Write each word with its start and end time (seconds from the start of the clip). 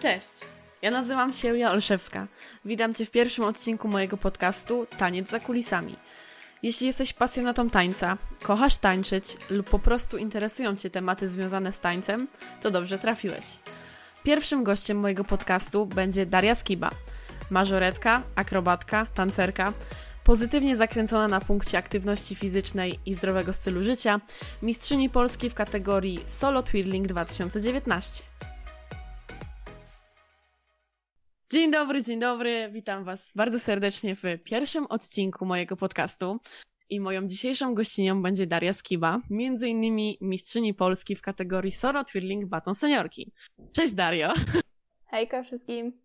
Cześć! 0.00 0.30
Ja 0.82 0.90
nazywam 0.90 1.32
się 1.32 1.48
Julia 1.48 1.70
Olszewska. 1.70 2.26
Witam 2.64 2.94
Cię 2.94 3.06
w 3.06 3.10
pierwszym 3.10 3.44
odcinku 3.44 3.88
mojego 3.88 4.16
podcastu 4.16 4.86
Taniec 4.98 5.30
za 5.30 5.40
kulisami. 5.40 5.96
Jeśli 6.62 6.86
jesteś 6.86 7.12
pasjonatą 7.12 7.70
tańca, 7.70 8.16
kochasz 8.42 8.76
tańczyć 8.76 9.36
lub 9.50 9.70
po 9.70 9.78
prostu 9.78 10.18
interesują 10.18 10.76
Cię 10.76 10.90
tematy 10.90 11.28
związane 11.28 11.72
z 11.72 11.80
tańcem, 11.80 12.28
to 12.60 12.70
dobrze 12.70 12.98
trafiłeś. 12.98 13.44
Pierwszym 14.24 14.64
gościem 14.64 14.98
mojego 14.98 15.24
podcastu 15.24 15.86
będzie 15.86 16.26
Daria 16.26 16.54
Skiba, 16.54 16.90
mażoretka, 17.50 18.22
akrobatka, 18.34 19.06
tancerka, 19.14 19.72
pozytywnie 20.24 20.76
zakręcona 20.76 21.28
na 21.28 21.40
punkcie 21.40 21.78
aktywności 21.78 22.34
fizycznej 22.34 22.98
i 23.06 23.14
zdrowego 23.14 23.52
stylu 23.52 23.82
życia, 23.82 24.20
mistrzyni 24.62 25.10
Polski 25.10 25.50
w 25.50 25.54
kategorii 25.54 26.20
Solo 26.26 26.62
Twirling 26.62 27.06
2019. 27.06 28.22
Dzień 31.52 31.70
dobry, 31.70 32.02
dzień 32.02 32.20
dobry. 32.20 32.68
Witam 32.72 33.04
Was 33.04 33.32
bardzo 33.36 33.60
serdecznie 33.60 34.16
w 34.16 34.22
pierwszym 34.44 34.86
odcinku 34.86 35.46
mojego 35.46 35.76
podcastu. 35.76 36.40
I 36.90 37.00
moją 37.00 37.26
dzisiejszą 37.26 37.74
gościnią 37.74 38.22
będzie 38.22 38.46
Daria 38.46 38.72
Skiba, 38.72 39.20
między 39.30 39.68
innymi 39.68 40.18
mistrzyni 40.20 40.74
Polski 40.74 41.16
w 41.16 41.22
kategorii 41.22 41.72
Solo 41.72 42.04
Twirling 42.04 42.46
Baton 42.46 42.74
Seniorki. 42.74 43.32
Cześć 43.72 43.94
Dario! 43.94 44.32
Hejka 45.10 45.42
wszystkim! 45.42 46.00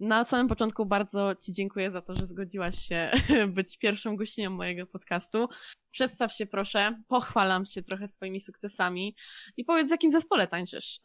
Na 0.00 0.24
samym 0.24 0.48
początku 0.48 0.86
bardzo 0.86 1.34
Ci 1.34 1.52
dziękuję 1.52 1.90
za 1.90 2.02
to, 2.02 2.14
że 2.14 2.26
zgodziłaś 2.26 2.78
się 2.78 3.10
być 3.56 3.78
pierwszą 3.78 4.16
gościnią 4.16 4.50
mojego 4.50 4.86
podcastu. 4.86 5.48
Przedstaw 5.90 6.32
się 6.32 6.46
proszę, 6.46 7.02
pochwalam 7.08 7.64
się 7.64 7.82
trochę 7.82 8.08
swoimi 8.08 8.40
sukcesami 8.40 9.16
i 9.56 9.64
powiedz, 9.64 9.88
w 9.88 9.90
jakim 9.90 10.10
zespole 10.10 10.46
tańczysz. 10.46 11.00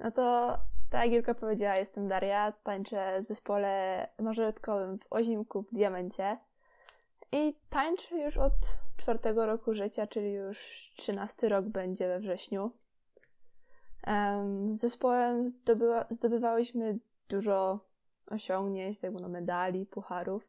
No 0.00 0.10
to 0.10 0.58
tak 0.90 1.04
jak 1.04 1.12
Julka 1.12 1.34
powiedziała, 1.34 1.74
jestem 1.76 2.08
Daria, 2.08 2.52
tańczę 2.52 3.20
w 3.20 3.24
zespole 3.24 4.06
mażoretkowym 4.18 4.98
w 4.98 5.06
Ozimku 5.10 5.62
w 5.62 5.74
Diamencie 5.74 6.38
i 7.32 7.54
tańczę 7.70 8.18
już 8.18 8.36
od 8.36 8.52
czwartego 8.96 9.46
roku 9.46 9.74
życia, 9.74 10.06
czyli 10.06 10.32
już 10.32 10.58
trzynasty 10.96 11.48
rok 11.48 11.64
będzie 11.64 12.08
we 12.08 12.18
wrześniu. 12.18 12.70
Z 14.62 14.80
zespołem 14.80 15.48
zdobywa, 15.48 16.06
zdobywałyśmy 16.10 16.98
dużo 17.28 17.80
osiągnięć, 18.26 18.98
tak 18.98 19.12
no 19.20 19.28
medali, 19.28 19.86
pucharów, 19.86 20.48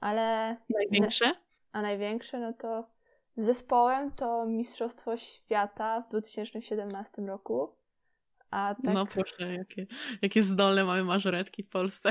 ale... 0.00 0.56
Największe? 0.70 1.32
A 1.72 1.82
największe, 1.82 2.38
no 2.38 2.52
to 2.52 2.86
zespołem 3.36 4.12
to 4.12 4.46
Mistrzostwo 4.46 5.16
Świata 5.16 6.00
w 6.00 6.08
2017 6.08 7.22
roku 7.22 7.74
a 8.54 8.74
tak... 8.74 8.94
No 8.94 9.06
proszę, 9.06 9.54
jakie, 9.54 9.86
jakie 10.22 10.42
zdolne 10.42 10.84
mamy 10.84 11.04
mażoretki 11.04 11.62
w 11.62 11.68
Polsce. 11.68 12.10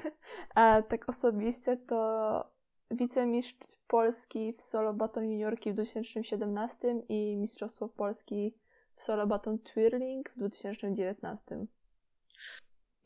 A 0.54 0.82
tak 0.82 1.08
osobiste 1.08 1.76
to 1.76 2.50
wicemistrz 2.90 3.54
Polski 3.86 4.54
w 4.58 4.62
solo 4.62 4.94
baton 4.94 5.24
juniorki 5.24 5.70
w 5.70 5.74
2017 5.74 6.94
i 7.08 7.36
Mistrzostwo 7.36 7.88
Polski 7.88 8.54
w 8.96 9.02
solo 9.02 9.26
baton 9.26 9.58
twirling 9.58 10.30
w 10.30 10.38
2019. 10.38 11.66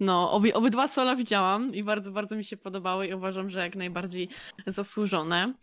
No, 0.01 0.33
obie, 0.33 0.55
obydwa 0.55 0.89
sola 0.89 1.17
widziałam 1.17 1.75
i 1.75 1.85
bardzo, 1.85 2.13
bardzo 2.13 2.37
mi 2.37 2.45
się 2.45 2.57
podobały 2.57 3.07
i 3.07 3.15
uważam, 3.15 3.49
że 3.49 3.61
jak 3.61 3.77
najbardziej 3.77 4.29
zasłużone. 4.67 5.55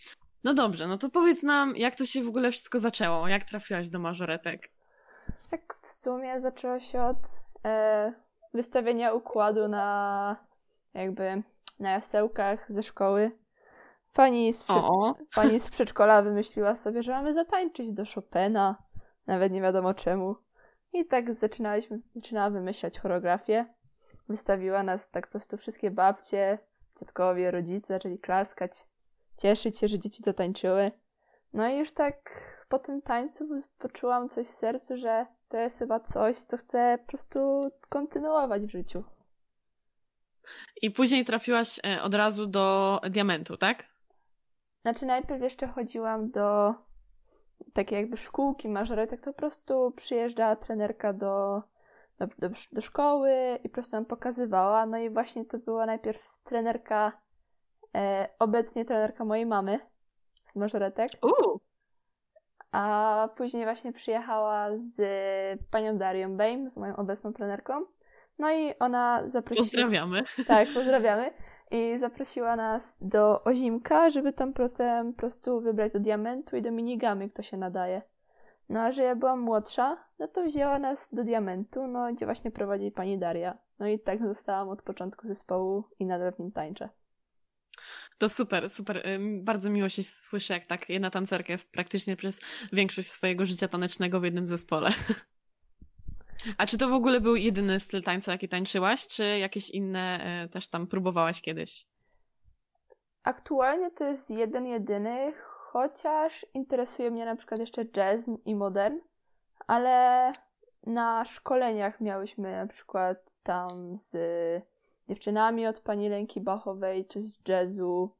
No 0.44 0.54
dobrze, 0.54 0.88
no 0.88 0.98
to 0.98 1.10
powiedz 1.10 1.44
nam, 1.44 1.76
jak 1.76 1.96
to 1.96 2.06
się 2.06 2.24
w 2.24 2.28
ogóle 2.28 2.52
wszystko 2.52 2.80
zaczęło? 2.80 3.28
Jak 3.28 3.44
trafiłaś 3.44 3.90
do 3.90 4.00
mażoretek? 4.00 4.79
W 5.90 5.92
sumie 5.92 6.42
zaczęło 6.42 6.80
się 6.80 7.04
od 7.04 7.18
e, 7.66 8.14
wystawienia 8.54 9.14
układu 9.14 9.68
na 9.68 10.36
jakby 10.94 11.44
na 11.80 11.92
jasełkach 11.92 12.72
ze 12.72 12.84
szkoły. 12.84 13.32
Pani 14.14 14.54
z, 14.54 14.66
pani 15.36 15.60
z 15.60 15.70
przedszkola 15.70 16.22
wymyśliła 16.22 16.76
sobie, 16.76 17.04
że 17.04 17.12
mamy 17.12 17.34
zatańczyć 17.34 17.92
do 17.92 18.04
Chopina, 18.16 18.84
nawet 19.28 19.52
nie 19.52 19.62
wiadomo 19.62 19.94
czemu. 19.94 20.36
I 20.94 21.06
tak 21.06 21.34
zaczynaliśmy, 21.34 22.00
zaczynała 22.16 22.50
wymyślać 22.50 23.00
choreografię. 23.00 23.66
Wystawiła 24.28 24.84
nas 24.84 25.10
tak 25.10 25.28
po 25.28 25.32
prostu 25.32 25.58
wszystkie 25.58 25.92
babcie, 25.92 26.60
dziadkowie, 27.00 27.52
rodzice 27.52 27.94
zaczęli 27.94 28.20
klaskać, 28.20 28.86
cieszyć 29.38 29.80
się, 29.80 29.88
że 29.88 30.00
dzieci 30.00 30.24
zatańczyły. 30.24 30.92
No 31.54 31.68
i 31.68 31.78
już 31.78 31.92
tak 31.92 32.32
po 32.70 32.80
tym 32.80 33.02
tańcu 33.02 33.48
poczułam 33.80 34.30
coś 34.30 34.48
w 34.48 34.52
sercu, 34.52 34.98
że 34.98 35.26
to 35.50 35.58
jest 35.58 35.80
chyba 35.80 36.00
coś, 36.00 36.38
co 36.38 36.58
chcę 36.58 36.98
po 37.02 37.08
prostu 37.08 37.62
kontynuować 37.90 38.62
w 38.62 38.72
życiu. 38.72 39.04
I 40.82 40.92
później 40.92 41.26
trafiłaś 41.26 41.80
e, 41.86 42.02
od 42.04 42.14
razu 42.14 42.48
do 42.48 43.00
diamentu, 43.10 43.58
tak? 43.58 43.84
Znaczy 44.82 45.06
najpierw 45.06 45.42
jeszcze 45.42 45.68
chodziłam 45.68 46.32
do 46.32 46.74
takiej 47.74 47.98
jakby 47.98 48.18
szkółki 48.18 48.70
mażoretek, 48.70 49.22
to 49.22 49.34
po 49.34 49.40
prostu 49.40 49.94
przyjeżdżała 49.96 50.56
trenerka 50.56 51.14
do, 51.14 51.64
do, 52.20 52.28
do, 52.28 52.50
do, 52.72 52.82
szkoły 52.82 53.60
i 53.64 53.70
po 53.70 53.74
prostu 53.74 53.96
nam 53.96 54.06
pokazywała. 54.06 54.86
No 54.86 54.98
i 54.98 55.10
właśnie 55.10 55.46
to 55.46 55.58
była 55.58 55.86
najpierw 55.86 56.40
trenerka, 56.44 57.22
e, 57.96 58.30
obecnie 58.40 58.86
trenerka 58.86 59.26
mojej 59.26 59.46
mamy 59.46 59.80
z 60.48 60.56
mażoretek. 60.56 61.12
Uh. 61.22 61.69
A 62.72 63.30
później 63.36 63.64
właśnie 63.64 63.94
przyjechała 63.94 64.68
z 64.78 65.00
panią 65.72 65.98
Darią 65.98 66.38
Bame, 66.38 66.70
z 66.70 66.78
moją 66.78 66.96
obecną 66.96 67.34
trenerką. 67.34 67.74
No 68.40 68.52
i 68.52 68.74
ona 68.80 69.22
zaprosiła. 69.26 69.66
Pozdrawiamy. 69.66 70.24
Tak, 70.48 70.68
pozdrawiamy. 70.74 71.32
I 71.72 71.98
zaprosiła 71.98 72.56
nas 72.56 72.98
do 73.02 73.44
Ozimka, 73.44 74.10
żeby 74.10 74.34
tam 74.34 74.54
potem 74.54 75.14
po 75.14 75.20
prostu 75.20 75.62
wybrać 75.62 75.94
do 75.94 76.00
diamentu 76.00 76.56
i 76.56 76.62
do 76.62 76.72
minigamy, 76.72 77.30
kto 77.30 77.42
się 77.42 77.58
nadaje. 77.58 78.02
No 78.70 78.82
a 78.82 78.92
że 78.92 79.04
ja 79.04 79.16
byłam 79.16 79.40
młodsza, 79.40 79.98
no 80.20 80.28
to 80.28 80.44
wzięła 80.44 80.80
nas 80.80 81.10
do 81.14 81.24
diamentu, 81.24 81.88
no 81.88 82.14
gdzie 82.14 82.26
właśnie 82.26 82.52
prowadzi 82.52 82.92
pani 82.92 83.18
Daria. 83.18 83.58
No 83.80 83.88
i 83.88 84.00
tak 84.00 84.28
zostałam 84.28 84.70
od 84.70 84.82
początku 84.82 85.28
zespołu 85.28 85.84
i 86.00 86.06
nadal 86.06 86.32
w 86.32 86.40
nim 86.40 86.52
tańczę. 86.52 86.90
To 88.20 88.30
super, 88.30 88.70
super. 88.70 89.04
Bardzo 89.20 89.70
miło 89.70 89.90
się 89.90 90.04
słyszy, 90.04 90.54
jak 90.54 90.68
tak 90.68 90.90
jedna 90.90 91.10
tancerka 91.10 91.54
jest 91.54 91.72
praktycznie 91.72 92.16
przez 92.16 92.42
większość 92.74 93.10
swojego 93.10 93.46
życia 93.46 93.68
tanecznego 93.68 94.20
w 94.20 94.24
jednym 94.24 94.48
zespole. 94.48 94.90
A 96.58 96.66
czy 96.66 96.78
to 96.78 96.90
w 96.90 96.94
ogóle 96.94 97.22
był 97.22 97.36
jedyny 97.36 97.80
styl 97.80 98.04
tańca, 98.04 98.32
jaki 98.32 98.50
tańczyłaś, 98.50 99.08
czy 99.08 99.24
jakieś 99.24 99.70
inne 99.70 100.20
e, 100.24 100.48
też 100.48 100.68
tam 100.68 100.88
próbowałaś 100.88 101.42
kiedyś? 101.42 101.86
Aktualnie 103.24 103.92
to 103.92 104.04
jest 104.04 104.30
jeden, 104.30 104.66
jedyny, 104.66 105.34
chociaż 105.72 106.46
interesuje 106.54 107.12
mnie 107.12 107.26
na 107.26 107.36
przykład 107.36 107.60
jeszcze 107.60 107.86
jazz 107.86 108.26
i 108.46 108.56
modern, 108.56 108.98
ale 109.68 110.30
na 110.84 111.26
szkoleniach 111.26 112.02
miałyśmy 112.02 112.52
na 112.52 112.68
przykład 112.68 113.18
tam 113.44 113.98
z 113.98 114.16
dziewczynami 115.10 115.68
od 115.68 115.80
pani 115.80 116.10
Lenki 116.10 116.42
Bachowej, 116.42 117.08
czy 117.08 117.22
z 117.22 117.40
jazzu, 117.48 118.16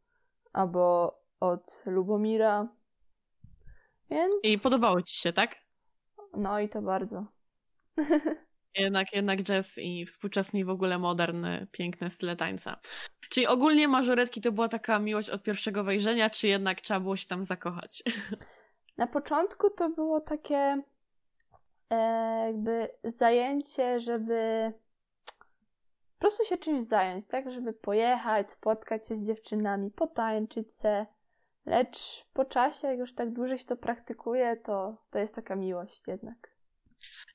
albo 0.54 1.14
od 1.40 1.84
Lubomira. 1.86 2.68
Więc... 4.10 4.34
I 4.44 4.60
podobało 4.60 5.02
ci 5.02 5.16
się, 5.16 5.34
tak? 5.34 5.56
No 6.38 6.60
i 6.60 6.70
to 6.70 6.82
bardzo. 6.82 7.26
Jednak, 8.76 9.14
jednak 9.14 9.44
jazz 9.44 9.78
i 9.78 10.06
współczesny 10.06 10.60
i 10.60 10.66
w 10.66 10.70
ogóle 10.70 11.00
moderny, 11.00 11.68
piękne 11.72 12.10
style 12.10 12.36
tańca. 12.36 12.80
Czyli 13.30 13.48
ogólnie 13.48 13.88
mażoretki 13.88 14.42
to 14.42 14.52
była 14.52 14.68
taka 14.68 15.00
miłość 15.00 15.30
od 15.30 15.44
pierwszego 15.44 15.84
wejrzenia, 15.84 16.30
czy 16.30 16.48
jednak 16.48 16.82
trzeba 16.82 17.00
było 17.00 17.16
się 17.16 17.28
tam 17.28 17.44
zakochać? 17.44 18.04
Na 18.98 19.08
początku 19.08 19.70
to 19.70 19.90
było 19.90 20.22
takie 20.22 20.84
e, 21.90 21.96
jakby 22.46 22.90
zajęcie, 23.04 24.00
żeby 24.00 24.74
po 26.20 26.28
prostu 26.28 26.46
się 26.46 26.58
czymś 26.58 26.88
zająć, 26.88 27.26
tak? 27.28 27.52
Żeby 27.52 27.74
pojechać, 27.74 28.52
spotkać 28.52 29.08
się 29.08 29.16
z 29.16 29.24
dziewczynami, 29.24 29.92
potańczyć 29.92 30.74
se. 30.74 31.06
Lecz 31.66 32.26
po 32.34 32.46
czasie, 32.46 32.88
jak 32.88 32.98
już 32.98 33.16
tak 33.16 33.34
dłużej 33.34 33.58
się 33.58 33.66
to 33.66 33.78
praktykuje, 33.78 34.58
to, 34.58 34.98
to 35.10 35.20
jest 35.20 35.36
taka 35.36 35.56
miłość 35.56 36.02
jednak. 36.08 36.52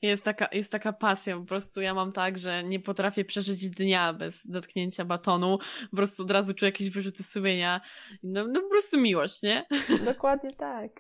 Jest 0.02 0.24
taka, 0.24 0.48
jest 0.52 0.72
taka 0.72 0.92
pasja, 0.92 1.38
po 1.38 1.44
prostu 1.44 1.80
ja 1.80 1.94
mam 1.94 2.12
tak, 2.12 2.38
że 2.38 2.64
nie 2.64 2.80
potrafię 2.80 3.24
przeżyć 3.24 3.70
dnia 3.70 4.12
bez 4.12 4.46
dotknięcia 4.46 5.04
batonu, 5.04 5.58
po 5.90 5.96
prostu 5.96 6.22
od 6.22 6.30
razu 6.30 6.54
czuję 6.54 6.68
jakieś 6.68 6.90
wyrzuty 6.90 7.22
sumienia, 7.22 7.80
no, 8.22 8.46
no 8.46 8.60
po 8.60 8.68
prostu 8.68 9.00
miłość, 9.00 9.42
nie? 9.42 9.66
Dokładnie 10.04 10.56
tak. 10.56 10.90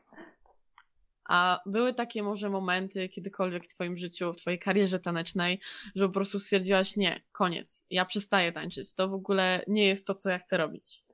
A 1.28 1.60
były 1.66 1.94
takie 1.94 2.22
może 2.22 2.50
momenty 2.50 3.08
kiedykolwiek 3.08 3.64
w 3.64 3.68
Twoim 3.68 3.96
życiu, 3.96 4.32
w 4.32 4.36
Twojej 4.36 4.58
karierze 4.58 5.00
tanecznej, 5.00 5.60
że 5.94 6.06
po 6.06 6.12
prostu 6.14 6.38
stwierdziłaś, 6.38 6.96
nie, 6.96 7.20
koniec, 7.32 7.86
ja 7.90 8.04
przestaję 8.04 8.52
tańczyć, 8.52 8.94
to 8.94 9.08
w 9.08 9.14
ogóle 9.14 9.64
nie 9.66 9.86
jest 9.86 10.06
to, 10.06 10.14
co 10.14 10.30
ja 10.30 10.38
chcę 10.38 10.56
robić. 10.56 11.04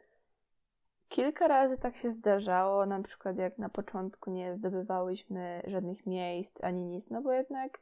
Kilka 1.09 1.49
razy 1.49 1.79
tak 1.79 1.97
się 1.97 2.11
zdarzało, 2.11 2.87
na 2.87 3.03
przykład 3.03 3.39
jak 3.39 3.59
na 3.59 3.69
początku 3.69 4.31
nie 4.31 4.57
zdobywałyśmy 4.57 5.63
żadnych 5.67 6.07
miejsc 6.07 6.65
ani 6.65 6.85
nic, 6.85 7.11
no 7.11 7.23
bo 7.23 7.33
jednak 7.33 7.81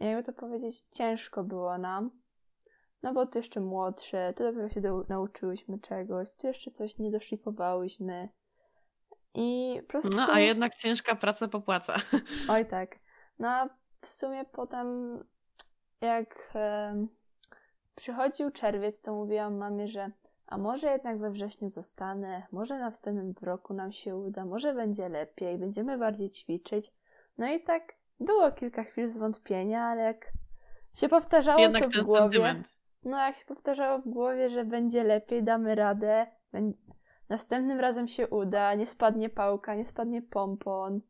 jakby 0.00 0.32
to 0.32 0.40
powiedzieć, 0.40 0.84
ciężko 0.92 1.44
było 1.44 1.78
nam. 1.78 2.10
No 3.02 3.14
bo 3.14 3.26
tu 3.26 3.38
jeszcze 3.38 3.60
młodsze, 3.60 4.34
tu 4.36 4.44
dopiero 4.44 4.68
się 4.68 4.80
do, 4.80 5.04
nauczyłyśmy 5.08 5.78
czegoś, 5.78 6.30
tu 6.30 6.46
jeszcze 6.46 6.70
coś 6.70 6.98
nie 6.98 7.10
doszlifowałyśmy. 7.10 8.28
I 9.36 9.80
po 9.82 9.88
prostu... 9.88 10.16
No, 10.16 10.26
a 10.32 10.40
jednak 10.40 10.74
ciężka 10.74 11.14
praca 11.14 11.48
popłaca. 11.48 11.96
Oj 12.50 12.66
tak. 12.66 12.96
No 13.38 13.48
a 13.48 13.68
w 14.00 14.08
sumie 14.08 14.44
potem 14.44 15.18
jak 16.00 16.50
e, 16.54 17.06
przychodził 17.94 18.50
czerwiec, 18.50 19.00
to 19.00 19.14
mówiłam 19.14 19.56
mamie, 19.56 19.88
że 19.88 20.10
a 20.46 20.58
może 20.58 20.92
jednak 20.92 21.18
we 21.18 21.30
wrześniu 21.30 21.68
zostanę, 21.68 22.46
może 22.52 22.78
na 22.78 22.84
następnym 22.84 23.34
roku 23.42 23.74
nam 23.74 23.92
się 23.92 24.16
uda, 24.16 24.44
może 24.44 24.74
będzie 24.74 25.08
lepiej, 25.08 25.58
będziemy 25.58 25.98
bardziej 25.98 26.30
ćwiczyć. 26.30 26.92
No 27.38 27.52
i 27.52 27.60
tak 27.60 27.82
było 28.20 28.52
kilka 28.52 28.84
chwil 28.84 29.08
zwątpienia, 29.08 29.82
ale 29.82 30.02
jak 30.02 30.32
się 30.94 31.08
powtarzało 31.08 31.60
jednak 31.60 31.82
to 31.82 32.02
w 32.02 32.04
głowie, 32.04 32.20
sentyment. 32.20 32.80
no 33.04 33.18
jak 33.18 33.36
się 33.36 33.44
powtarzało 33.44 33.98
w 33.98 34.08
głowie, 34.08 34.50
że 34.50 34.64
będzie 34.64 35.04
lepiej, 35.04 35.42
damy 35.42 35.74
radę, 35.74 36.26
następnym 37.28 37.80
razem 37.80 38.08
się 38.08 38.28
uda, 38.28 38.74
nie 38.74 38.86
spadnie 38.86 39.30
pałka, 39.30 39.74
nie 39.74 39.84
spadnie 39.84 40.22
pompon, 40.22 41.00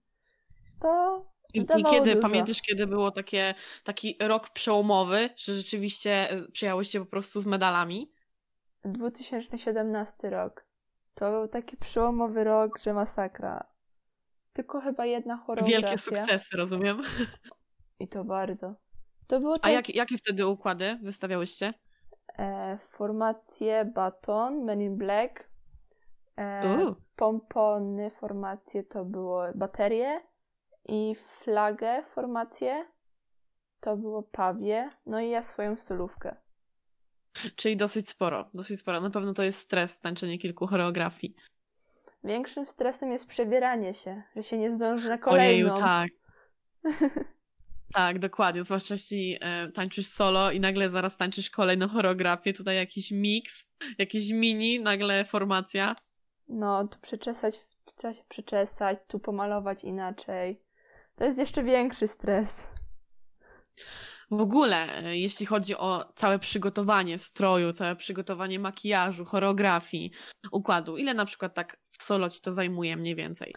to 0.81 1.25
i, 1.55 1.61
I, 1.61 1.85
kiedy, 1.91 2.11
dużo. 2.11 2.23
pamiętasz, 2.23 2.63
kiedy 2.63 2.87
było 2.87 3.11
takie, 3.11 3.55
taki 3.85 4.17
rok 4.21 4.51
przełomowy, 4.51 5.31
że 5.37 5.55
rzeczywiście 5.55 6.31
e, 6.31 6.49
przyjałyście 6.49 7.01
po 7.01 7.07
prostu 7.07 7.41
z 7.41 7.47
medalami? 7.47 8.13
2017 8.85 10.31
rok. 10.31 10.67
To 11.15 11.31
był 11.31 11.49
taki 11.49 11.77
przełomowy 11.77 12.45
rok, 12.45 12.79
że 12.79 12.93
masakra. 12.93 13.67
Tylko 14.53 14.81
chyba 14.81 15.07
jedna 15.07 15.37
choreografia. 15.37 15.81
Wielkie 15.81 15.99
sukcesy, 15.99 16.57
rozumiem. 16.57 17.03
I 18.01 18.09
to 18.09 18.25
bardzo. 18.25 18.75
To 19.27 19.41
było 19.41 19.55
A 19.63 19.71
jak, 19.71 19.95
jakie 19.95 20.19
wtedy 20.19 20.47
układy 20.47 20.99
wystawiałyście? 21.03 21.75
E, 22.39 22.79
formacje 22.79 23.85
Baton, 23.85 24.65
Men 24.65 24.83
in 24.83 24.97
Black. 24.97 25.51
E, 26.39 26.95
pompony, 27.17 28.11
formacje 28.11 28.85
to 28.85 29.05
było 29.05 29.45
baterie 29.55 30.21
i 30.85 31.17
flagę, 31.43 32.03
formację 32.15 32.87
to 33.81 33.97
było 33.97 34.23
Pawie, 34.23 34.89
no 35.07 35.21
i 35.21 35.31
ja 35.31 35.43
swoją 35.43 35.77
solówkę. 35.77 36.37
Czyli 37.57 37.77
dosyć 37.77 38.09
sporo, 38.09 38.51
dosyć 38.55 38.81
sporo. 38.81 39.01
Na 39.01 39.11
pewno 39.11 39.33
to 39.33 39.43
jest 39.43 39.59
stres, 39.61 40.01
tańczenie 40.01 40.39
kilku 40.39 40.67
choreografii. 40.67 41.35
Większym 42.25 42.67
stresem 42.67 43.13
jest 43.13 43.27
przebieranie 43.27 43.95
się, 43.95 44.23
że 44.37 44.43
się 44.43 44.59
nie 44.59 44.71
zdąży 44.71 45.09
na 45.09 45.19
kolejną. 45.19 45.73
Ojeju, 45.73 45.81
tak. 45.81 46.11
tak, 47.93 48.19
dokładnie. 48.19 48.65
Zwłaszcza 48.65 48.95
jeśli 48.95 49.37
e, 49.41 49.69
tańczysz 49.69 50.07
solo 50.07 50.51
i 50.51 50.61
nagle 50.61 50.91
zaraz 50.91 51.17
tańczysz 51.17 51.51
kolejną 51.51 51.89
choreografię, 51.89 52.53
tutaj 52.53 52.77
jakiś 52.77 53.11
miks, 53.11 53.69
jakiś 53.99 54.31
mini, 54.33 54.81
nagle 54.81 55.25
formacja. 55.25 55.95
No, 56.49 56.89
tu 56.89 56.99
przeczesać, 56.99 57.67
trzeba 57.97 58.15
się 58.15 58.25
przeczesać, 58.29 58.99
tu 59.07 59.19
pomalować 59.19 59.85
inaczej. 59.85 60.63
To 61.17 61.25
jest 61.25 61.39
jeszcze 61.39 61.63
większy 61.63 62.09
stres. 62.09 62.69
W 64.31 64.41
ogóle, 64.41 65.05
e, 65.05 65.17
jeśli 65.17 65.47
chodzi 65.47 65.77
o 65.77 66.05
całe 66.15 66.39
przygotowanie 66.39 67.19
stroju, 67.19 67.73
całe 67.73 67.97
przygotowanie 67.97 68.59
makijażu, 68.59 69.25
choreografii, 69.25 70.11
układu, 70.53 70.97
ile 70.97 71.15
na 71.15 71.25
przykład 71.25 71.55
tak 71.55 71.77
w 71.87 72.03
solo 72.03 72.31
ci 72.31 72.41
to 72.41 72.53
zajmuje 72.53 72.97
mniej 72.97 73.15
więcej? 73.15 73.55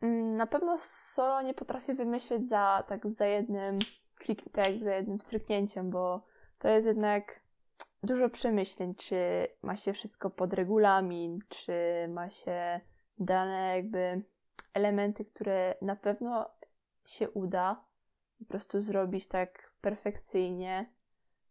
Mm, 0.00 0.36
na 0.36 0.46
pewno 0.46 0.78
solo 0.78 1.42
nie 1.42 1.54
potrafię 1.54 1.94
wymyśleć 1.94 2.48
za 2.48 2.84
tak 2.88 3.12
za 3.12 3.26
jednym 3.26 3.78
klik, 4.18 4.52
tak, 4.52 4.78
za 4.84 4.94
jednym 4.94 5.20
stryknięciem, 5.20 5.90
bo 5.90 6.26
to 6.58 6.68
jest 6.68 6.86
jednak 6.86 7.40
dużo 8.06 8.30
przemyśleń, 8.30 8.94
czy 8.94 9.48
ma 9.62 9.76
się 9.76 9.92
wszystko 9.92 10.30
pod 10.30 10.52
regulamin, 10.52 11.38
czy 11.48 11.72
ma 12.08 12.30
się 12.30 12.80
dane 13.18 13.76
jakby 13.76 14.22
elementy, 14.74 15.24
które 15.24 15.74
na 15.82 15.96
pewno 15.96 16.50
się 17.06 17.30
uda 17.30 17.84
po 18.38 18.44
prostu 18.44 18.80
zrobić 18.80 19.28
tak 19.28 19.72
perfekcyjnie, 19.80 20.92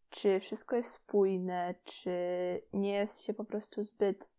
czy 0.10 0.40
wszystko 0.40 0.76
jest 0.76 0.92
spójne, 0.92 1.76
czy 1.84 2.12
nie 2.74 2.94
jest 2.94 3.22
się 3.22 3.34
po 3.34 3.46
prostu 3.46 3.84
zbyt 3.84 4.30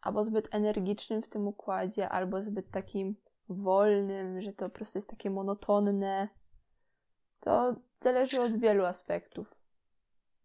albo 0.00 0.24
zbyt 0.24 0.54
energicznym 0.54 1.22
w 1.22 1.28
tym 1.28 1.48
układzie, 1.48 2.08
albo 2.08 2.42
zbyt 2.42 2.70
takim 2.70 3.16
wolnym, 3.48 4.40
że 4.40 4.52
to 4.52 4.64
po 4.64 4.70
prostu 4.70 4.98
jest 4.98 5.10
takie 5.10 5.30
monotonne. 5.30 6.28
To 7.40 7.76
zależy 8.00 8.40
od 8.42 8.58
wielu 8.58 8.84
aspektów. 8.84 9.61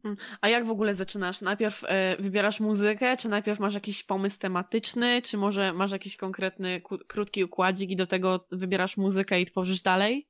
Mm. 0.04 0.18
A 0.42 0.50
jak 0.50 0.66
w 0.66 0.72
ogóle 0.72 0.96
zaczynasz? 0.96 1.42
Najpierw 1.42 1.84
e, 1.88 2.16
wybierasz 2.20 2.60
muzykę, 2.60 3.18
czy 3.18 3.30
najpierw 3.30 3.60
masz 3.60 3.74
jakiś 3.74 4.04
pomysł 4.04 4.40
tematyczny, 4.40 5.22
czy 5.22 5.38
może 5.38 5.74
masz 5.74 5.92
jakiś 5.92 6.18
konkretny, 6.18 6.82
krótki 7.08 7.44
układzik 7.44 7.92
i 7.92 7.96
do 7.96 8.08
tego 8.08 8.46
wybierasz 8.52 8.98
muzykę 8.98 9.42
i 9.42 9.46
tworzysz 9.46 9.82
dalej? 9.82 10.28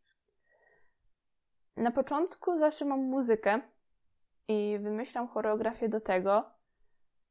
Na 1.77 1.91
początku 1.91 2.59
zawsze 2.59 2.85
mam 2.85 2.99
muzykę 2.99 3.61
i 4.47 4.77
wymyślam 4.79 5.27
choreografię 5.27 5.89
do 5.89 6.01
tego, 6.01 6.57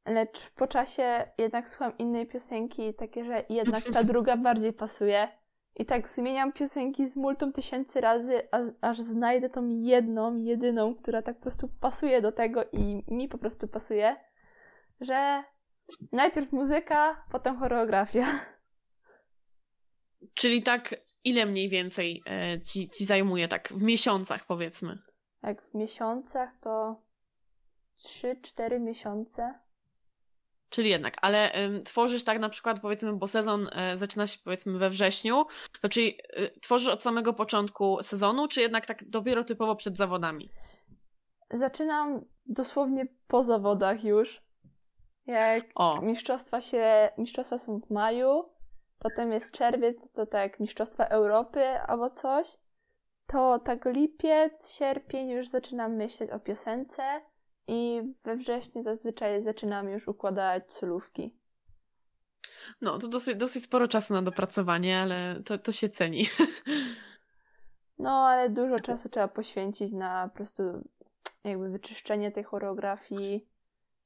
lecz 0.05 0.49
po 0.49 0.67
czasie 0.67 1.31
jednak 1.37 1.69
słucham 1.69 1.97
innej 1.97 2.27
piosenki, 2.27 2.93
takie, 2.93 3.25
że 3.25 3.43
jednak 3.49 3.83
ta 3.83 4.03
druga 4.13 4.37
bardziej 4.37 4.73
pasuje. 4.73 5.27
I 5.79 5.85
tak 5.85 6.09
zmieniam 6.09 6.53
piosenki 6.53 7.07
z 7.07 7.15
multum 7.15 7.53
tysięcy 7.53 8.01
razy, 8.01 8.47
aż 8.81 9.01
znajdę 9.01 9.49
tą 9.49 9.69
jedną, 9.69 10.35
jedyną, 10.35 10.95
która 10.95 11.21
tak 11.21 11.35
po 11.35 11.41
prostu 11.41 11.69
pasuje 11.79 12.21
do 12.21 12.31
tego 12.31 12.63
i 12.71 13.03
mi 13.07 13.29
po 13.29 13.37
prostu 13.37 13.67
pasuje, 13.67 14.15
że 15.01 15.43
najpierw 16.11 16.51
muzyka, 16.51 17.25
potem 17.31 17.57
choreografia. 17.57 18.25
Czyli 20.39 20.63
tak, 20.63 20.95
ile 21.23 21.45
mniej 21.45 21.69
więcej 21.69 22.21
e, 22.29 22.61
ci, 22.61 22.89
ci 22.89 23.05
zajmuje, 23.05 23.47
tak 23.47 23.69
w 23.69 23.81
miesiącach 23.81 24.45
powiedzmy? 24.45 24.97
Jak 25.43 25.61
w 25.61 25.73
miesiącach 25.73 26.59
to 26.59 27.01
3-4 27.97 28.79
miesiące. 28.79 29.59
Czyli 30.69 30.89
jednak, 30.89 31.17
ale 31.21 31.55
y, 31.55 31.79
tworzysz 31.79 32.23
tak 32.23 32.39
na 32.39 32.49
przykład, 32.49 32.79
powiedzmy, 32.79 33.13
bo 33.13 33.27
sezon 33.27 33.67
y, 33.93 33.97
zaczyna 33.97 34.27
się 34.27 34.39
powiedzmy 34.43 34.77
we 34.77 34.89
wrześniu, 34.89 35.45
to 35.81 35.89
czyli 35.89 36.17
y, 36.39 36.59
tworzysz 36.61 36.87
od 36.87 37.03
samego 37.03 37.33
początku 37.33 37.97
sezonu, 38.01 38.47
czy 38.47 38.61
jednak 38.61 38.85
tak 38.85 39.09
dopiero 39.09 39.43
typowo 39.43 39.75
przed 39.75 39.97
zawodami? 39.97 40.49
Zaczynam 41.51 42.25
dosłownie 42.45 43.05
po 43.27 43.43
zawodach 43.43 44.03
już. 44.03 44.41
Jak 45.25 45.65
o. 45.75 46.01
mistrzostwa 46.01 46.61
się, 46.61 47.09
mistrzostwa 47.17 47.57
są 47.57 47.79
w 47.79 47.89
maju, 47.89 48.49
potem 48.99 49.31
jest 49.31 49.51
czerwiec, 49.51 49.97
to 50.13 50.25
tak 50.25 50.59
mistrzostwa 50.59 51.05
Europy 51.05 51.63
albo 51.79 52.09
coś, 52.09 52.57
to 53.27 53.59
tak 53.59 53.85
lipiec, 53.85 54.71
sierpień 54.71 55.29
już 55.29 55.47
zaczynam 55.47 55.95
myśleć 55.95 56.31
o 56.31 56.39
piosence, 56.39 57.21
i 57.67 58.01
we 58.23 58.35
wrześniu 58.35 58.83
zazwyczaj 58.83 59.43
zaczynamy 59.43 59.91
już 59.91 60.07
układać 60.07 60.73
solówki. 60.73 61.35
No, 62.81 62.97
to 62.97 63.07
dosyć, 63.07 63.35
dosyć 63.35 63.63
sporo 63.63 63.87
czasu 63.87 64.13
na 64.13 64.21
dopracowanie, 64.21 64.99
ale 64.99 65.41
to, 65.45 65.57
to 65.57 65.71
się 65.71 65.89
ceni. 65.89 66.25
No, 67.99 68.09
ale 68.09 68.49
dużo 68.49 68.79
czasu 68.79 69.09
trzeba 69.09 69.27
poświęcić 69.27 69.91
na 69.91 70.29
po 70.29 70.35
prostu 70.35 70.63
jakby 71.43 71.69
wyczyszczenie 71.69 72.31
tej 72.31 72.43
choreografii 72.43 73.47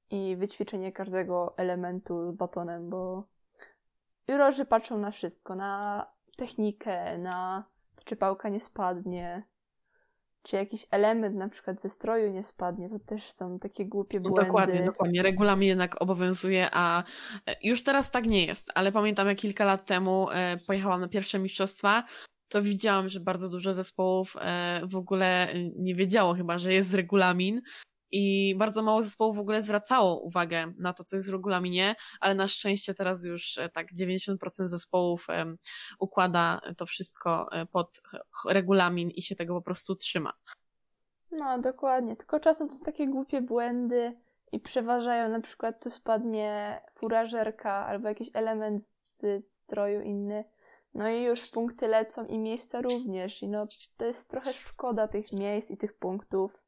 i 0.10 0.36
wyćwiczenie 0.36 0.92
każdego 0.92 1.54
elementu 1.58 2.32
z 2.32 2.36
batonem, 2.36 2.90
bo 2.90 3.28
jurorzy 4.28 4.66
patrzą 4.66 4.98
na 4.98 5.12
wszystko, 5.12 5.56
na 5.56 6.06
technikę, 6.38 7.18
na 7.18 7.64
to, 7.96 8.04
czy 8.04 8.16
pałka 8.16 8.50
nie 8.50 8.60
spadnie, 8.60 9.44
czy 10.44 10.56
jakiś 10.56 10.88
element 10.92 11.36
na 11.36 11.50
przykład 11.50 11.82
ze 11.82 11.90
stroju 11.90 12.32
nie 12.32 12.44
spadnie, 12.44 12.90
to 12.90 13.00
też 13.00 13.32
są 13.32 13.60
takie 13.60 13.86
głupie 13.86 14.20
no 14.20 14.30
błędy. 14.30 14.46
Dokładnie, 14.46 14.84
dokładnie. 14.84 15.22
Regulamin 15.22 15.68
jednak 15.68 16.02
obowiązuje, 16.02 16.68
a 16.72 17.04
e, 17.48 17.56
już 17.64 17.84
teraz 17.84 18.12
tak 18.12 18.26
nie 18.26 18.46
jest, 18.46 18.72
ale 18.76 18.92
pamiętam 18.92 19.28
jak 19.28 19.38
kilka 19.38 19.66
lat 19.66 19.86
temu 19.86 20.28
e, 20.32 20.58
pojechałam 20.68 21.02
na 21.02 21.08
pierwsze 21.08 21.40
mistrzostwa, 21.40 22.04
to 22.50 22.62
widziałam, 22.62 23.10
że 23.10 23.20
bardzo 23.20 23.50
dużo 23.50 23.74
zespołów 23.74 24.36
e, 24.40 24.82
w 24.84 24.96
ogóle 24.96 25.48
nie 25.76 25.96
wiedziało 25.96 26.34
chyba, 26.34 26.58
że 26.58 26.74
jest 26.74 26.94
regulamin 26.94 27.62
i 28.12 28.56
bardzo 28.58 28.84
mało 28.84 29.02
zespołów 29.02 29.36
w 29.36 29.40
ogóle 29.40 29.62
zwracało 29.62 30.20
uwagę 30.20 30.74
na 30.78 30.94
to, 30.94 31.04
co 31.04 31.16
jest 31.16 31.30
w 31.30 31.34
regulaminie, 31.34 31.96
ale 32.20 32.36
na 32.36 32.48
szczęście 32.48 32.94
teraz 32.94 33.26
już 33.26 33.58
e, 33.58 33.70
tak 33.70 33.88
90% 33.94 34.38
zespołów 34.50 35.28
układa 36.00 36.62
to 36.78 36.86
wszystko 36.86 37.52
e, 37.52 37.66
pod 37.66 38.02
regulamin 38.50 39.10
i 39.10 39.22
się 39.22 39.36
tego 39.36 39.54
po 39.54 39.62
prostu 39.62 39.96
trzyma. 39.96 40.34
No, 41.32 41.60
dokładnie. 41.60 42.16
Tylko 42.16 42.40
czasem 42.40 42.70
to 42.70 42.76
są 42.76 42.86
takie 42.86 43.08
głupie 43.08 43.42
błędy 43.42 44.18
i 44.52 44.60
przeważają, 44.60 45.30
na 45.30 45.42
przykład 45.42 45.84
tu 45.84 45.90
spadnie 45.90 46.82
furażerka 46.96 47.72
albo 47.86 48.08
jakiś 48.08 48.30
element 48.34 48.84
z 48.84 49.22
stroju 49.64 50.02
inny. 50.02 50.46
No 50.94 51.10
i 51.10 51.24
już 51.24 51.50
punkty 51.50 51.88
lecą 51.88 52.26
i 52.26 52.40
miejsca 52.40 52.82
również. 52.82 53.44
I 53.44 53.48
no 53.48 53.68
to 53.98 54.06
jest 54.06 54.30
trochę 54.30 54.54
szkoda 54.54 55.08
tych 55.08 55.34
miejsc 55.34 55.72
i 55.72 55.78
tych 55.78 55.94
punktów. 55.94 56.61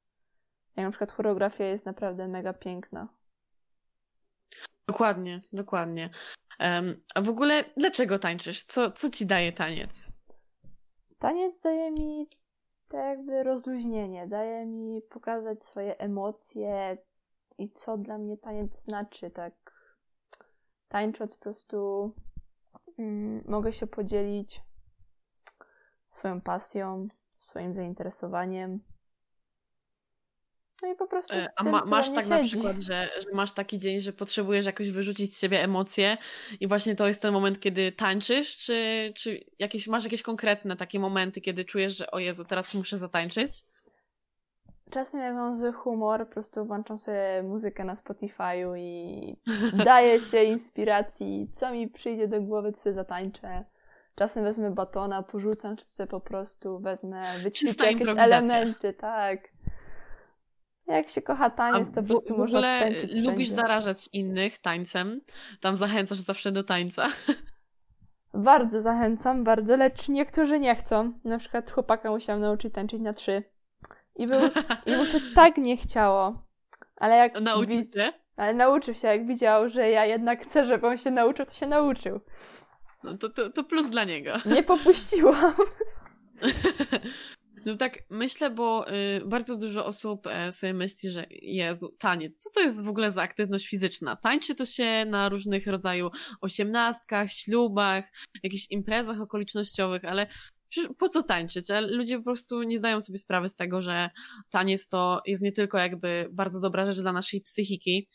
Jak 0.75 0.85
na 0.85 0.91
przykład 0.91 1.11
choreografia 1.11 1.65
jest 1.65 1.85
naprawdę 1.85 2.27
mega 2.27 2.53
piękna. 2.53 3.07
Dokładnie, 4.87 5.41
dokładnie. 5.53 6.09
Um, 6.59 7.03
a 7.15 7.21
w 7.21 7.29
ogóle 7.29 7.63
dlaczego 7.77 8.19
tańczysz? 8.19 8.63
Co, 8.63 8.91
co 8.91 9.09
ci 9.09 9.25
daje 9.25 9.51
taniec? 9.51 10.11
Taniec 11.19 11.59
daje 11.59 11.91
mi 11.91 12.27
tak 12.89 13.17
jakby 13.17 13.43
rozluźnienie, 13.43 14.27
daje 14.27 14.65
mi 14.65 15.01
pokazać 15.01 15.63
swoje 15.63 15.97
emocje 15.97 16.97
i 17.57 17.71
co 17.71 17.97
dla 17.97 18.17
mnie 18.17 18.37
taniec 18.37 18.71
znaczy, 18.87 19.31
tak 19.31 19.53
tańcząc 20.87 21.35
po 21.35 21.41
prostu 21.41 22.11
mm, 22.99 23.43
mogę 23.47 23.73
się 23.73 23.87
podzielić 23.87 24.61
swoją 26.11 26.41
pasją, 26.41 27.07
swoim 27.39 27.73
zainteresowaniem. 27.73 28.79
No 30.83 30.91
i 30.91 30.95
po 30.95 31.07
prostu. 31.07 31.33
E, 31.33 31.49
a 31.55 31.63
ma, 31.63 31.85
masz 31.85 32.11
tak 32.11 32.25
siedzi. 32.25 32.29
na 32.29 32.39
przykład, 32.43 32.77
że, 32.77 33.09
że, 33.21 33.35
masz 33.35 33.51
taki 33.51 33.79
dzień, 33.79 33.99
że 33.99 34.13
potrzebujesz 34.13 34.65
jakoś 34.65 34.91
wyrzucić 34.91 35.37
z 35.37 35.41
siebie 35.41 35.63
emocje 35.63 36.17
i 36.59 36.67
właśnie 36.67 36.95
to 36.95 37.07
jest 37.07 37.21
ten 37.21 37.33
moment, 37.33 37.59
kiedy 37.59 37.91
tańczysz, 37.91 38.57
czy, 38.57 39.11
czy 39.15 39.45
jakieś, 39.59 39.87
masz 39.87 40.03
jakieś 40.03 40.23
konkretne 40.23 40.75
takie 40.75 40.99
momenty, 40.99 41.41
kiedy 41.41 41.65
czujesz, 41.65 41.97
że 41.97 42.11
o 42.11 42.19
Jezu, 42.19 42.45
teraz 42.45 42.73
muszę 42.73 42.97
zatańczyć? 42.97 43.51
Czasem 44.89 45.19
jak 45.19 45.35
mam 45.35 45.57
zły 45.57 45.73
humor, 45.73 46.27
po 46.27 46.33
prostu 46.33 46.65
włączam 46.65 46.97
sobie 46.97 47.43
muzykę 47.43 47.83
na 47.83 47.95
Spotify'u 47.95 48.77
i 48.77 49.37
daję 49.85 50.21
się 50.21 50.43
inspiracji, 50.43 51.49
co 51.53 51.71
mi 51.71 51.87
przyjdzie 51.87 52.27
do 52.27 52.41
głowy, 52.41 52.71
to 52.71 52.77
sobie 52.77 52.95
zatańczę. 52.95 53.63
Czasem 54.15 54.43
wezmę 54.43 54.71
batona, 54.71 55.23
porzucam, 55.23 55.75
czy 55.75 55.85
sobie 55.89 56.07
po 56.07 56.19
prostu 56.19 56.79
wezmę, 56.79 57.25
wyćwiczę 57.43 57.85
jakieś 57.85 58.09
elementy, 58.17 58.93
tak. 58.93 59.52
Jak 60.87 61.09
się 61.09 61.21
kocha 61.21 61.49
taniec, 61.49 61.91
to 61.91 62.01
po 62.01 62.07
prostu 62.07 62.37
można 62.37 62.57
ogóle 62.57 62.89
lubisz 63.15 63.49
zarażać 63.49 64.09
innych 64.13 64.57
tańcem? 64.57 65.21
Tam 65.59 65.75
zachęcasz 65.75 66.17
zawsze 66.17 66.51
do 66.51 66.63
tańca? 66.63 67.07
Bardzo 68.33 68.81
zachęcam, 68.81 69.43
bardzo, 69.43 69.77
lecz 69.77 70.09
niektórzy 70.09 70.59
nie 70.59 70.75
chcą. 70.75 71.13
Na 71.23 71.37
przykład 71.37 71.71
chłopaka 71.71 72.11
musiałam 72.11 72.41
nauczyć 72.41 72.73
tańczyć 72.73 73.01
na 73.01 73.13
trzy. 73.13 73.43
I, 74.15 74.27
był, 74.27 74.39
i 74.85 74.95
mu 74.95 75.05
się 75.05 75.19
tak 75.35 75.57
nie 75.57 75.77
chciało. 75.77 76.43
Ale 76.95 77.15
jak... 77.17 77.41
Nauczył 77.41 77.83
się? 77.93 78.13
Ale 78.35 78.53
nauczył 78.53 78.93
się, 78.93 79.07
jak 79.07 79.27
widział, 79.27 79.69
że 79.69 79.89
ja 79.89 80.05
jednak 80.05 80.43
chcę, 80.43 80.65
żeby 80.65 80.87
on 80.87 80.97
się 80.97 81.11
nauczył, 81.11 81.45
to 81.45 81.53
się 81.53 81.67
nauczył. 81.67 82.19
No 83.03 83.17
to, 83.17 83.29
to, 83.29 83.49
to 83.49 83.63
plus 83.63 83.89
dla 83.89 84.03
niego. 84.03 84.31
Nie 84.45 84.63
popuściłam. 84.63 85.53
No 87.65 87.77
tak, 87.77 87.99
myślę, 88.09 88.49
bo 88.49 88.93
y, 88.93 89.25
bardzo 89.25 89.57
dużo 89.57 89.85
osób 89.85 90.27
y, 90.27 90.51
sobie 90.51 90.73
myśli, 90.73 91.09
że 91.09 91.25
Jezu, 91.29 91.95
taniec, 91.99 92.43
co 92.43 92.49
to 92.53 92.61
jest 92.61 92.85
w 92.85 92.87
ogóle 92.87 93.11
za 93.11 93.21
aktywność 93.21 93.67
fizyczna? 93.67 94.15
Tańczy 94.15 94.55
to 94.55 94.65
się 94.65 95.05
na 95.05 95.29
różnych 95.29 95.67
rodzaju 95.67 96.09
osiemnastkach, 96.41 97.31
ślubach, 97.31 98.11
jakichś 98.43 98.67
imprezach 98.71 99.21
okolicznościowych, 99.21 100.05
ale 100.05 100.27
po 100.97 101.09
co 101.09 101.23
tańczyć? 101.23 101.67
Ludzie 101.89 102.17
po 102.17 102.23
prostu 102.23 102.63
nie 102.63 102.77
zdają 102.77 103.01
sobie 103.01 103.17
sprawy 103.17 103.49
z 103.49 103.55
tego, 103.55 103.81
że 103.81 104.09
taniec 104.49 104.87
to 104.87 105.21
jest 105.25 105.41
nie 105.41 105.51
tylko 105.51 105.77
jakby 105.77 106.29
bardzo 106.31 106.59
dobra 106.59 106.85
rzecz 106.85 107.01
dla 107.01 107.13
naszej 107.13 107.41
psychiki, 107.41 108.09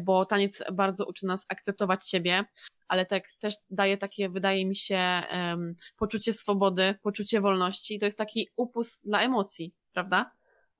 bo 0.00 0.26
taniec 0.26 0.62
bardzo 0.72 1.06
uczy 1.06 1.26
nas 1.26 1.46
akceptować 1.48 2.08
siebie, 2.08 2.44
ale 2.88 3.06
tak 3.06 3.22
też 3.40 3.54
daje 3.70 3.96
takie, 3.96 4.28
wydaje 4.28 4.66
mi 4.66 4.76
się, 4.76 5.22
um, 5.32 5.74
poczucie 5.96 6.32
swobody, 6.32 6.94
poczucie 7.02 7.40
wolności 7.40 7.94
i 7.94 7.98
to 7.98 8.04
jest 8.04 8.18
taki 8.18 8.48
upust 8.56 9.06
dla 9.06 9.20
emocji, 9.20 9.74
prawda? 9.92 10.30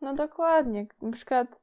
No 0.01 0.15
dokładnie. 0.15 0.87
Na 1.03 1.13
przykład 1.13 1.61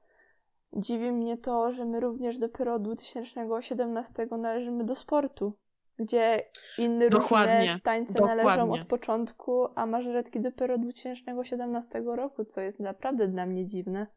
dziwi 0.74 1.12
mnie 1.12 1.38
to, 1.38 1.72
że 1.72 1.86
my 1.86 2.00
również 2.00 2.38
dopiero 2.38 2.74
od 2.74 2.84
2017 2.84 4.28
należymy 4.32 4.86
do 4.86 4.96
sportu, 4.96 5.54
gdzie 6.00 6.44
inne 6.78 7.10
różne 7.10 7.80
tańce 7.84 8.14
dokładnie. 8.14 8.44
należą 8.44 8.72
od 8.72 8.88
początku, 8.88 9.68
a 9.76 9.86
mażoretki 9.86 10.42
dopiero 10.42 10.76
od 10.76 10.82
2017 10.82 12.04
roku, 12.06 12.46
co 12.46 12.62
jest 12.62 12.80
naprawdę 12.80 13.28
dla 13.28 13.46
mnie 13.46 13.68
dziwne. 13.68 14.08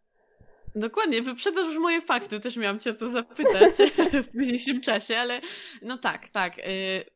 Dokładnie, 0.75 1.23
wyprzedasz 1.23 1.69
już 1.69 1.79
moje 1.79 2.01
fakty, 2.01 2.41
też 2.41 2.57
miałam 2.57 2.79
cię 2.79 2.91
o 2.91 2.95
to 2.95 3.11
zapytać 3.11 3.75
w 4.25 4.29
późniejszym 4.33 4.81
czasie, 4.81 5.19
ale 5.19 5.41
no 5.83 5.99
tak, 5.99 6.29
tak. 6.29 6.59
Y, 6.59 6.63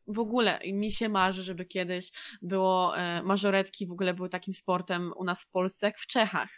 w 0.07 0.19
ogóle 0.19 0.59
mi 0.73 0.91
się 0.91 1.09
marzy, 1.09 1.43
żeby 1.43 1.65
kiedyś 1.65 2.11
było, 2.41 2.97
e, 2.97 3.23
mażoretki 3.23 3.87
w 3.87 3.91
ogóle 3.91 4.13
były 4.13 4.29
takim 4.29 4.53
sportem 4.53 5.11
u 5.17 5.23
nas 5.23 5.45
w 5.45 5.51
Polsce 5.51 5.85
jak 5.85 5.97
w 5.97 6.07
Czechach. 6.07 6.49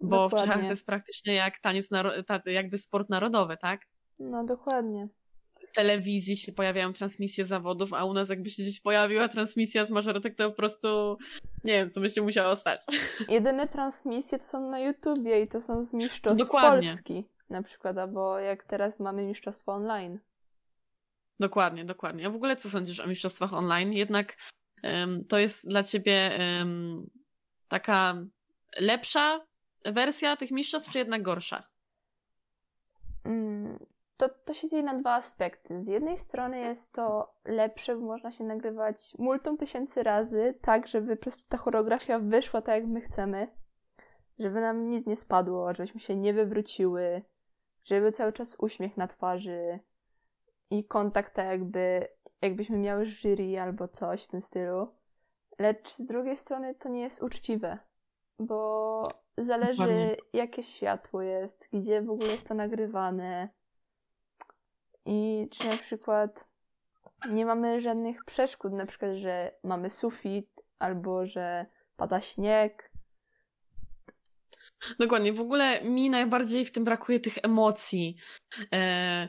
Bo 0.00 0.16
dokładnie. 0.16 0.38
w 0.38 0.40
Czechach 0.40 0.64
to 0.64 0.70
jest 0.70 0.86
praktycznie 0.86 1.34
jak 1.34 1.58
taniec, 1.58 1.88
jakby 2.46 2.78
sport 2.78 3.10
narodowy, 3.10 3.56
tak? 3.56 3.80
No 4.18 4.44
dokładnie 4.44 5.08
telewizji 5.74 6.36
się 6.36 6.52
pojawiają 6.52 6.92
transmisje 6.92 7.44
zawodów, 7.44 7.92
a 7.92 8.04
u 8.04 8.12
nas 8.12 8.28
jakby 8.28 8.50
się 8.50 8.62
gdzieś 8.62 8.80
pojawiła 8.80 9.28
transmisja 9.28 9.86
z 9.86 9.90
mażoretek, 9.90 10.36
to 10.36 10.50
po 10.50 10.56
prostu 10.56 11.18
nie 11.64 11.72
wiem, 11.72 11.90
co 11.90 12.00
by 12.00 12.08
się 12.08 12.22
musiało 12.22 12.56
stać. 12.56 12.80
Jedyne 13.28 13.68
transmisje 13.68 14.38
to 14.38 14.44
są 14.44 14.70
na 14.70 14.80
YouTubie 14.80 15.42
i 15.42 15.48
to 15.48 15.60
są 15.60 15.84
z 15.84 15.92
mistrzostw 15.92 16.38
Dokładnie. 16.38 16.90
Polski 16.90 17.24
na 17.50 17.62
przykład, 17.62 17.98
albo 17.98 18.38
jak 18.38 18.64
teraz 18.64 19.00
mamy 19.00 19.24
mistrzostwo 19.24 19.72
online. 19.72 20.18
Dokładnie, 21.40 21.84
dokładnie. 21.84 22.26
A 22.26 22.30
w 22.30 22.36
ogóle 22.36 22.56
co 22.56 22.70
sądzisz 22.70 23.00
o 23.00 23.06
mistrzostwach 23.06 23.54
online? 23.54 23.92
Jednak 23.92 24.36
um, 24.82 25.24
to 25.24 25.38
jest 25.38 25.68
dla 25.68 25.82
ciebie 25.82 26.30
um, 26.58 27.10
taka 27.68 28.14
lepsza 28.80 29.40
wersja 29.84 30.36
tych 30.36 30.50
mistrzostw, 30.50 30.92
czy 30.92 30.98
jednak 30.98 31.22
gorsza? 31.22 31.73
To, 34.16 34.28
to 34.28 34.54
się 34.54 34.68
dzieje 34.68 34.82
na 34.82 34.94
dwa 34.94 35.14
aspekty. 35.14 35.84
Z 35.84 35.88
jednej 35.88 36.18
strony 36.18 36.58
jest 36.58 36.92
to 36.92 37.34
lepsze, 37.44 37.96
bo 37.96 38.06
można 38.06 38.30
się 38.30 38.44
nagrywać 38.44 39.14
multum 39.18 39.56
tysięcy 39.56 40.02
razy, 40.02 40.54
tak, 40.60 40.86
żeby 40.86 41.16
po 41.16 41.22
prostu 41.22 41.48
ta 41.48 41.56
choreografia 41.56 42.18
wyszła 42.18 42.62
tak, 42.62 42.74
jak 42.74 42.86
my 42.86 43.00
chcemy, 43.00 43.48
żeby 44.38 44.60
nam 44.60 44.90
nic 44.90 45.06
nie 45.06 45.16
spadło, 45.16 45.74
żebyśmy 45.74 46.00
się 46.00 46.16
nie 46.16 46.34
wywróciły, 46.34 47.22
żeby 47.84 48.12
cały 48.12 48.32
czas 48.32 48.56
uśmiech 48.58 48.96
na 48.96 49.06
twarzy 49.08 49.78
i 50.70 50.84
kontakt 50.84 51.34
tak 51.34 51.46
jakby, 51.46 52.08
jakbyśmy 52.42 52.78
miały 52.78 53.04
jury 53.06 53.60
albo 53.60 53.88
coś 53.88 54.24
w 54.24 54.28
tym 54.28 54.40
stylu. 54.40 54.88
Lecz 55.58 55.94
z 55.94 56.06
drugiej 56.06 56.36
strony 56.36 56.74
to 56.74 56.88
nie 56.88 57.00
jest 57.00 57.22
uczciwe, 57.22 57.78
bo 58.38 59.02
zależy 59.38 59.78
Dokładnie. 59.82 60.16
jakie 60.32 60.62
światło 60.62 61.22
jest, 61.22 61.68
gdzie 61.72 62.02
w 62.02 62.10
ogóle 62.10 62.28
jest 62.28 62.48
to 62.48 62.54
nagrywane, 62.54 63.48
i 65.06 65.48
czy 65.50 65.68
na 65.68 65.76
przykład 65.76 66.44
nie 67.30 67.46
mamy 67.46 67.80
żadnych 67.80 68.24
przeszkód, 68.24 68.72
na 68.72 68.86
przykład, 68.86 69.16
że 69.16 69.52
mamy 69.62 69.90
sufit 69.90 70.48
albo 70.78 71.26
że 71.26 71.66
pada 71.96 72.20
śnieg. 72.20 72.90
Dokładnie, 74.98 75.32
w 75.32 75.40
ogóle 75.40 75.84
mi 75.84 76.10
najbardziej 76.10 76.64
w 76.64 76.72
tym 76.72 76.84
brakuje 76.84 77.20
tych 77.20 77.38
emocji. 77.42 78.16
E, 78.74 79.28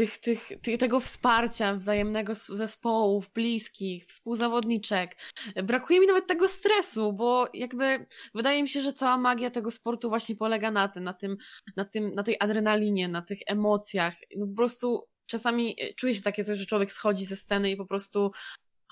tych, 0.00 0.18
tych, 0.18 0.60
tych, 0.62 0.78
tego 0.78 1.00
wsparcia 1.00 1.74
wzajemnego 1.74 2.34
zespołów, 2.34 3.30
bliskich, 3.34 4.04
współzawodniczek. 4.06 5.16
Brakuje 5.64 6.00
mi 6.00 6.06
nawet 6.06 6.26
tego 6.26 6.48
stresu, 6.48 7.12
bo 7.12 7.48
jakby 7.54 8.06
wydaje 8.34 8.62
mi 8.62 8.68
się, 8.68 8.80
że 8.80 8.92
cała 8.92 9.18
magia 9.18 9.50
tego 9.50 9.70
sportu 9.70 10.08
właśnie 10.08 10.36
polega 10.36 10.70
na 10.70 10.88
tym, 10.88 11.04
na 11.04 11.14
tym, 11.14 11.36
na 11.76 11.84
tym, 11.84 12.12
na 12.12 12.22
tej 12.22 12.36
adrenalinie, 12.40 13.08
na 13.08 13.22
tych 13.22 13.38
emocjach. 13.46 14.14
No 14.36 14.46
po 14.46 14.56
prostu 14.56 15.06
czasami 15.26 15.76
e, 15.80 15.94
czuje 15.94 16.14
się 16.14 16.22
takie 16.22 16.44
coś, 16.44 16.58
że 16.58 16.66
człowiek 16.66 16.92
schodzi 16.92 17.24
ze 17.24 17.36
sceny 17.36 17.70
i 17.70 17.76
po 17.76 17.86
prostu 17.86 18.30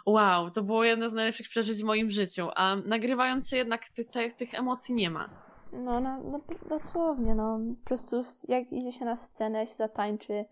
wow, 0.07 0.50
to 0.50 0.62
było 0.62 0.85
jedno 0.85 1.11
z 1.11 1.12
najlepszych 1.12 1.49
przeżyć 1.49 1.83
w 1.83 1.85
moim 1.85 2.11
życiu, 2.11 2.49
a 2.57 2.77
nagrywając 2.77 3.50
się 3.50 3.57
jednak 3.57 3.88
ty, 3.88 4.05
ty, 4.05 4.33
tych 4.33 4.55
emocji 4.55 4.95
nie 4.95 5.11
ma. 5.11 5.29
No, 5.73 6.00
no, 6.00 6.23
no, 6.25 6.41
dosłownie, 6.69 7.35
no. 7.35 7.61
Po 7.85 7.88
prostu 7.88 8.25
jak 8.49 8.73
idzie 8.73 8.93
się 8.93 9.05
na 9.05 9.17
scenę, 9.17 9.67
się 9.67 9.75
zatańczy, 9.75 10.45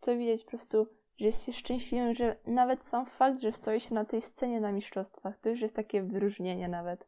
to 0.00 0.16
widać 0.16 0.44
po 0.44 0.50
prostu, 0.50 0.86
że 1.18 1.26
jest 1.26 1.44
się 1.44 1.52
szczęśliwym, 1.52 2.14
że 2.14 2.36
nawet 2.46 2.84
sam 2.84 3.06
fakt, 3.06 3.40
że 3.40 3.52
stoi 3.52 3.80
się 3.80 3.94
na 3.94 4.04
tej 4.04 4.22
scenie 4.22 4.60
na 4.60 4.72
mistrzostwach, 4.72 5.38
to 5.38 5.48
już 5.48 5.60
jest 5.60 5.76
takie 5.76 6.02
wyróżnienie 6.02 6.68
nawet. 6.68 7.06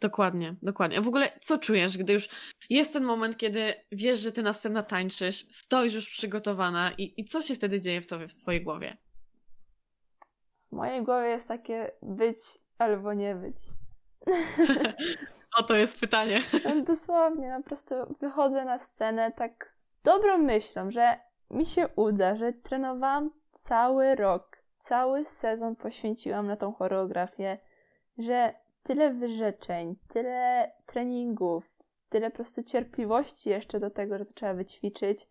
Dokładnie, 0.00 0.54
dokładnie. 0.62 0.98
A 0.98 1.02
w 1.02 1.08
ogóle 1.08 1.32
co 1.40 1.58
czujesz, 1.58 1.98
gdy 1.98 2.12
już 2.12 2.28
jest 2.70 2.92
ten 2.92 3.04
moment, 3.04 3.36
kiedy 3.36 3.74
wiesz, 3.92 4.18
że 4.18 4.32
ty 4.32 4.42
następna 4.42 4.82
tańczysz, 4.82 5.46
stoisz 5.50 5.94
już 5.94 6.10
przygotowana 6.10 6.90
i, 6.98 7.14
i 7.20 7.24
co 7.24 7.42
się 7.42 7.54
wtedy 7.54 7.80
dzieje 7.80 8.00
w 8.00 8.06
tobie, 8.06 8.28
w 8.28 8.36
twojej 8.36 8.64
głowie? 8.64 8.96
W 10.68 10.72
mojej 10.72 11.04
głowie 11.04 11.28
jest 11.28 11.46
takie 11.46 11.92
być 12.02 12.38
albo 12.78 13.14
nie 13.14 13.34
być. 13.34 13.56
o 15.58 15.62
to 15.62 15.76
jest 15.76 16.00
pytanie. 16.00 16.42
Dosłownie, 16.86 17.48
no 17.48 17.56
po 17.56 17.68
prostu 17.68 17.94
wychodzę 18.20 18.64
na 18.64 18.78
scenę 18.78 19.32
tak 19.32 19.70
z 19.70 19.88
dobrą 20.04 20.38
myślą, 20.38 20.90
że 20.90 21.29
mi 21.50 21.66
się 21.66 21.88
uda, 21.88 22.36
że 22.36 22.52
trenowałam 22.52 23.30
cały 23.52 24.14
rok, 24.14 24.62
cały 24.78 25.24
sezon 25.24 25.76
poświęciłam 25.76 26.46
na 26.46 26.56
tą 26.56 26.72
choreografię, 26.72 27.58
że 28.18 28.54
tyle 28.82 29.14
wyrzeczeń, 29.14 29.96
tyle 30.08 30.72
treningów, 30.86 31.70
tyle 32.08 32.30
po 32.30 32.36
prostu 32.36 32.62
cierpliwości 32.62 33.50
jeszcze 33.50 33.80
do 33.80 33.90
tego, 33.90 34.18
że 34.18 34.24
to 34.24 34.32
trzeba 34.32 34.54
wyćwiczyć, 34.54 35.28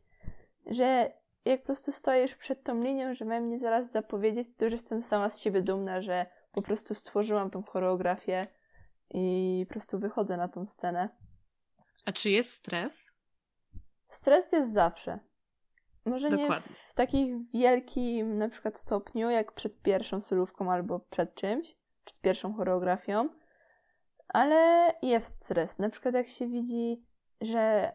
że 0.66 1.12
jak 1.46 1.60
po 1.60 1.66
prostu 1.66 1.92
stoisz 1.92 2.36
przed 2.36 2.64
tą 2.64 2.80
linią, 2.80 3.14
że 3.14 3.26
mają 3.26 3.42
mnie 3.42 3.60
zaraz 3.60 3.92
zapowiedzieć, 3.92 4.48
to 4.58 4.66
już 4.66 4.74
jestem 4.74 5.04
sama 5.04 5.30
z 5.30 5.40
siebie 5.40 5.62
dumna, 5.62 6.02
że 6.02 6.26
po 6.52 6.62
prostu 6.62 6.96
stworzyłam 6.96 7.50
tą 7.50 7.64
choreografię 7.64 8.46
i 9.10 9.66
po 9.68 9.74
prostu 9.74 10.00
wychodzę 10.00 10.38
na 10.38 10.48
tą 10.48 10.66
scenę. 10.66 11.10
A 12.06 12.12
czy 12.12 12.30
jest 12.30 12.52
stres? 12.52 13.12
Stres 14.10 14.52
jest 14.52 14.74
zawsze. 14.74 15.20
Może 16.06 16.30
Dokładnie. 16.30 16.72
nie 16.72 16.90
w 16.90 16.94
takim 16.94 17.48
wielkim 17.54 18.38
na 18.38 18.50
przykład 18.50 18.78
stopniu, 18.78 19.30
jak 19.30 19.52
przed 19.52 19.82
pierwszą 19.82 20.22
solówką 20.22 20.72
albo 20.72 21.00
przed 21.00 21.36
czymś, 21.36 21.76
przed 22.06 22.22
pierwszą 22.22 22.54
choreografią, 22.54 23.30
ale 24.28 24.94
jest 25.02 25.44
stres. 25.44 25.80
Na 25.80 25.90
przykład 25.90 26.14
jak 26.14 26.28
się 26.28 26.48
widzi, 26.48 27.06
że 27.42 27.94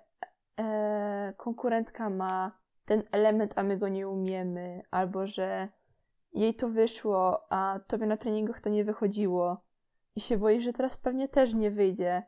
e, 0.60 1.34
konkurentka 1.36 2.10
ma 2.10 2.58
ten 2.84 3.02
element, 3.12 3.52
a 3.56 3.62
my 3.62 3.78
go 3.78 3.88
nie 3.88 4.08
umiemy, 4.08 4.82
albo 4.90 5.26
że 5.26 5.68
jej 6.32 6.54
to 6.54 6.68
wyszło, 6.68 7.52
a 7.52 7.80
tobie 7.86 8.06
na 8.06 8.16
treningach 8.16 8.60
to 8.60 8.70
nie 8.70 8.84
wychodziło 8.84 9.64
i 10.16 10.20
się 10.20 10.38
boi, 10.38 10.60
że 10.60 10.72
teraz 10.72 10.96
pewnie 10.96 11.28
też 11.28 11.54
nie 11.54 11.70
wyjdzie. 11.70 12.22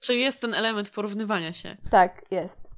Czy 0.00 0.14
jest 0.14 0.40
ten 0.40 0.54
element 0.54 0.90
porównywania 0.90 1.52
się? 1.52 1.76
Tak, 1.90 2.22
jest. 2.30 2.69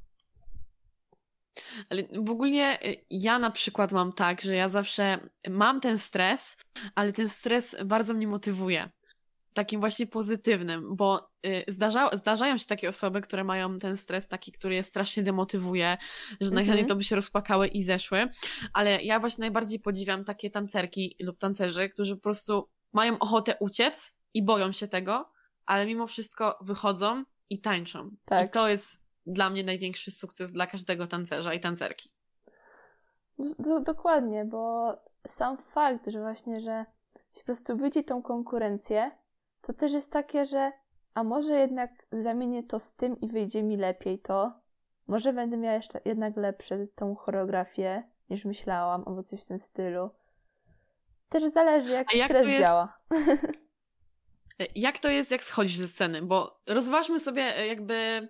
Ale 1.91 2.03
w 2.13 2.31
ogóle 2.31 2.83
y, 2.83 2.97
ja 3.11 3.39
na 3.39 3.51
przykład 3.51 3.93
mam 3.93 4.13
tak, 4.13 4.43
że 4.43 4.55
ja 4.55 4.69
zawsze 4.69 5.19
mam 5.51 5.81
ten 5.81 5.99
stres, 5.99 6.57
ale 6.95 7.13
ten 7.13 7.29
stres 7.29 7.77
bardzo 7.85 8.15
mnie 8.15 8.29
motywuje. 8.29 8.91
Takim 9.55 9.81
właśnie 9.81 10.07
pozytywnym, 10.07 10.97
bo 10.97 11.31
y, 11.47 11.65
zdarza, 11.69 12.11
zdarzają 12.17 12.59
się 12.59 12.67
takie 12.67 12.89
osoby, 12.89 13.21
które 13.21 13.45
mają 13.45 13.79
ten 13.79 13.97
stres 13.97 14.29
taki, 14.29 14.53
który 14.53 14.75
je 14.75 14.83
strasznie 14.83 15.23
demotywuje, 15.23 15.99
że 16.41 16.51
najchętniej 16.51 16.87
to 16.87 16.97
by 16.97 17.05
się 17.05 17.17
rozpłakały 17.17 17.69
i 17.69 17.83
zeszły. 17.83 18.29
Ale 18.73 19.03
ja 19.03 19.21
właśnie 19.21 19.43
najbardziej 19.43 19.81
podziwiam 19.81 20.25
takie 20.25 20.51
tancerki 20.51 21.17
lub 21.21 21.39
tancerzy, 21.39 21.89
którzy 21.89 22.17
po 22.17 22.23
prostu 22.23 22.69
mają 22.93 23.19
ochotę 23.19 23.57
uciec 23.61 24.19
i 24.35 24.43
boją 24.43 24.73
się 24.73 24.89
tego, 24.89 25.31
ale 25.67 25.87
mimo 25.87 26.07
wszystko 26.07 26.59
wychodzą 26.61 27.25
i 27.51 27.61
tańczą. 27.61 28.11
Tak. 28.25 28.49
I 28.49 28.51
to 28.51 28.69
jest 28.69 29.02
dla 29.27 29.51
mnie 29.51 29.65
największy 29.65 30.11
sukces 30.11 30.53
dla 30.53 30.67
każdego 30.67 31.07
tancerza 31.07 31.55
i 31.55 31.61
tancerki. 31.61 32.11
D 33.39 33.81
dokładnie, 33.81 34.45
bo 34.45 34.97
sam 35.27 35.57
fakt, 35.59 36.11
że 36.11 36.21
właśnie, 36.21 36.61
że 36.61 36.85
się 37.33 37.41
po 37.41 37.45
prostu 37.45 37.77
widzi 37.77 38.05
tą 38.05 38.23
konkurencję, 38.23 39.11
to 39.63 39.73
też 39.73 39.93
jest 39.93 40.13
takie, 40.13 40.47
że 40.47 40.73
a 41.15 41.25
może 41.25 41.59
jednak 41.59 41.91
zamienię 42.13 42.63
to 42.63 42.79
z 42.79 42.93
tym 42.93 43.21
i 43.21 43.29
wyjdzie 43.29 43.63
mi 43.63 43.77
lepiej 43.77 44.19
to, 44.19 44.53
może 45.07 45.33
będę 45.33 45.57
miała 45.57 45.77
jeszcze 45.77 46.01
jednak 46.05 46.37
lepsze 46.37 46.87
tą 46.95 47.15
choreografię 47.15 48.03
niż 48.31 48.45
myślałam, 48.45 49.05
albo 49.07 49.23
coś 49.23 49.43
w 49.43 49.47
tym 49.47 49.59
stylu. 49.59 50.11
Też 51.29 51.53
zależy, 51.53 51.93
jak, 51.93 52.15
jak 52.15 52.31
stres 52.31 52.47
jest... 52.47 52.61
działa. 52.61 52.97
Jak 54.75 54.99
to 54.99 55.09
jest, 55.09 55.31
jak 55.31 55.43
schodzisz 55.43 55.77
ze 55.77 55.89
sceny? 55.89 56.23
Bo 56.23 56.61
rozważmy 56.67 57.21
sobie 57.21 57.57
e, 57.57 57.67
jakby 57.67 58.29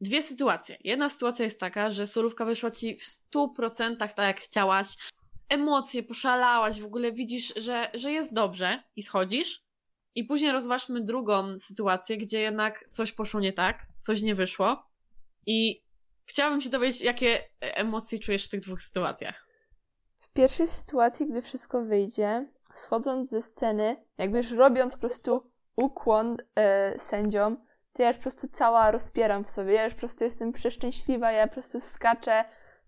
dwie 0.00 0.22
sytuacje. 0.22 0.76
Jedna 0.84 1.10
sytuacja 1.10 1.44
jest 1.44 1.60
taka, 1.60 1.90
że 1.90 2.06
solówka 2.06 2.44
wyszła 2.44 2.70
ci 2.70 2.96
w 2.96 3.02
100% 3.34 3.96
tak 3.96 4.18
jak 4.18 4.40
chciałaś, 4.40 4.96
emocje, 5.48 6.02
poszalałaś, 6.02 6.80
w 6.80 6.84
ogóle 6.84 7.12
widzisz, 7.12 7.52
że, 7.56 7.90
że 7.94 8.12
jest 8.12 8.34
dobrze 8.34 8.82
i 8.96 9.02
schodzisz. 9.02 9.64
I 10.14 10.24
później 10.24 10.52
rozważmy 10.52 11.00
drugą 11.00 11.58
sytuację, 11.58 12.16
gdzie 12.16 12.40
jednak 12.40 12.88
coś 12.90 13.12
poszło 13.12 13.40
nie 13.40 13.52
tak, 13.52 13.86
coś 14.00 14.22
nie 14.22 14.34
wyszło. 14.34 14.90
I 15.46 15.84
chciałabym 16.26 16.60
się 16.60 16.70
dowiedzieć, 16.70 17.02
jakie 17.02 17.48
emocje 17.60 18.18
czujesz 18.18 18.46
w 18.46 18.48
tych 18.48 18.60
dwóch 18.60 18.82
sytuacjach. 18.82 19.46
W 20.20 20.32
pierwszej 20.32 20.68
sytuacji, 20.68 21.26
gdy 21.26 21.42
wszystko 21.42 21.84
wyjdzie, 21.84 22.48
schodząc 22.74 23.28
ze 23.28 23.42
sceny, 23.42 23.96
jakby 24.18 24.38
już 24.38 24.50
robiąc 24.50 24.92
po 24.92 25.00
prostu 25.00 25.50
ukłon 25.76 26.36
e, 26.54 26.98
sędziom, 27.00 27.63
to 27.94 28.02
ja 28.02 28.08
już 28.08 28.16
po 28.16 28.22
prostu 28.22 28.48
cała 28.48 28.90
rozpieram 28.90 29.44
w 29.44 29.50
sobie. 29.50 29.72
Ja 29.72 29.84
już 29.84 29.94
po 29.94 30.00
prostu 30.00 30.24
jestem 30.24 30.52
przeszczęśliwa, 30.52 31.32
ja 31.32 31.46
po 31.46 31.54
prostu 31.54 31.80
skaczę, 31.80 32.44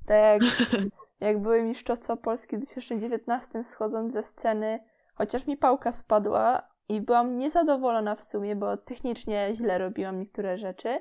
tak 0.07 0.17
jak, 0.19 0.43
jak 1.29 1.43
były 1.43 1.63
Mistrzostwa 1.63 2.17
Polski 2.17 2.57
w 2.57 2.61
2019 2.61 3.65
schodząc 3.65 4.13
ze 4.13 4.23
sceny, 4.23 4.81
chociaż 5.15 5.47
mi 5.47 5.57
pałka 5.57 5.93
spadła 5.93 6.63
i 6.89 7.01
byłam 7.01 7.39
niezadowolona 7.39 8.15
w 8.15 8.25
sumie, 8.25 8.57
bo 8.57 8.77
technicznie 8.77 9.51
źle 9.55 9.79
robiłam 9.79 10.19
niektóre 10.19 10.59
rzeczy, 10.59 10.99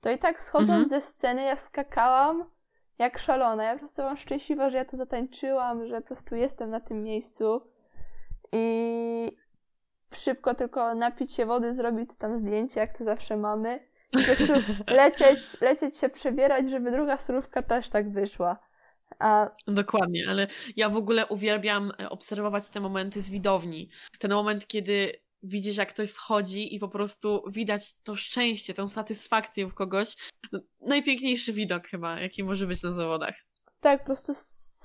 to 0.00 0.10
i 0.10 0.18
tak 0.18 0.42
schodząc 0.42 0.70
mhm. 0.70 0.88
ze 0.88 1.00
sceny 1.00 1.42
ja 1.42 1.56
skakałam 1.56 2.44
jak 2.98 3.18
szalona. 3.18 3.64
Ja 3.64 3.72
po 3.72 3.78
prostu 3.78 4.02
byłam 4.02 4.16
szczęśliwa, 4.16 4.70
że 4.70 4.76
ja 4.76 4.84
to 4.84 4.96
zatańczyłam, 4.96 5.86
że 5.86 6.00
po 6.00 6.06
prostu 6.06 6.36
jestem 6.36 6.70
na 6.70 6.80
tym 6.80 7.02
miejscu 7.02 7.60
i 8.52 9.36
szybko 10.14 10.54
tylko 10.54 10.94
napić 10.94 11.32
się 11.32 11.46
wody, 11.46 11.74
zrobić 11.74 12.10
tam 12.18 12.40
zdjęcie, 12.40 12.80
jak 12.80 12.98
to 12.98 13.04
zawsze 13.04 13.36
mamy. 13.36 13.88
I 14.12 14.18
po 14.18 14.24
prostu 14.24 14.72
lecieć, 14.94 15.60
lecieć 15.60 15.96
się 15.96 16.08
przebierać, 16.08 16.70
żeby 16.70 16.90
druga 16.90 17.18
surówka 17.18 17.62
też 17.62 17.88
tak 17.88 18.12
wyszła. 18.12 18.58
A... 19.18 19.48
Dokładnie, 19.66 20.24
ale 20.28 20.46
ja 20.76 20.88
w 20.88 20.96
ogóle 20.96 21.26
uwielbiam 21.26 21.92
e, 22.00 22.10
obserwować 22.10 22.70
te 22.70 22.80
momenty 22.80 23.20
z 23.20 23.30
widowni. 23.30 23.90
Ten 24.18 24.32
moment, 24.32 24.66
kiedy 24.66 25.12
widzisz, 25.42 25.76
jak 25.76 25.88
ktoś 25.88 26.10
schodzi 26.10 26.74
i 26.74 26.78
po 26.78 26.88
prostu 26.88 27.42
widać 27.50 28.02
to 28.02 28.16
szczęście, 28.16 28.74
tą 28.74 28.88
satysfakcję 28.88 29.66
w 29.66 29.74
kogoś. 29.74 30.16
Najpiękniejszy 30.80 31.52
widok 31.52 31.86
chyba, 31.86 32.20
jaki 32.20 32.44
może 32.44 32.66
być 32.66 32.82
na 32.82 32.92
zawodach. 32.92 33.34
Tak, 33.80 34.00
po 34.00 34.06
prostu 34.06 34.32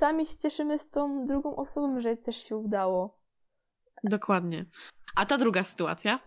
sami 0.02 0.26
się 0.26 0.38
cieszymy 0.38 0.80
z 0.80 0.90
tą 0.90 1.26
drugą 1.26 1.56
osobą, 1.56 2.02
że 2.02 2.18
też 2.18 2.44
się 2.44 2.58
udało. 2.58 3.21
Dokładnie. 4.04 4.66
A 5.16 5.26
ta 5.26 5.38
druga 5.38 5.64
sytuacja? 5.64 6.20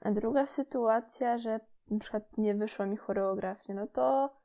A 0.00 0.10
druga 0.10 0.46
sytuacja, 0.46 1.38
że 1.38 1.60
na 1.90 1.98
przykład 1.98 2.38
nie 2.38 2.54
wyszła 2.54 2.86
mi 2.86 2.96
choreografia, 2.96 3.74
no 3.74 3.86
to 3.86 4.36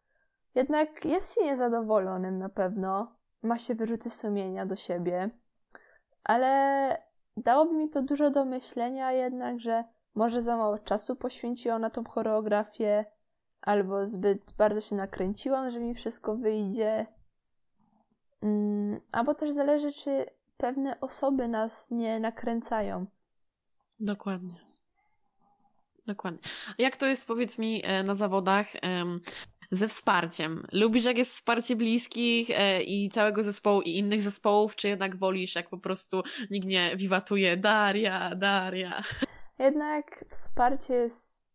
jednak 0.56 1.06
jest 1.06 1.36
się 1.36 1.44
niezadowolonym 1.44 2.38
na 2.38 2.50
pewno. 2.50 3.16
Ma 3.42 3.58
się 3.58 3.76
wyrzuty 3.76 4.10
sumienia 4.10 4.66
do 4.66 4.76
siebie, 4.76 5.30
ale 6.24 7.04
dałoby 7.38 7.74
mi 7.74 7.90
to 7.90 8.02
dużo 8.02 8.30
do 8.30 8.46
myślenia 8.46 9.12
jednak, 9.12 9.60
że 9.60 9.84
może 10.16 10.42
za 10.42 10.58
mało 10.58 10.80
czasu 10.80 11.16
poświęciłam 11.16 11.82
na 11.82 11.90
tą 11.90 12.04
choreografię, 12.04 13.06
albo 13.62 14.08
zbyt 14.08 14.54
bardzo 14.58 14.82
się 14.82 14.96
nakręciłam, 14.96 15.70
że 15.70 15.80
mi 15.80 15.96
wszystko 15.96 16.36
wyjdzie. 16.36 17.06
Mm, 18.42 19.02
albo 19.12 19.34
też 19.34 19.52
zależy, 19.52 19.92
czy 19.92 20.26
pewne 20.60 21.00
osoby 21.02 21.48
nas 21.48 21.92
nie 21.92 22.20
nakręcają. 22.20 23.06
Dokładnie. 24.00 24.56
Dokładnie. 26.08 26.40
A 26.70 26.82
jak 26.82 26.96
to 26.96 27.06
jest, 27.06 27.28
powiedz 27.28 27.60
mi, 27.60 27.82
e, 27.84 28.04
na 28.04 28.16
zawodach 28.16 28.68
ze 29.72 29.88
wsparciem? 29.88 30.64
Lubisz, 30.74 31.06
jak 31.06 31.18
jest 31.18 31.34
wsparcie 31.34 31.76
bliskich 31.76 32.50
e, 32.50 32.84
i 32.84 33.10
całego 33.10 33.44
zespołu 33.44 33.82
i 33.82 33.98
innych 33.98 34.22
zespołów, 34.22 34.76
czy 34.76 34.88
jednak 34.88 35.16
wolisz, 35.16 35.56
jak 35.56 35.70
po 35.70 35.78
prostu 35.78 36.24
nikt 36.52 36.68
nie 36.68 36.96
wiwatuje 36.96 37.58
Daria, 37.58 38.36
Daria? 38.36 39.04
Jednak 39.60 40.26
wsparcie 40.30 40.94
jest 40.94 41.46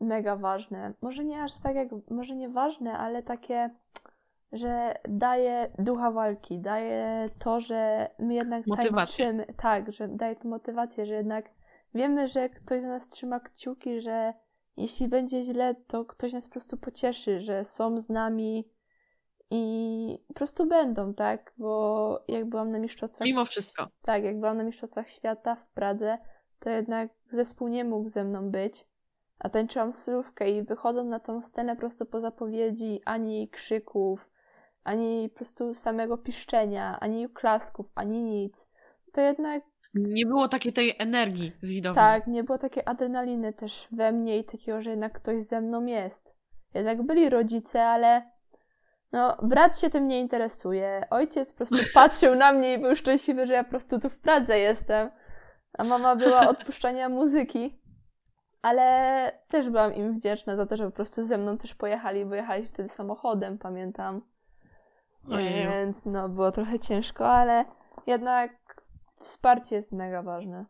mega 0.00 0.36
ważne. 0.36 0.94
Może 1.02 1.24
nie 1.24 1.42
aż 1.42 1.52
tak 1.62 1.74
jak, 1.76 1.88
może 2.10 2.36
nie 2.36 2.48
ważne, 2.48 2.98
ale 2.98 3.22
takie 3.22 3.70
że 4.52 4.94
daje 5.08 5.70
ducha 5.78 6.10
walki, 6.10 6.58
daje 6.58 7.28
to, 7.38 7.60
że 7.60 8.10
my 8.18 8.34
jednak 8.34 8.66
motywację. 8.66 9.24
tańczymy, 9.24 9.54
tak, 9.56 9.92
że 9.92 10.08
daje 10.08 10.36
to 10.36 10.48
motywację, 10.48 11.06
że 11.06 11.14
jednak 11.14 11.50
wiemy, 11.94 12.28
że 12.28 12.48
ktoś 12.48 12.82
za 12.82 12.88
nas 12.88 13.08
trzyma 13.08 13.40
kciuki, 13.40 14.00
że 14.00 14.34
jeśli 14.76 15.08
będzie 15.08 15.42
źle, 15.42 15.74
to 15.86 16.04
ktoś 16.04 16.32
nas 16.32 16.46
po 16.46 16.52
prostu 16.52 16.76
pocieszy, 16.76 17.40
że 17.40 17.64
są 17.64 18.00
z 18.00 18.08
nami 18.08 18.68
i 19.50 20.24
po 20.28 20.34
prostu 20.34 20.66
będą, 20.66 21.14
tak? 21.14 21.52
Bo 21.58 22.24
jak 22.28 22.48
byłam 22.48 22.70
na 22.70 22.78
mistrzostwach... 22.78 23.26
Mimo 23.26 23.44
wszystko. 23.44 23.88
Tak, 24.02 24.24
jak 24.24 24.40
byłam 24.40 24.56
na 24.56 24.64
mistrzostwach 24.64 25.10
świata 25.10 25.54
w 25.54 25.66
Pradze, 25.66 26.18
to 26.58 26.70
jednak 26.70 27.10
zespół 27.30 27.68
nie 27.68 27.84
mógł 27.84 28.08
ze 28.08 28.24
mną 28.24 28.50
być, 28.50 28.86
a 29.38 29.48
tańczyłam 29.48 29.92
surówkę 29.92 30.50
i 30.50 30.62
wychodząc 30.62 31.10
na 31.10 31.20
tą 31.20 31.42
scenę 31.42 31.76
prosto 31.76 32.06
po 32.06 32.20
zapowiedzi, 32.20 33.00
ani 33.04 33.48
krzyków, 33.48 34.31
ani 34.84 35.28
po 35.28 35.36
prostu 35.36 35.74
samego 35.74 36.18
piszczenia, 36.18 37.00
ani 37.00 37.28
klasków, 37.28 37.86
ani 37.94 38.22
nic, 38.22 38.68
to 39.12 39.20
jednak. 39.20 39.62
Nie 39.94 40.26
było 40.26 40.48
takiej 40.48 40.72
tej 40.72 40.94
energii 40.98 41.52
z 41.60 41.70
widowni. 41.70 41.96
Tak, 41.96 42.26
nie 42.26 42.44
było 42.44 42.58
takiej 42.58 42.82
adrenaliny 42.86 43.52
też 43.52 43.88
we 43.92 44.12
mnie 44.12 44.38
i 44.38 44.44
takiego, 44.44 44.82
że 44.82 44.90
jednak 44.90 45.12
ktoś 45.12 45.42
ze 45.42 45.60
mną 45.60 45.86
jest. 45.86 46.34
Jednak 46.74 47.02
byli 47.02 47.30
rodzice, 47.30 47.84
ale 47.84 48.32
No, 49.12 49.36
brat 49.42 49.80
się 49.80 49.90
tym 49.90 50.08
nie 50.08 50.20
interesuje. 50.20 51.06
Ojciec 51.10 51.52
po 51.52 51.56
prostu 51.56 51.76
patrzył 51.94 52.34
na 52.34 52.52
mnie 52.52 52.74
i 52.74 52.78
był 52.78 52.96
szczęśliwy, 52.96 53.46
że 53.46 53.52
ja 53.52 53.64
po 53.64 53.70
prostu 53.70 54.00
tu 54.00 54.10
w 54.10 54.18
Pradze 54.18 54.58
jestem. 54.58 55.10
A 55.78 55.84
mama 55.84 56.16
była 56.16 56.48
odpuszczania 56.48 57.08
muzyki. 57.08 57.78
Ale 58.62 59.32
też 59.48 59.70
byłam 59.70 59.94
im 59.94 60.18
wdzięczna 60.18 60.56
za 60.56 60.66
to, 60.66 60.76
że 60.76 60.84
po 60.84 60.90
prostu 60.90 61.24
ze 61.24 61.38
mną 61.38 61.58
też 61.58 61.74
pojechali, 61.74 62.24
bo 62.24 62.34
jechali 62.34 62.66
wtedy 62.66 62.88
samochodem, 62.88 63.58
pamiętam. 63.58 64.22
Ojej. 65.30 65.68
Więc 65.68 66.06
no, 66.06 66.28
było 66.28 66.52
trochę 66.52 66.78
ciężko, 66.78 67.28
ale 67.28 67.64
jednak 68.06 68.82
wsparcie 69.22 69.76
jest 69.76 69.92
mega 69.92 70.22
ważne. 70.22 70.66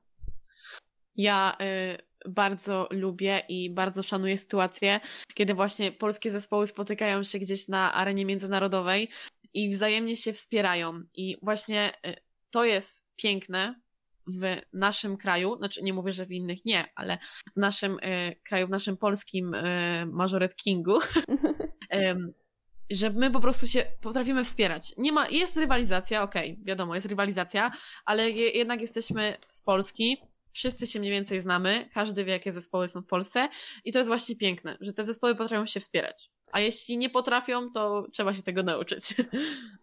Ja 1.17 1.57
y, 1.61 2.31
bardzo 2.31 2.89
lubię 2.91 3.43
i 3.49 3.71
bardzo 3.71 4.03
szanuję 4.03 4.39
sytuację, 4.39 5.01
kiedy 5.35 5.55
właśnie 5.55 5.93
polskie 5.93 6.31
zespoły 6.31 6.67
spotykają 6.67 7.23
się 7.23 7.39
gdzieś 7.39 7.69
na 7.69 7.95
arenie 7.95 8.25
międzynarodowej 8.25 9.09
i 9.55 9.71
wzajemnie 9.71 10.17
się 10.17 10.33
wspierają. 10.33 11.03
I 11.15 11.37
właśnie 11.43 11.93
y, 12.07 12.17
to 12.51 12.65
jest 12.65 13.09
piękne 13.17 13.81
w 14.27 14.57
naszym 14.73 15.17
kraju, 15.17 15.57
znaczy 15.57 15.83
nie 15.83 15.93
mówię, 15.93 16.13
że 16.13 16.27
w 16.27 16.33
innych 16.33 16.65
nie, 16.65 16.85
ale 16.95 17.19
w 17.57 17.61
naszym 17.61 17.93
y, 17.93 18.37
kraju, 18.43 18.67
w 18.67 18.71
naszym 18.71 18.97
polskim 18.97 19.55
y, 19.55 20.07
Majoret 20.07 20.57
Kingu, 20.57 20.99
że 22.91 23.11
my 23.11 23.31
po 23.31 23.41
prostu 23.41 23.69
się 23.69 23.85
potrafimy 24.01 24.45
wspierać. 24.45 24.95
Nie 24.99 25.13
ma, 25.13 25.29
jest 25.29 25.57
rywalizacja, 25.57 26.23
okej, 26.23 26.53
okay, 26.53 26.65
wiadomo, 26.65 26.95
jest 26.95 27.07
rywalizacja, 27.07 27.71
ale 28.05 28.31
je, 28.31 28.49
jednak 28.51 28.81
jesteśmy 28.81 29.37
z 29.51 29.63
Polski, 29.63 30.23
wszyscy 30.53 30.87
się 30.87 31.01
mniej 31.01 31.13
więcej 31.13 31.41
znamy, 31.41 31.89
każdy 31.95 32.25
wie, 32.25 32.33
jakie 32.33 32.53
zespoły 32.53 32.89
są 32.89 33.03
w 33.03 33.07
Polsce 33.07 33.49
i 33.85 33.93
to 33.93 33.99
jest 33.99 34.09
właśnie 34.09 34.37
piękne, 34.37 34.77
że 34.81 34.93
te 34.93 35.05
zespoły 35.05 35.35
potrafią 35.35 35.67
się 35.67 35.81
wspierać. 35.81 36.31
A 36.53 36.61
jeśli 36.61 36.99
nie 36.99 37.11
potrafią, 37.11 37.71
to 37.71 38.07
trzeba 38.13 38.35
się 38.35 38.43
tego 38.43 38.63
nauczyć. 38.63 39.15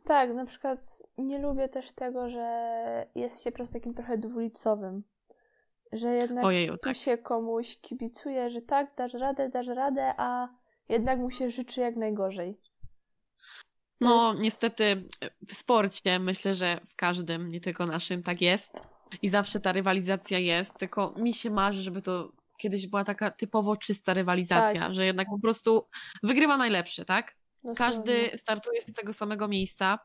Tak, 0.05 0.33
na 0.33 0.45
przykład 0.45 1.03
nie 1.17 1.39
lubię 1.39 1.69
też 1.69 1.91
tego, 1.91 2.29
że 2.29 3.07
jest 3.15 3.43
się 3.43 3.51
po 3.51 3.55
prostu 3.55 3.73
takim 3.73 3.93
trochę 3.93 4.17
dwulicowym. 4.17 5.03
Że 5.91 6.15
jednak 6.15 6.45
Ojeju, 6.45 6.71
tu 6.71 6.77
tak. 6.77 6.97
się 6.97 7.17
komuś 7.17 7.77
kibicuje, 7.77 8.49
że 8.49 8.61
tak, 8.61 8.95
dasz 8.97 9.13
radę, 9.13 9.49
dasz 9.49 9.67
radę, 9.67 10.13
a 10.17 10.49
jednak 10.89 11.19
mu 11.19 11.31
się 11.31 11.49
życzy 11.49 11.81
jak 11.81 11.95
najgorzej. 11.95 12.59
No, 14.01 14.29
jest... 14.29 14.41
niestety 14.41 15.03
w 15.47 15.53
sporcie 15.53 16.19
myślę, 16.19 16.53
że 16.53 16.79
w 16.87 16.95
każdym, 16.95 17.49
nie 17.49 17.59
tylko 17.59 17.85
naszym, 17.85 18.23
tak 18.23 18.41
jest. 18.41 18.71
I 19.21 19.29
zawsze 19.29 19.59
ta 19.59 19.71
rywalizacja 19.71 20.39
jest, 20.39 20.77
tylko 20.77 21.13
mi 21.17 21.33
się 21.33 21.49
marzy, 21.49 21.81
żeby 21.81 22.01
to 22.01 22.31
kiedyś 22.57 22.87
była 22.87 23.03
taka 23.03 23.31
typowo 23.31 23.77
czysta 23.77 24.13
rywalizacja, 24.13 24.81
tak. 24.81 24.95
że 24.95 25.05
jednak 25.05 25.27
po 25.29 25.39
prostu 25.39 25.87
wygrywa 26.23 26.57
najlepszy, 26.57 27.05
tak? 27.05 27.35
Każdy 27.75 28.31
startuje 28.35 28.81
z 28.81 28.93
tego 28.93 29.13
samego 29.13 29.47
miejsca. 29.47 29.99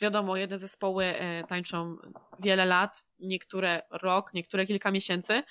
Wiadomo, 0.00 0.36
jedne 0.36 0.58
zespoły 0.58 1.04
e, 1.04 1.44
tańczą 1.44 1.96
wiele 2.40 2.66
lat, 2.66 3.04
niektóre 3.18 3.82
rok, 3.90 4.34
niektóre 4.34 4.66
kilka 4.66 4.90
miesięcy, 4.90 5.42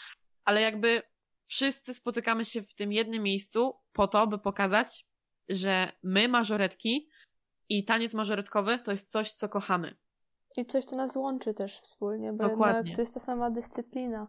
ale 0.46 0.62
jakby 0.62 1.02
wszyscy 1.46 1.94
spotykamy 1.94 2.46
się 2.46 2.62
w 2.62 2.74
tym 2.74 2.94
jednym 2.94 3.24
miejscu 3.24 3.76
po 3.94 4.08
to, 4.08 4.28
by 4.28 4.40
pokazać, 4.40 5.06
że 5.50 5.92
my, 6.04 6.28
mażoretki 6.28 7.10
i 7.78 7.84
taniec 7.84 8.14
mażoretkowy 8.14 8.80
to 8.80 8.92
jest 8.92 9.12
coś, 9.12 9.32
co 9.32 9.50
kochamy. 9.50 9.96
I 10.58 10.66
coś, 10.66 10.86
co 10.86 10.96
nas 10.96 11.16
łączy 11.16 11.54
też 11.54 11.80
wspólnie, 11.80 12.34
bo 12.34 12.50
Dokładnie. 12.50 12.96
to 12.96 13.02
jest 13.02 13.14
ta 13.14 13.20
sama 13.20 13.50
dyscyplina. 13.50 14.28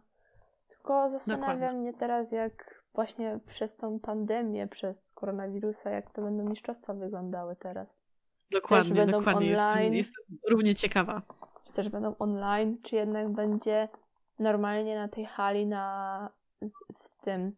Tylko 0.69 1.09
zastanawia 1.09 1.53
Dokładnie. 1.53 1.79
mnie 1.79 1.93
teraz, 1.93 2.31
jak 2.31 2.83
właśnie 2.93 3.39
przez 3.47 3.75
tą 3.75 3.99
pandemię, 3.99 4.67
przez 4.67 5.11
koronawirusa, 5.11 5.89
jak 5.89 6.11
to 6.11 6.21
będą 6.21 6.49
mistrzostwa 6.49 6.93
wyglądały 6.93 7.55
teraz. 7.55 8.01
Dokładnie, 8.51 8.89
też 8.89 8.97
będą 8.97 9.17
dokładnie. 9.17 9.59
Online, 9.59 9.93
jestem, 9.93 9.93
jestem 9.93 10.37
równie 10.49 10.75
ciekawa. 10.75 11.21
Czy 11.63 11.73
też 11.73 11.89
będą 11.89 12.15
online, 12.19 12.77
czy 12.83 12.95
jednak 12.95 13.29
będzie 13.29 13.89
normalnie 14.39 14.95
na 14.95 15.07
tej 15.07 15.25
hali 15.25 15.67
na 15.67 16.29
w 17.03 17.23
tym 17.23 17.55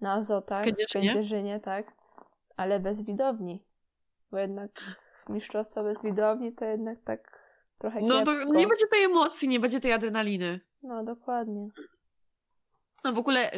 na 0.00 0.12
Azotach, 0.12 0.64
w 0.64 0.92
Kędzierzynie, 0.92 1.60
tak? 1.60 1.92
Ale 2.56 2.80
bez 2.80 3.02
widowni. 3.02 3.64
Bo 4.30 4.38
jednak 4.38 4.70
mistrzostwo 5.28 5.82
bez 5.82 6.02
widowni 6.02 6.52
to 6.52 6.64
jednak 6.64 6.98
tak 7.04 7.42
trochę 7.78 8.00
No 8.02 8.22
to 8.22 8.44
nie 8.44 8.66
będzie 8.66 8.86
tej 8.90 9.04
emocji, 9.04 9.48
nie 9.48 9.60
będzie 9.60 9.80
tej 9.80 9.92
adrenaliny. 9.92 10.60
No, 10.82 11.04
dokładnie. 11.04 11.68
A 13.02 13.12
w 13.12 13.18
ogóle 13.18 13.52
y, 13.52 13.56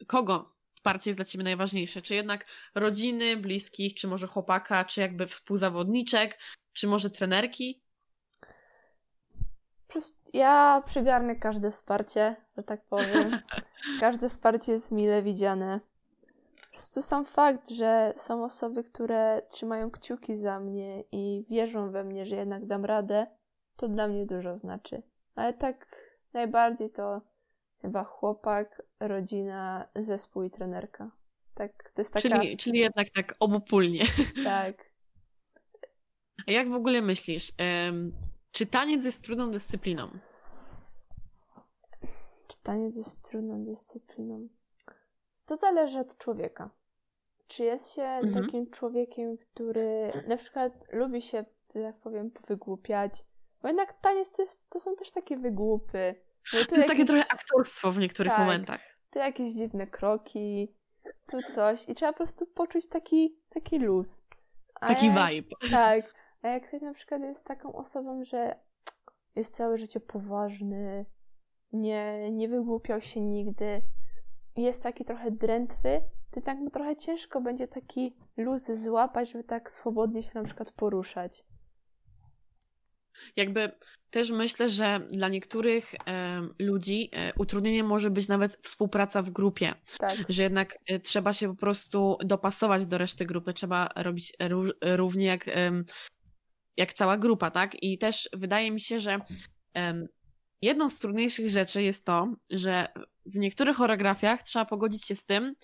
y, 0.00 0.06
kogo 0.06 0.54
wsparcie 0.74 1.10
jest 1.10 1.18
dla 1.18 1.24
ciebie 1.24 1.44
najważniejsze? 1.44 2.02
Czy 2.02 2.14
jednak 2.14 2.46
rodziny, 2.74 3.36
bliskich, 3.36 3.94
czy 3.94 4.08
może 4.08 4.26
chłopaka, 4.26 4.84
czy 4.84 5.00
jakby 5.00 5.26
współzawodniczek, 5.26 6.38
czy 6.72 6.86
może 6.86 7.10
trenerki? 7.10 7.82
Ja 10.32 10.82
przygarnę 10.86 11.36
każde 11.36 11.70
wsparcie, 11.70 12.36
że 12.56 12.62
tak 12.62 12.84
powiem. 12.84 13.38
Każde 14.00 14.28
wsparcie 14.28 14.72
jest 14.72 14.90
mile 14.90 15.22
widziane. 15.22 15.80
Po 16.70 16.76
prostu 16.76 17.02
sam 17.02 17.24
fakt, 17.24 17.70
że 17.70 18.14
są 18.16 18.44
osoby, 18.44 18.84
które 18.84 19.42
trzymają 19.48 19.90
kciuki 19.90 20.36
za 20.36 20.60
mnie 20.60 21.04
i 21.12 21.44
wierzą 21.50 21.90
we 21.90 22.04
mnie, 22.04 22.26
że 22.26 22.36
jednak 22.36 22.66
dam 22.66 22.84
radę, 22.84 23.26
to 23.76 23.88
dla 23.88 24.08
mnie 24.08 24.26
dużo 24.26 24.56
znaczy. 24.56 25.02
Ale 25.34 25.54
tak 25.54 25.86
najbardziej 26.32 26.90
to 26.90 27.20
chyba 27.82 28.04
chłopak, 28.04 28.82
rodzina, 29.00 29.88
zespół 29.96 30.42
i 30.42 30.50
trenerka. 30.50 31.10
Tak, 31.54 31.92
to 31.94 32.00
jest 32.00 32.12
taka... 32.12 32.28
Czyli, 32.28 32.56
czyli 32.56 32.78
jednak 32.78 33.10
tak 33.10 33.34
obopólnie. 33.40 34.04
Tak. 34.44 34.90
A 36.48 36.52
jak 36.52 36.68
w 36.68 36.74
ogóle 36.74 37.02
myślisz, 37.02 37.52
um, 37.86 38.12
czy 38.50 38.66
taniec 38.66 39.04
jest 39.04 39.24
trudną 39.24 39.50
dyscypliną? 39.50 40.08
Czy 42.48 42.56
taniec 42.62 42.96
jest 42.96 43.22
trudną 43.22 43.62
dyscypliną? 43.62 44.48
To 45.50 45.56
zależy 45.56 45.98
od 45.98 46.18
człowieka. 46.18 46.70
Czy 47.46 47.64
jest 47.64 47.94
się 47.94 48.02
mhm. 48.02 48.44
takim 48.44 48.70
człowiekiem, 48.70 49.36
który 49.38 50.12
na 50.26 50.36
przykład 50.36 50.72
lubi 50.92 51.22
się, 51.22 51.44
tak 51.72 51.96
powiem, 51.96 52.30
wygłupiać, 52.48 53.24
bo 53.62 53.68
jednak 53.68 54.00
taniec 54.00 54.30
to, 54.30 54.42
to 54.68 54.80
są 54.80 54.96
też 54.96 55.10
takie 55.10 55.36
wygłupy. 55.36 56.14
to 56.50 56.58
jest 56.58 56.70
jakieś... 56.70 56.86
takie 56.86 57.04
trochę 57.04 57.22
aktorstwo 57.22 57.92
w 57.92 57.98
niektórych 57.98 58.32
tak, 58.32 58.40
momentach. 58.40 58.80
To 59.10 59.18
jakieś 59.18 59.52
dziwne 59.52 59.86
kroki, 59.86 60.74
tu 61.26 61.42
coś 61.42 61.88
i 61.88 61.94
trzeba 61.94 62.12
po 62.12 62.16
prostu 62.16 62.46
poczuć 62.46 62.88
taki, 62.88 63.38
taki 63.48 63.78
luz. 63.78 64.22
A 64.74 64.88
taki 64.88 65.06
jak, 65.06 65.30
vibe. 65.30 65.56
Tak. 65.70 66.14
A 66.42 66.48
jak 66.48 66.68
ktoś 66.68 66.82
na 66.82 66.94
przykład 66.94 67.22
jest 67.22 67.44
taką 67.44 67.72
osobą, 67.72 68.24
że 68.24 68.56
jest 69.36 69.54
całe 69.54 69.78
życie 69.78 70.00
poważny, 70.00 71.06
nie, 71.72 72.32
nie 72.32 72.48
wygłupiał 72.48 73.00
się 73.00 73.20
nigdy, 73.20 73.82
jest 74.56 74.82
taki 74.82 75.04
trochę 75.04 75.30
drętwy, 75.30 76.00
to 76.30 76.40
tak 76.40 76.58
mu 76.58 76.70
trochę 76.70 76.96
ciężko 76.96 77.40
będzie 77.40 77.68
taki 77.68 78.16
luz 78.36 78.70
złapać, 78.70 79.30
żeby 79.30 79.44
tak 79.44 79.70
swobodnie 79.70 80.22
się 80.22 80.30
na 80.34 80.44
przykład 80.44 80.72
poruszać. 80.72 81.44
Jakby 83.36 83.72
też 84.10 84.30
myślę, 84.30 84.68
że 84.68 85.00
dla 85.10 85.28
niektórych 85.28 85.94
e, 85.94 86.40
ludzi 86.58 87.08
e, 87.12 87.32
utrudnieniem 87.38 87.86
może 87.86 88.10
być 88.10 88.28
nawet 88.28 88.56
współpraca 88.62 89.22
w 89.22 89.30
grupie. 89.30 89.74
Tak. 89.98 90.18
Że 90.28 90.42
jednak 90.42 90.78
e, 90.86 90.98
trzeba 90.98 91.32
się 91.32 91.48
po 91.48 91.54
prostu 91.60 92.18
dopasować 92.24 92.86
do 92.86 92.98
reszty 92.98 93.26
grupy, 93.26 93.52
trzeba 93.52 93.88
robić 93.96 94.32
równie 94.82 95.26
jak, 95.26 95.44
jak 96.76 96.92
cała 96.92 97.18
grupa, 97.18 97.50
tak? 97.50 97.82
I 97.82 97.98
też 97.98 98.28
wydaje 98.32 98.70
mi 98.70 98.80
się, 98.80 99.00
że 99.00 99.18
jedną 100.62 100.88
z 100.88 100.98
trudniejszych 100.98 101.50
rzeczy 101.50 101.82
jest 101.82 102.06
to, 102.06 102.34
że 102.50 102.88
w 103.26 103.38
niektórych 103.38 103.76
choreografiach 103.76 104.42
trzeba 104.42 104.64
pogodzić 104.64 105.04
się 105.04 105.14
z 105.14 105.24
tym, 105.24 105.54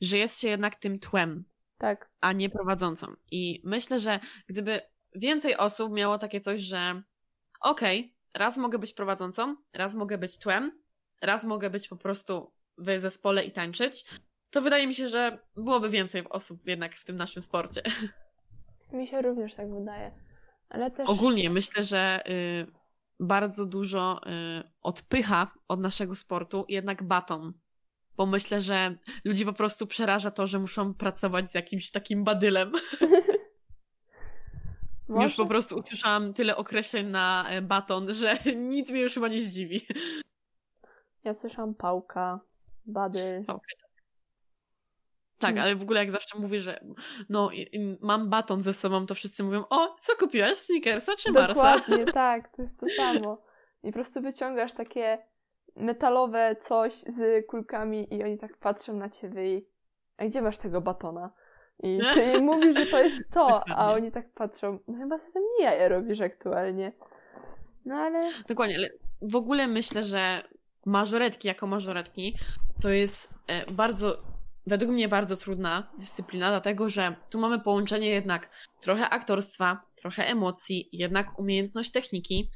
że 0.00 0.18
jest 0.18 0.40
się 0.40 0.48
jednak 0.48 0.76
tym 0.76 0.98
tłem. 0.98 1.44
Tak. 1.78 2.10
A 2.20 2.32
nie 2.32 2.50
prowadzącą. 2.50 3.06
I 3.30 3.62
myślę, 3.64 3.98
że 3.98 4.20
gdyby 4.46 4.80
więcej 5.14 5.56
osób 5.56 5.92
miało 5.92 6.18
takie 6.18 6.40
coś, 6.40 6.60
że 6.60 7.02
okej, 7.60 8.00
okay, 8.00 8.12
raz 8.34 8.56
mogę 8.56 8.78
być 8.78 8.92
prowadzącą, 8.92 9.56
raz 9.72 9.94
mogę 9.94 10.18
być 10.18 10.38
tłem, 10.38 10.82
raz 11.22 11.44
mogę 11.44 11.70
być 11.70 11.88
po 11.88 11.96
prostu 11.96 12.52
w 12.78 13.00
zespole 13.00 13.44
i 13.44 13.52
tańczyć, 13.52 14.04
to 14.50 14.62
wydaje 14.62 14.86
mi 14.86 14.94
się, 14.94 15.08
że 15.08 15.38
byłoby 15.56 15.90
więcej 15.90 16.22
osób 16.28 16.66
jednak 16.66 16.94
w 16.94 17.04
tym 17.04 17.16
naszym 17.16 17.42
sporcie. 17.42 17.82
Mi 18.92 19.06
się 19.06 19.22
również 19.22 19.54
tak 19.54 19.74
wydaje. 19.74 20.12
Ale 20.68 20.90
też... 20.90 21.08
Ogólnie 21.08 21.50
myślę, 21.50 21.84
że 21.84 22.22
y, 22.30 22.81
bardzo 23.22 23.66
dużo 23.66 24.20
y, 24.26 24.62
odpycha 24.80 25.52
od 25.68 25.80
naszego 25.80 26.14
sportu 26.14 26.64
jednak 26.68 27.02
baton. 27.02 27.52
Bo 28.16 28.26
myślę, 28.26 28.60
że 28.60 28.96
ludzi 29.24 29.44
po 29.44 29.52
prostu 29.52 29.86
przeraża 29.86 30.30
to, 30.30 30.46
że 30.46 30.58
muszą 30.58 30.94
pracować 30.94 31.50
z 31.50 31.54
jakimś 31.54 31.90
takim 31.90 32.24
badylem. 32.24 32.72
Może? 35.08 35.22
Już 35.26 35.36
po 35.36 35.46
prostu 35.46 35.76
usłyszałam 35.76 36.32
tyle 36.32 36.56
określeń 36.56 37.06
na 37.06 37.48
e, 37.48 37.62
baton, 37.62 38.14
że 38.14 38.38
nic 38.56 38.90
mnie 38.90 39.00
już 39.00 39.14
chyba 39.14 39.28
nie 39.28 39.42
zdziwi. 39.42 39.86
Ja 41.24 41.34
słyszałam 41.34 41.74
pałka, 41.74 42.40
badyl. 42.86 43.44
Pałka. 43.44 43.81
Tak, 45.42 45.54
hmm. 45.54 45.64
ale 45.64 45.76
w 45.76 45.82
ogóle 45.82 46.00
jak 46.00 46.10
zawsze 46.10 46.38
mówię, 46.38 46.60
że 46.60 46.80
no 47.28 47.50
mam 48.00 48.30
baton 48.30 48.62
ze 48.62 48.72
sobą, 48.72 49.06
to 49.06 49.14
wszyscy 49.14 49.42
mówią, 49.42 49.64
o, 49.70 49.96
co 50.00 50.16
kupiłaś? 50.16 50.58
Snickersa 50.58 51.16
czy 51.16 51.32
Marsa? 51.32 51.76
Dokładnie, 51.76 52.04
tak, 52.24 52.56
to 52.56 52.62
jest 52.62 52.80
to 52.80 52.86
samo. 52.96 53.42
I 53.82 53.86
po 53.86 53.92
prostu 53.92 54.20
wyciągasz 54.20 54.72
takie 54.72 55.18
metalowe 55.76 56.56
coś 56.60 56.92
z 56.94 57.46
kulkami 57.46 58.14
i 58.14 58.24
oni 58.24 58.38
tak 58.38 58.56
patrzą 58.56 58.96
na 58.96 59.10
ciebie 59.10 59.56
i 59.56 59.72
a 60.16 60.26
gdzie 60.26 60.42
masz 60.42 60.58
tego 60.58 60.80
batona? 60.80 61.30
I 61.82 61.98
ty 62.14 62.40
mówisz, 62.40 62.76
że 62.76 62.86
to 62.86 63.04
jest 63.04 63.30
to, 63.30 63.68
a 63.68 63.92
oni 63.92 64.12
tak 64.12 64.32
patrzą, 64.34 64.78
no 64.88 64.98
chyba 64.98 65.18
ze 65.18 65.40
mnie 65.40 65.64
jaja 65.64 65.88
robisz 65.88 66.20
aktualnie. 66.20 66.92
No 67.84 67.94
ale... 67.94 68.20
Dokładnie, 68.48 68.76
ale 68.76 68.88
w 69.22 69.36
ogóle 69.36 69.66
myślę, 69.66 70.02
że 70.02 70.42
mażoretki 70.86 71.48
jako 71.48 71.66
mażoretki 71.66 72.36
to 72.82 72.88
jest 72.88 73.34
e, 73.46 73.72
bardzo, 73.72 74.16
według 74.66 74.92
mnie 74.92 75.08
bardzo 75.08 75.36
trudna 75.36 75.92
dyscyplina, 75.98 76.48
dlatego 76.48 76.88
że 76.88 77.16
tu 77.30 77.40
mamy 77.40 77.60
połączenie 77.60 78.08
jednak 78.08 78.50
trochę 78.80 79.10
aktorstwa, 79.10 79.82
trochę 79.94 80.26
emocji, 80.26 80.88
jednak 80.92 81.38
umiejętność 81.38 81.90
techniki. 81.90 82.50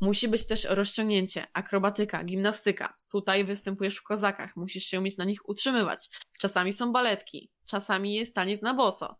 Musi 0.00 0.28
być 0.28 0.46
też 0.46 0.64
rozciągnięcie, 0.64 1.46
akrobatyka, 1.52 2.24
gimnastyka. 2.24 2.94
Tutaj 3.12 3.44
występujesz 3.44 3.96
w 3.96 4.02
kozakach, 4.02 4.56
musisz 4.56 4.84
się 4.84 4.98
umieć 4.98 5.16
na 5.16 5.24
nich 5.24 5.48
utrzymywać. 5.48 6.08
Czasami 6.40 6.72
są 6.72 6.92
baletki, 6.92 7.50
czasami 7.66 8.14
jest 8.14 8.34
taniec 8.34 8.62
na 8.62 8.74
boso. 8.74 9.16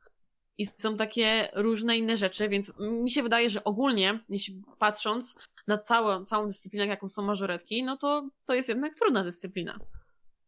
I 0.59 0.66
są 0.66 0.96
takie 0.96 1.49
różne 1.55 1.99
inne 1.99 2.16
rzeczy, 2.16 2.49
więc 2.49 2.72
mi 2.79 3.11
się 3.11 3.22
wydaje, 3.22 3.51
że 3.51 3.64
ogólnie, 3.64 4.25
jeśli 4.29 4.62
patrząc 4.79 5.38
na 5.66 5.79
całą, 5.79 6.25
całą 6.25 6.46
dyscyplinę, 6.46 6.87
jaką 6.87 7.09
są 7.09 7.22
mażoretki, 7.22 7.85
no 7.85 7.96
to 7.96 8.29
to 8.46 8.55
jest 8.55 8.68
jednak 8.68 8.94
trudna 8.94 9.25
dyscyplina. 9.25 9.79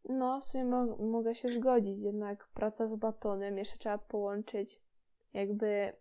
No, 0.04 0.40
w 0.40 0.44
sumie 0.44 0.64
mo 0.64 0.96
mogę 0.96 1.34
się 1.34 1.52
zgodzić, 1.52 1.98
jednak 1.98 2.48
praca 2.48 2.86
z 2.86 2.94
batonem, 2.94 3.58
jeszcze 3.58 3.78
trzeba 3.78 3.98
połączyć 3.98 4.80
jakby 5.34 5.92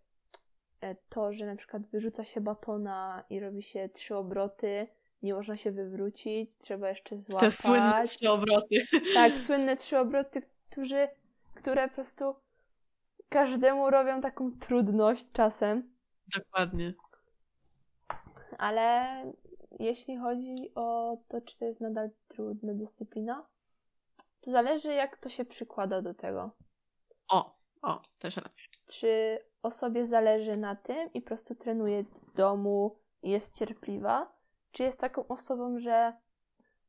e, 0.80 0.94
to, 1.08 1.32
że 1.32 1.46
na 1.46 1.56
przykład 1.56 1.86
wyrzuca 1.86 2.24
się 2.24 2.40
batona 2.40 3.24
i 3.30 3.40
robi 3.40 3.62
się 3.62 3.88
trzy 3.88 4.16
obroty, 4.16 4.86
nie 5.22 5.34
można 5.34 5.56
się 5.56 5.72
wywrócić, 5.72 6.58
trzeba 6.58 6.88
jeszcze 6.88 7.18
złapać. 7.18 7.56
Te 7.56 7.62
słynne 7.62 8.04
trzy 8.06 8.30
obroty. 8.30 8.76
Tak, 9.14 9.32
słynne 9.38 9.76
trzy 9.76 9.98
obroty, 9.98 10.42
którzy, 10.70 11.08
które 11.54 11.88
po 11.88 11.94
prostu 11.94 12.34
każdemu 13.28 13.90
robią 13.90 14.20
taką 14.20 14.52
trudność 14.52 15.32
czasem. 15.32 15.90
Dokładnie. 16.36 16.94
Ale 18.58 19.08
jeśli 19.78 20.16
chodzi 20.16 20.54
o 20.74 21.16
to, 21.28 21.40
czy 21.40 21.58
to 21.58 21.64
jest 21.64 21.80
nadal 21.80 22.10
trudna 22.28 22.74
dyscyplina, 22.74 23.46
to 24.40 24.50
zależy, 24.50 24.92
jak 24.92 25.16
to 25.16 25.28
się 25.28 25.44
przykłada 25.44 26.02
do 26.02 26.14
tego. 26.14 26.50
O, 27.28 27.58
o, 27.82 28.00
też 28.18 28.36
racja. 28.36 28.66
Czy 28.86 29.38
osobie 29.62 30.06
zależy 30.06 30.52
na 30.52 30.76
tym 30.76 31.12
i 31.12 31.20
po 31.20 31.28
prostu 31.28 31.54
trenuje 31.54 32.04
w 32.04 32.34
domu 32.34 32.98
i 33.22 33.30
jest 33.30 33.54
cierpliwa, 33.54 34.32
czy 34.70 34.82
jest 34.82 34.98
taką 34.98 35.28
osobą, 35.28 35.80
że, 35.80 36.12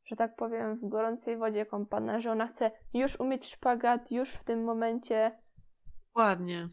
że 0.05 0.15
tak 0.15 0.35
powiem, 0.35 0.75
w 0.75 0.89
gorącej 0.89 1.38
wodzie 1.38 1.65
kąpana, 1.65 2.21
że 2.21 2.31
ona 2.31 2.47
chce 2.47 2.71
już 2.93 3.19
umieć 3.19 3.45
szpagat, 3.45 4.12
już 4.12 4.29
w 4.29 4.43
tym 4.43 4.63
momencie. 4.63 5.39
Ładnie. 6.15 6.69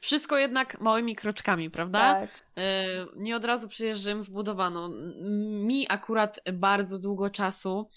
Wszystko 0.00 0.38
jednak 0.38 0.80
małymi 0.80 1.16
kroczkami, 1.16 1.70
prawda? 1.70 1.98
Tak. 1.98 2.30
E, 2.56 2.86
nie 3.16 3.36
od 3.36 3.44
razu 3.44 3.68
przyjeżdżam 3.68 4.22
zbudowano. 4.22 4.90
Mi 5.64 5.86
akurat 5.88 6.40
bardzo 6.52 6.98
długo 6.98 7.30
czasu, 7.30 7.88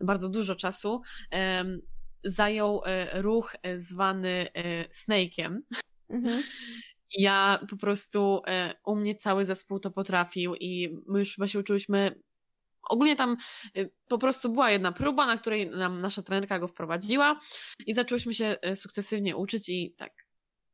bardzo 0.00 0.28
dużo 0.28 0.56
czasu 0.56 1.02
zajął 2.24 2.82
e, 2.84 3.22
ruch 3.22 3.56
zwany 3.76 4.48
e, 4.54 4.84
snake'iem. 4.88 5.58
Mhm. 6.08 6.42
Ja 7.18 7.58
po 7.70 7.76
prostu, 7.76 8.42
u 8.86 8.96
mnie 8.96 9.14
cały 9.14 9.44
zespół 9.44 9.80
to 9.80 9.90
potrafił 9.90 10.54
i 10.54 10.96
my 11.08 11.18
już 11.18 11.34
chyba 11.34 11.48
się 11.48 11.58
uczyłyśmy 11.58 12.20
ogólnie 12.88 13.16
tam 13.16 13.36
po 14.08 14.18
prostu 14.18 14.52
była 14.52 14.70
jedna 14.70 14.92
próba, 14.92 15.26
na 15.26 15.38
której 15.38 15.70
nam 15.70 15.98
nasza 15.98 16.22
trenerka 16.22 16.58
go 16.58 16.68
wprowadziła 16.68 17.40
i 17.86 17.94
zaczęłyśmy 17.94 18.34
się 18.34 18.56
sukcesywnie 18.74 19.36
uczyć 19.36 19.68
i 19.68 19.94
tak 19.94 20.25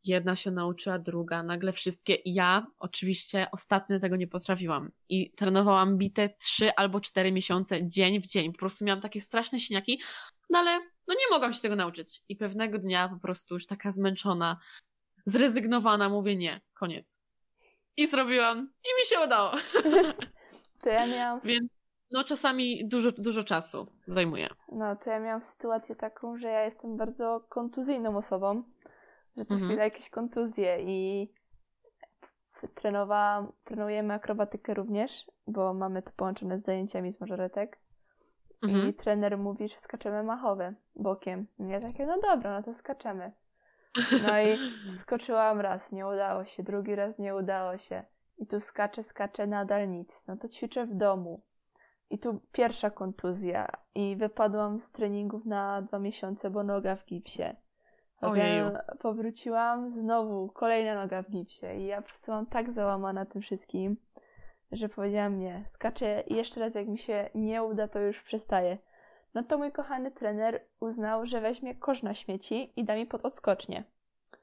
jedna 0.05 0.37
się 0.37 0.51
nauczyła, 0.51 0.99
druga, 0.99 1.43
nagle 1.43 1.73
wszystkie. 1.73 2.17
Ja 2.25 2.67
oczywiście 2.79 3.47
ostatnio 3.53 3.99
tego 4.01 4.17
nie 4.17 4.27
potrafiłam 4.27 4.91
i 5.09 5.31
trenowałam 5.31 5.99
bite 5.99 6.29
trzy 6.29 6.75
albo 6.75 7.01
cztery 7.01 7.33
miesiące, 7.33 7.87
dzień 7.87 8.21
w 8.21 8.27
dzień. 8.27 8.53
Po 8.53 8.59
prostu 8.59 8.85
miałam 8.85 9.01
takie 9.01 9.21
straszne 9.21 9.61
siniaki, 9.61 10.01
no 10.51 10.59
ale 10.59 10.81
no 11.09 11.15
nie 11.15 11.31
mogłam 11.31 11.53
się 11.53 11.61
tego 11.61 11.77
nauczyć. 11.77 12.21
I 12.29 12.37
pewnego 12.37 12.79
dnia 12.79 13.09
po 13.09 13.17
prostu 13.17 13.55
już 13.55 13.67
taka 13.67 13.93
zmęczona, 13.93 14.57
zrezygnowana, 15.27 16.09
mówię 16.09 16.37
nie, 16.37 16.61
koniec. 16.75 17.25
I 17.97 18.07
zrobiłam 18.07 18.59
i 18.59 19.01
mi 19.01 19.07
się 19.07 19.25
udało. 19.27 19.51
To 20.83 20.89
ja 20.89 21.07
miałam... 21.07 21.41
Więc 21.45 21.69
no 22.11 22.25
czasami 22.25 22.89
dużo, 22.89 23.13
dużo 23.13 23.45
czasu 23.45 23.87
zajmuje. 24.07 24.49
No 24.73 24.97
to 24.97 25.11
ja 25.11 25.21
miałam 25.21 25.43
sytuację 25.43 25.95
taką, 25.95 26.39
że 26.39 26.49
ja 26.49 26.65
jestem 26.65 26.97
bardzo 26.97 27.45
kontuzyjną 27.49 28.17
osobą 28.17 28.63
że 29.37 29.45
co 29.45 29.55
mhm. 29.55 29.71
chwilę 29.71 29.85
jakieś 29.85 30.11
kontuzje 30.11 30.79
i 30.81 31.29
trenowałam, 32.75 33.53
trenujemy 33.65 34.15
akrobatykę 34.15 34.75
również, 34.75 35.31
bo 35.47 35.75
mamy 35.75 36.03
to 36.03 36.13
połączone 36.17 36.59
z 36.59 36.65
zajęciami 36.65 37.13
z 37.13 37.21
mażoretek. 37.21 37.79
Mhm. 38.63 38.89
I 38.89 38.95
trener 38.95 39.39
mówi, 39.39 39.69
że 39.69 39.77
skaczemy 39.81 40.23
machowe 40.23 40.75
bokiem. 40.97 41.47
I 41.59 41.69
ja 41.69 41.81
takie, 41.81 42.07
no 42.07 42.21
dobra, 42.21 42.57
no 42.57 42.63
to 42.63 42.75
skaczemy. 42.75 43.33
No 44.27 44.41
i 44.41 44.57
skoczyłam 45.03 45.61
raz, 45.61 45.93
nie 45.93 46.07
udało 46.07 46.45
się, 46.45 46.63
drugi 46.63 46.95
raz 46.95 47.19
nie 47.19 47.35
udało 47.35 47.79
się. 47.79 48.05
I 48.39 48.47
tu 48.47 48.61
skaczę, 48.61 49.03
skaczę, 49.03 49.47
nadal 49.47 49.91
nic. 49.91 50.27
No 50.27 50.37
to 50.37 50.49
ćwiczę 50.49 50.87
w 50.87 50.95
domu. 50.95 51.43
I 52.11 52.19
tu 52.19 52.41
pierwsza 52.53 52.91
kontuzja. 52.91 53.69
I 53.95 54.17
wypadłam 54.17 54.81
z 54.81 54.91
treningów 54.91 55.45
na 55.45 55.83
dwa 55.83 55.99
miesiące, 55.99 56.51
bo 56.51 56.63
noga 56.63 56.97
w 56.97 57.05
gipsie. 57.07 57.43
Potem 58.23 58.79
powróciłam, 58.99 59.91
znowu 59.91 60.49
kolejna 60.49 60.95
noga 60.95 61.23
w 61.23 61.31
gipsie 61.31 61.67
i 61.79 61.87
ja 61.87 62.03
po 62.03 62.09
prostu 62.09 62.33
mam 62.33 62.47
tak 62.47 62.73
załamana 62.73 63.27
tym 63.27 63.43
wszystkim, 63.43 63.97
że 64.73 64.89
powiedziałam 64.89 65.39
nie, 65.39 65.65
skaczę 65.69 66.25
i 66.27 66.35
jeszcze 66.35 66.61
raz 66.61 66.75
jak 66.75 66.89
mi 66.89 66.99
się 66.99 67.31
nie 67.35 67.63
uda, 67.63 67.89
to 67.89 67.99
już 67.99 68.23
przestaję. 68.23 68.79
No 69.35 69.43
to 69.43 69.59
mój 69.59 69.73
kochany 69.73 70.11
trener 70.11 70.61
uznał, 70.81 71.27
że 71.27 71.41
weźmie 71.41 71.75
kosz 71.75 72.03
na 72.03 72.15
śmieci 72.15 72.73
i 72.77 72.85
da 72.85 72.97
mi 72.97 73.07
pod 73.07 73.25
odskocznie. 73.25 73.85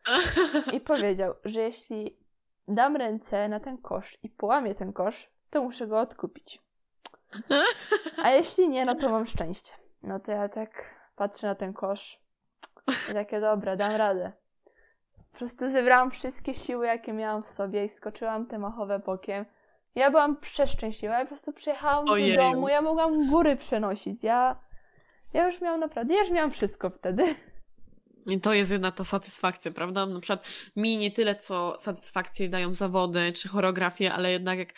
I 0.75 0.79
powiedział, 0.79 1.33
że 1.45 1.61
jeśli 1.61 2.17
dam 2.67 2.95
ręce 2.95 3.49
na 3.49 3.59
ten 3.59 3.77
kosz 3.77 4.17
i 4.23 4.29
połamię 4.29 4.75
ten 4.75 4.93
kosz, 4.93 5.29
to 5.49 5.63
muszę 5.63 5.87
go 5.87 5.99
odkupić. 5.99 6.61
A 8.23 8.29
jeśli 8.29 8.69
nie, 8.69 8.85
no 8.85 8.95
to 8.95 9.09
mam 9.09 9.25
szczęście. 9.25 9.73
No 10.03 10.19
to 10.19 10.31
ja 10.31 10.49
tak 10.49 10.95
patrzę 11.15 11.47
na 11.47 11.55
ten 11.55 11.73
kosz, 11.73 12.28
i 13.11 13.13
takie, 13.13 13.39
dobra, 13.39 13.75
dam 13.75 13.95
radę. 13.95 14.31
Po 15.31 15.37
prostu 15.37 15.71
zebrałam 15.71 16.11
wszystkie 16.11 16.53
siły, 16.53 16.87
jakie 16.87 17.13
miałam 17.13 17.43
w 17.43 17.49
sobie 17.49 17.85
i 17.85 17.89
skoczyłam 17.89 18.45
te 18.47 18.59
machowe 18.59 18.99
bokiem. 18.99 19.45
Ja 19.95 20.11
byłam 20.11 20.39
przeszczęśliwa, 20.39 21.19
ja 21.19 21.21
po 21.21 21.27
prostu 21.27 21.53
przyjechałam 21.53 22.09
Ojeju. 22.09 22.35
do 22.35 22.41
domu, 22.41 22.69
ja 22.69 22.81
mogłam 22.81 23.29
góry 23.29 23.55
przenosić. 23.55 24.23
Ja, 24.23 24.59
ja 25.33 25.47
już 25.47 25.61
miałam 25.61 25.79
naprawdę, 25.79 26.13
ja 26.13 26.19
już 26.19 26.31
miałam 26.31 26.51
wszystko 26.51 26.89
wtedy. 26.89 27.35
I 28.27 28.39
to 28.39 28.53
jest 28.53 28.71
jedna 28.71 28.91
ta 28.91 29.03
satysfakcja, 29.03 29.71
prawda? 29.71 30.05
Na 30.05 30.19
przykład 30.19 30.45
mi 30.75 30.97
nie 30.97 31.11
tyle, 31.11 31.35
co 31.35 31.75
satysfakcję 31.79 32.49
dają 32.49 32.73
zawody 32.73 33.33
czy 33.33 33.47
choreografie, 33.47 34.13
ale 34.13 34.31
jednak 34.31 34.59
jak 34.59 34.69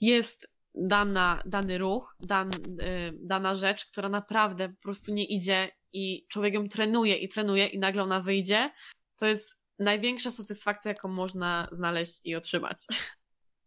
jest 0.00 0.54
dana, 0.74 1.42
dany 1.46 1.78
ruch, 1.78 2.16
dan, 2.20 2.50
y, 2.54 3.12
dana 3.22 3.54
rzecz, 3.54 3.86
która 3.86 4.08
naprawdę 4.08 4.68
po 4.68 4.82
prostu 4.82 5.12
nie 5.12 5.24
idzie 5.24 5.68
i 5.94 6.26
człowiek 6.28 6.54
ją 6.54 6.68
trenuje 6.68 7.16
i 7.16 7.28
trenuje 7.28 7.66
i 7.66 7.78
nagle 7.78 8.02
ona 8.02 8.20
wyjdzie, 8.20 8.70
to 9.16 9.26
jest 9.26 9.60
największa 9.78 10.30
satysfakcja, 10.30 10.88
jaką 10.88 11.08
można 11.08 11.68
znaleźć 11.72 12.20
i 12.24 12.34
otrzymać. 12.34 12.86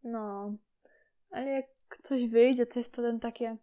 No, 0.04 0.56
ale 1.32 1.52
jak 1.52 1.66
coś 2.04 2.28
wyjdzie, 2.28 2.66
to 2.66 2.80
jest 2.80 2.92
potem 2.92 3.20
takie, 3.20 3.58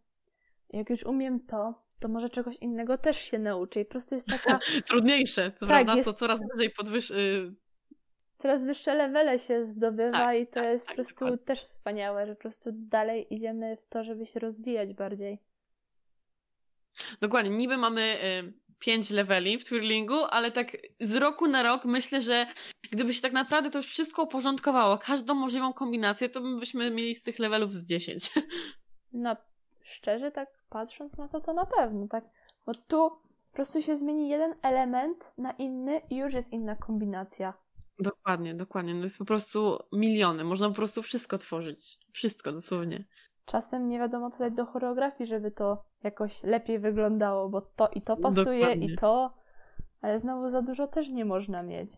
jak 0.71 0.91
już 0.91 1.03
umiem 1.03 1.41
to, 1.41 1.85
to 2.01 2.09
może 2.09 2.29
czegoś 2.29 2.57
innego 2.57 2.99
też 2.99 3.19
się 3.19 3.39
nauczę 3.39 3.81
i 3.81 3.85
po 3.85 3.91
prostu 3.91 4.15
jest 4.15 4.27
taka... 4.27 4.59
Trudniejsze, 4.89 5.51
to 5.51 5.61
tak, 5.61 5.69
prawda? 5.69 5.95
Jest... 5.95 6.09
Co 6.09 6.13
coraz 6.13 6.41
wyżej 6.53 6.71
podwyż... 6.71 7.11
Y, 7.11 7.55
coraz 8.39 8.65
wyższe 8.65 8.95
levele 8.95 9.39
się 9.39 9.65
zdobywa 9.65 10.19
tak, 10.19 10.39
i 10.39 10.47
to 10.47 10.55
tak, 10.55 10.65
jest 10.65 10.87
tak, 10.87 10.97
po 10.97 11.03
prostu 11.03 11.25
dokładnie. 11.25 11.45
też 11.47 11.63
wspaniałe, 11.63 12.27
że 12.27 12.35
po 12.35 12.41
prostu 12.41 12.71
dalej 12.73 13.35
idziemy 13.35 13.77
w 13.77 13.87
to, 13.89 14.05
żeby 14.05 14.27
się 14.27 14.41
rozwijać 14.41 14.95
bardziej. 14.95 15.39
Dokładnie, 17.21 17.51
niby 17.51 17.77
mamy 17.77 18.03
y, 18.03 18.53
pięć 18.79 19.11
leveli 19.11 19.59
w 19.59 19.65
twirlingu, 19.65 20.25
ale 20.31 20.51
tak 20.51 20.77
z 21.01 21.15
roku 21.15 21.49
na 21.49 21.63
rok 21.63 21.85
myślę, 21.85 22.21
że 22.21 22.47
gdyby 22.91 23.15
się 23.15 23.23
tak 23.23 23.33
naprawdę 23.33 23.71
to 23.71 23.79
już 23.79 23.87
wszystko 23.87 24.23
uporządkowało, 24.23 24.99
każdą 24.99 25.35
możliwą 25.35 25.73
kombinację, 25.73 26.29
to 26.29 26.41
byśmy 26.41 26.91
mieli 26.91 27.15
z 27.15 27.23
tych 27.23 27.39
levelów 27.39 27.73
z 27.73 27.87
10. 27.87 28.31
No, 29.17 29.37
szczerze 29.83 30.31
tak 30.31 30.49
patrząc 30.71 31.19
na 31.19 31.29
to, 31.29 31.41
to 31.41 31.53
na 31.53 31.67
pewno, 31.67 32.09
tak. 32.09 32.25
Bo 32.67 32.73
tu 32.75 33.11
Po 33.51 33.57
prostu 33.57 33.83
się 33.83 33.97
zmieni 33.97 34.29
jeden 34.29 34.55
element 34.63 35.25
na 35.39 35.51
inny 35.53 36.01
i 36.11 36.17
już 36.17 36.35
jest 36.35 36.53
inna 36.53 36.77
kombinacja. 36.77 37.55
Dokładnie, 37.99 38.55
dokładnie. 38.55 38.95
No 38.95 39.03
jest 39.03 39.19
po 39.19 39.25
prostu 39.25 39.79
miliony. 39.93 40.45
Można 40.45 40.69
po 40.69 40.75
prostu 40.75 41.03
wszystko 41.03 41.39
tworzyć. 41.39 41.99
Wszystko, 42.13 42.53
dosłownie. 42.53 43.05
Czasem 43.45 43.89
nie 43.89 43.99
wiadomo, 43.99 44.31
co 44.31 44.39
dać 44.39 44.53
do 44.53 44.67
choreografii, 44.67 45.29
żeby 45.29 45.51
to 45.51 45.85
jakoś 46.03 46.43
lepiej 46.43 46.79
wyglądało, 46.79 47.49
bo 47.49 47.61
to 47.61 47.89
i 47.89 48.03
to 48.03 48.17
pasuje, 48.17 48.61
dokładnie. 48.61 48.87
i 48.87 48.97
to, 48.97 49.35
ale 50.01 50.21
znowu 50.21 50.51
za 50.51 50.63
dużo 50.63 50.87
też 50.87 51.09
nie 51.09 51.25
można 51.25 51.63
mieć. 51.63 51.91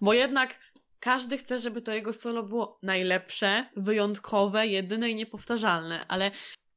Bo 0.00 0.12
jednak 0.12 0.58
każdy 1.00 1.38
chce, 1.38 1.58
żeby 1.58 1.82
to 1.82 1.92
jego 1.92 2.12
solo 2.12 2.42
było 2.42 2.78
najlepsze, 2.82 3.66
wyjątkowe, 3.76 4.66
jedyne 4.66 5.10
i 5.10 5.14
niepowtarzalne, 5.14 6.04
ale 6.08 6.30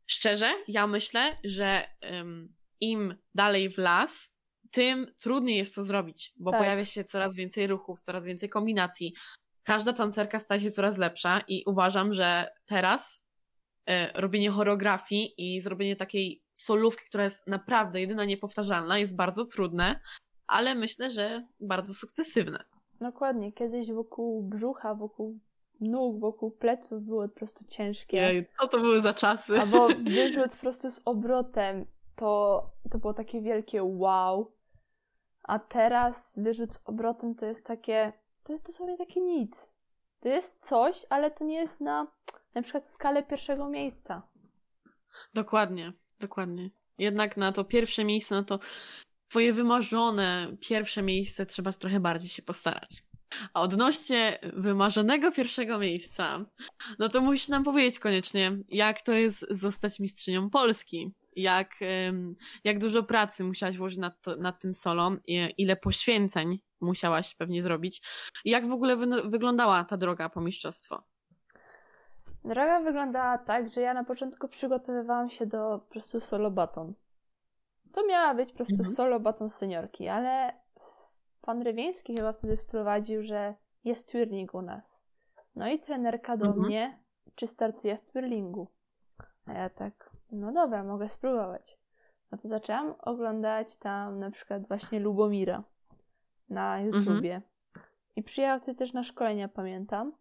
szczerze, 0.05 0.49
ja 0.67 0.87
myślę, 0.87 1.37
że 1.43 1.87
um, 2.11 2.53
im 2.79 3.15
dalej 3.35 3.69
w 3.69 3.77
las, 3.77 4.35
tym 4.71 5.07
trudniej 5.21 5.57
jest 5.57 5.75
to 5.75 5.83
zrobić, 5.83 6.33
bo 6.37 6.51
tak. 6.51 6.59
pojawia 6.59 6.85
się 6.85 7.03
coraz 7.03 7.35
więcej 7.35 7.67
ruchów, 7.67 8.01
coraz 8.01 8.25
więcej 8.25 8.49
kombinacji. 8.49 9.13
Każda 9.63 9.93
tancerka 9.93 10.39
staje 10.39 10.61
się 10.61 10.71
coraz 10.71 10.97
lepsza 10.97 11.41
i 11.47 11.63
uważam, 11.65 12.13
że 12.13 12.47
teraz 12.65 13.25
robienie 14.15 14.49
choreografii 14.49 15.33
i 15.37 15.61
zrobienie 15.61 15.95
takiej 15.95 16.43
solówki, 16.51 17.05
która 17.05 17.23
jest 17.23 17.47
naprawdę 17.47 18.01
jedyna 18.01 18.25
niepowtarzalna, 18.25 18.97
jest 18.97 19.15
bardzo 19.15 19.45
trudne, 19.45 19.99
ale 20.47 20.75
myślę, 20.75 21.09
że 21.09 21.47
bardzo 21.59 21.93
sukcesywne. 21.93 22.63
Dokładnie. 23.01 23.53
Kiedyś 23.53 23.91
wokół 23.91 24.43
brzucha, 24.43 24.95
wokół 24.95 25.39
nóg, 25.79 26.19
wokół 26.19 26.51
pleców 26.51 27.03
były 27.03 27.29
po 27.29 27.35
prostu 27.35 27.65
ciężkie. 27.67 28.17
Jej, 28.17 28.47
co 28.47 28.67
to 28.67 28.79
były 28.79 28.99
za 28.99 29.13
czasy? 29.13 29.59
Albo 29.59 29.87
wyrzut 30.03 30.51
po 30.51 30.57
prostu 30.57 30.91
z 30.91 31.01
obrotem. 31.05 31.85
To, 32.15 32.63
to 32.91 32.97
było 32.97 33.13
takie 33.13 33.41
wielkie 33.41 33.83
wow. 33.83 34.51
A 35.43 35.59
teraz 35.59 36.33
wyrzut 36.37 36.73
z 36.73 36.79
obrotem 36.85 37.35
to 37.35 37.45
jest 37.45 37.65
takie, 37.65 38.13
to 38.43 38.53
jest 38.53 38.65
dosłownie 38.65 38.97
takie 38.97 39.21
nic. 39.21 39.69
To 40.19 40.29
jest 40.29 40.57
coś, 40.61 41.05
ale 41.09 41.31
to 41.31 41.43
nie 41.43 41.55
jest 41.55 41.81
na 41.81 42.07
na 42.55 42.61
przykład 42.61 42.87
skalę 42.87 43.23
pierwszego 43.23 43.69
miejsca. 43.69 44.21
Dokładnie, 45.33 45.93
dokładnie. 46.19 46.69
Jednak 46.97 47.37
na 47.37 47.51
to 47.51 47.63
pierwsze 47.63 48.03
miejsce, 48.03 48.35
na 48.35 48.43
to 48.43 48.59
twoje 49.27 49.53
wymarzone 49.53 50.57
pierwsze 50.59 51.01
miejsce 51.01 51.45
trzeba 51.45 51.71
trochę 51.71 51.99
bardziej 51.99 52.29
się 52.29 52.41
postarać. 52.41 53.03
A 53.53 53.61
odnośnie 53.61 54.39
wymarzonego 54.53 55.31
pierwszego 55.31 55.79
miejsca, 55.79 56.45
no 56.99 57.09
to 57.09 57.21
musisz 57.21 57.47
nam 57.47 57.63
powiedzieć 57.63 57.99
koniecznie, 57.99 58.57
jak 58.69 59.01
to 59.01 59.11
jest 59.13 59.45
zostać 59.49 59.99
mistrzynią 59.99 60.49
Polski. 60.49 61.11
Jak, 61.35 61.75
jak 62.63 62.79
dużo 62.79 63.03
pracy 63.03 63.43
musiałaś 63.43 63.77
włożyć 63.77 63.99
nad, 63.99 64.21
to, 64.21 64.35
nad 64.35 64.61
tym 64.61 64.75
solą, 64.75 65.17
ile 65.57 65.75
poświęceń 65.75 66.59
musiałaś 66.81 67.35
pewnie 67.35 67.61
zrobić. 67.61 68.01
Jak 68.45 68.67
w 68.67 68.71
ogóle 68.71 68.95
wy, 68.95 69.07
wyglądała 69.29 69.83
ta 69.83 69.97
droga 69.97 70.29
po 70.29 70.41
mistrzostwo? 70.41 71.03
Droga 72.45 72.79
wyglądała 72.79 73.37
tak, 73.37 73.69
że 73.69 73.81
ja 73.81 73.93
na 73.93 74.03
początku 74.03 74.47
przygotowywałam 74.47 75.29
się 75.29 75.45
do 75.45 75.79
po 75.79 75.91
prostu 75.91 76.19
solo 76.19 76.51
baton. 76.51 76.93
To 77.93 78.07
miała 78.07 78.35
być 78.35 78.51
po 78.51 78.55
prostu 78.55 78.79
mhm. 78.79 78.95
solo 78.95 79.19
baton 79.19 79.49
seniorki, 79.49 80.07
ale 80.07 80.53
pan 81.41 81.61
Rywieński 81.61 82.15
chyba 82.17 82.33
wtedy 82.33 82.57
wprowadził, 82.57 83.23
że 83.23 83.55
jest 83.83 84.07
twirling 84.07 84.53
u 84.53 84.61
nas. 84.61 85.03
No 85.55 85.69
i 85.69 85.79
trenerka 85.79 86.37
do 86.37 86.45
mhm. 86.45 86.65
mnie, 86.65 86.99
czy 87.35 87.47
startuje 87.47 87.97
w 87.97 88.05
twirlingu. 88.05 88.67
A 89.45 89.53
ja 89.53 89.69
tak, 89.69 90.09
no 90.31 90.51
dobra, 90.51 90.83
mogę 90.83 91.09
spróbować. 91.09 91.79
No 92.31 92.37
to 92.37 92.47
zaczęłam 92.47 92.95
oglądać 92.99 93.77
tam 93.77 94.19
na 94.19 94.31
przykład 94.31 94.67
właśnie 94.67 94.99
Lubomira 94.99 95.63
na 96.49 96.77
mhm. 96.77 96.85
YouTubie. 96.85 97.35
Mhm. 97.35 97.51
I 98.15 98.23
przyjechał 98.23 98.59
wtedy 98.59 98.77
też 98.77 98.93
na 98.93 99.03
szkolenia, 99.03 99.47
pamiętam, 99.47 100.13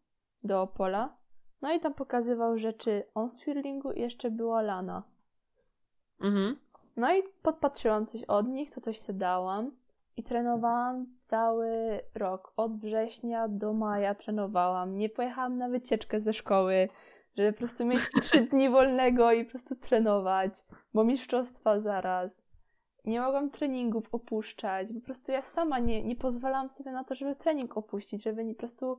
do 0.44 0.62
Opola. 0.62 1.19
No 1.62 1.72
i 1.72 1.80
tam 1.80 1.94
pokazywał 1.94 2.58
rzeczy 2.58 3.04
on 3.14 3.30
z 3.30 3.36
twirlingu 3.36 3.92
i 3.92 4.00
jeszcze 4.00 4.30
była 4.30 4.62
Lana. 4.62 5.02
Mhm. 6.20 6.56
No 6.96 7.14
i 7.14 7.22
podpatrzyłam 7.42 8.06
coś 8.06 8.24
od 8.24 8.48
nich, 8.48 8.70
to 8.70 8.80
coś 8.80 8.98
se 8.98 9.12
dałam 9.12 9.70
i 10.16 10.22
trenowałam 10.22 11.06
cały 11.16 12.00
rok. 12.14 12.52
Od 12.56 12.76
września 12.76 13.48
do 13.48 13.72
maja 13.72 14.14
trenowałam. 14.14 14.96
Nie 14.96 15.08
pojechałam 15.08 15.58
na 15.58 15.68
wycieczkę 15.68 16.20
ze 16.20 16.32
szkoły, 16.32 16.88
żeby 17.36 17.52
po 17.52 17.58
prostu 17.58 17.84
mieć 17.84 18.00
trzy 18.22 18.40
dni 18.40 18.70
wolnego 18.70 19.32
i 19.32 19.44
po 19.44 19.50
prostu 19.50 19.76
trenować, 19.76 20.64
bo 20.94 21.04
mistrzostwa 21.04 21.80
zaraz. 21.80 22.42
Nie 23.04 23.20
mogłam 23.20 23.50
treningów 23.50 24.14
opuszczać. 24.14 24.88
Po 24.92 25.00
prostu 25.00 25.32
ja 25.32 25.42
sama 25.42 25.78
nie, 25.78 26.02
nie 26.02 26.16
pozwalałam 26.16 26.70
sobie 26.70 26.92
na 26.92 27.04
to, 27.04 27.14
żeby 27.14 27.36
trening 27.36 27.76
opuścić, 27.76 28.22
żeby 28.22 28.44
nie 28.44 28.54
po 28.54 28.58
prostu 28.58 28.98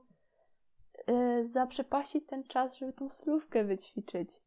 yy, 1.08 1.48
zaprzepaścić 1.48 2.26
ten 2.28 2.44
czas, 2.44 2.78
żeby 2.78 2.94
tą 2.94 3.10
slówkę 3.10 3.64
wyćwiczyć. 3.64 4.42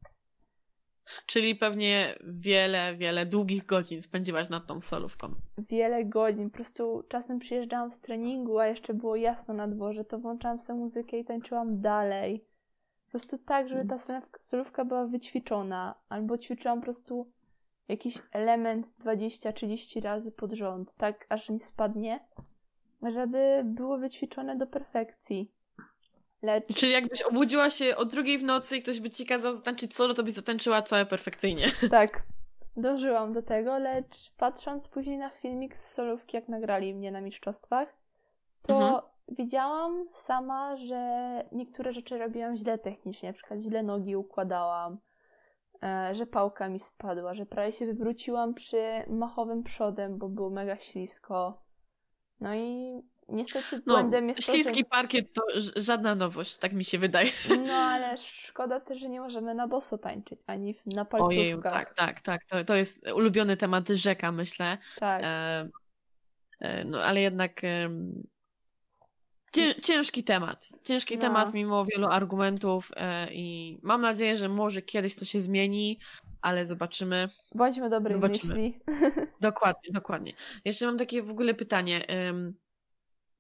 Czyli 1.27 1.55
pewnie 1.55 2.15
wiele, 2.25 2.97
wiele 2.97 3.27
długich 3.27 3.67
godzin 3.67 4.03
spędziłaś 4.03 4.51
nad 4.51 4.67
tą 4.67 4.81
solówką. 4.81 5.35
Wiele 5.59 6.05
godzin. 6.05 6.51
Po 6.51 6.57
prostu 6.57 7.05
czasem 7.09 7.39
przyjeżdżałam 7.39 7.93
z 7.93 8.01
treningu, 8.01 8.59
a 8.59 8.67
jeszcze 8.67 8.95
było 8.95 9.17
jasno 9.17 9.55
na 9.55 9.69
dworze, 9.69 10.05
to 10.05 10.19
włączałam 10.19 10.61
sobie 10.61 10.79
muzykę 10.79 11.19
i 11.19 11.25
tańczyłam 11.25 11.81
dalej. 11.81 12.45
Po 13.05 13.11
prostu 13.11 13.39
tak, 13.39 13.69
żeby 13.69 13.85
ta 13.85 14.21
solówka 14.41 14.85
była 14.85 15.07
wyćwiczona. 15.07 15.95
Albo 16.09 16.39
ćwiczyłam 16.39 16.79
po 16.79 16.85
prostu 16.85 17.31
jakiś 17.89 18.19
element 18.33 18.87
20-30 19.05 20.03
razy 20.03 20.33
pod 20.33 20.53
rząd, 20.53 20.95
tak 20.95 21.27
aż 21.29 21.49
nie 21.49 21.61
spadnie, 21.61 22.21
żeby 23.03 23.63
było 23.65 23.99
wyćwiczone 23.99 24.57
do 24.57 24.67
perfekcji. 24.67 25.54
Lecz... 26.45 26.75
Czyli 26.75 26.93
jakbyś 26.93 27.23
obudziła 27.23 27.71
się 27.71 27.97
o 27.97 28.05
drugiej 28.05 28.39
w 28.39 28.43
nocy 28.43 28.77
i 28.77 28.83
ktoś 28.83 29.01
by 29.01 29.11
ci 29.11 29.27
kazał 29.27 29.55
zatańczyć 29.55 29.95
solo, 29.95 30.15
to 30.15 30.23
byś 30.23 30.33
zatańczyła 30.33 30.83
całe 30.83 31.07
perfekcyjnie. 31.07 31.67
Tak, 31.91 32.23
dożyłam 32.77 33.33
do 33.33 33.43
tego, 33.43 33.79
lecz 33.79 34.33
patrząc 34.37 34.89
później 34.89 35.19
na 35.19 35.31
filmik 35.31 35.77
z 35.77 35.93
solówki, 35.93 36.37
jak 36.37 36.49
nagrali 36.49 36.95
mnie 36.95 37.13
na 37.13 37.21
mistrzostwach, 37.21 37.95
to 38.63 38.75
mhm. 38.75 39.01
widziałam 39.29 40.07
sama, 40.13 40.77
że 40.77 40.99
niektóre 41.53 41.93
rzeczy 41.93 42.19
robiłam 42.19 42.57
źle 42.57 42.79
technicznie, 42.79 43.29
na 43.29 43.33
przykład 43.33 43.61
źle 43.61 43.83
nogi 43.83 44.17
układałam, 44.17 44.99
e, 45.83 46.15
że 46.15 46.27
pałka 46.27 46.69
mi 46.69 46.79
spadła, 46.79 47.35
że 47.35 47.47
prawie 47.47 47.73
się 47.73 47.87
wywróciłam 47.87 48.55
przy 48.55 48.83
machowym 49.09 49.63
przodem, 49.63 50.19
bo 50.19 50.29
było 50.29 50.51
mega 50.51 50.77
ślisko. 50.77 51.63
No 52.41 52.55
i 52.55 52.93
Niestety 53.29 53.83
no, 53.87 53.95
błędem 53.95 54.27
no, 54.27 54.33
jest 54.33 54.45
śliski 54.45 54.85
to, 54.85 54.91
parkiet 54.91 55.33
to 55.33 55.43
żadna 55.77 56.15
nowość, 56.15 56.59
tak 56.59 56.73
mi 56.73 56.85
się 56.85 56.99
wydaje. 56.99 57.31
No 57.67 57.73
ale 57.73 58.17
szkoda 58.19 58.81
też, 58.81 59.01
że 59.01 59.09
nie 59.09 59.21
możemy 59.21 59.55
na 59.55 59.69
boso 59.69 59.99
tańczyć, 59.99 60.41
ani 60.47 60.75
na 60.87 61.05
palcówkach. 61.05 61.39
Ojej, 61.39 61.63
tak, 61.63 61.95
tak, 61.95 62.21
tak. 62.21 62.45
To, 62.45 62.65
to 62.65 62.75
jest 62.75 63.11
ulubiony 63.11 63.57
temat 63.57 63.89
rzeka, 63.89 64.33
myślę. 64.33 64.79
Tak. 64.99 65.23
E, 65.25 65.69
e, 66.61 66.85
no 66.85 67.03
ale 67.03 67.21
jednak 67.21 67.65
e, 67.65 67.91
ciężki 69.83 70.25
temat. 70.25 70.69
Ciężki 70.83 71.15
no. 71.15 71.21
temat 71.21 71.55
mimo 71.55 71.85
wielu 71.85 72.07
argumentów 72.07 72.91
e, 72.97 73.29
i 73.33 73.79
mam 73.83 74.01
nadzieję, 74.01 74.37
że 74.37 74.49
może 74.49 74.83
kiedyś 74.83 75.17
to 75.17 75.25
się 75.25 75.41
zmieni, 75.41 75.99
ale 76.43 76.67
zobaczymy. 76.67 77.29
Bądźmy 77.55 77.91
dobrej 77.91 78.13
zobaczymy. 78.13 78.55
myśli. 78.55 78.81
Dokładnie, 79.41 79.91
dokładnie. 79.93 80.33
Jeszcze 80.65 80.87
mam 80.87 80.99
takie 80.99 81.23
w 81.23 81.31
ogóle 81.31 81.55
pytanie 81.55 82.05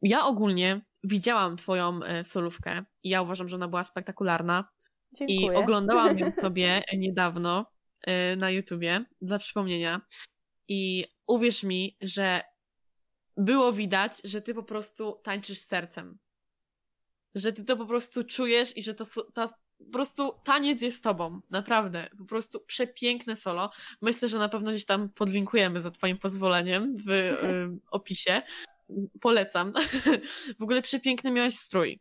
ja 0.04 0.26
ogólnie 0.26 0.80
widziałam 1.04 1.56
twoją 1.56 2.02
e, 2.02 2.24
solówkę 2.24 2.84
i 3.02 3.08
ja 3.08 3.22
uważam, 3.22 3.48
że 3.48 3.56
ona 3.56 3.68
była 3.68 3.84
spektakularna. 3.84 4.68
Dziękuję. 5.12 5.38
I 5.38 5.50
oglądałam 5.56 6.18
ją 6.18 6.32
sobie 6.40 6.82
niedawno 6.96 7.66
e, 8.02 8.36
na 8.36 8.50
YouTubie, 8.50 9.04
dla 9.22 9.38
przypomnienia. 9.38 10.00
I 10.68 11.04
uwierz 11.26 11.62
mi, 11.62 11.96
że 12.00 12.40
było 13.36 13.72
widać, 13.72 14.12
że 14.24 14.42
ty 14.42 14.54
po 14.54 14.62
prostu 14.62 15.20
tańczysz 15.22 15.58
sercem. 15.58 16.18
Że 17.34 17.52
ty 17.52 17.64
to 17.64 17.76
po 17.76 17.86
prostu 17.86 18.24
czujesz 18.24 18.76
i 18.76 18.82
że 18.82 18.94
to, 18.94 19.04
to 19.34 19.48
po 19.78 19.92
prostu 19.92 20.32
taniec 20.44 20.82
jest 20.82 21.04
tobą. 21.04 21.40
Naprawdę. 21.50 22.08
Po 22.18 22.24
prostu 22.24 22.60
przepiękne 22.60 23.36
solo. 23.36 23.70
Myślę, 24.02 24.28
że 24.28 24.38
na 24.38 24.48
pewno 24.48 24.70
gdzieś 24.70 24.84
tam 24.84 25.08
podlinkujemy 25.08 25.80
za 25.80 25.90
twoim 25.90 26.18
pozwoleniem 26.18 26.96
w 27.06 27.10
y, 27.10 27.36
opisie 27.90 28.42
polecam. 29.20 29.72
w 30.60 30.62
ogóle 30.62 30.82
przepiękny 30.82 31.30
miałeś 31.30 31.56
strój. 31.56 32.00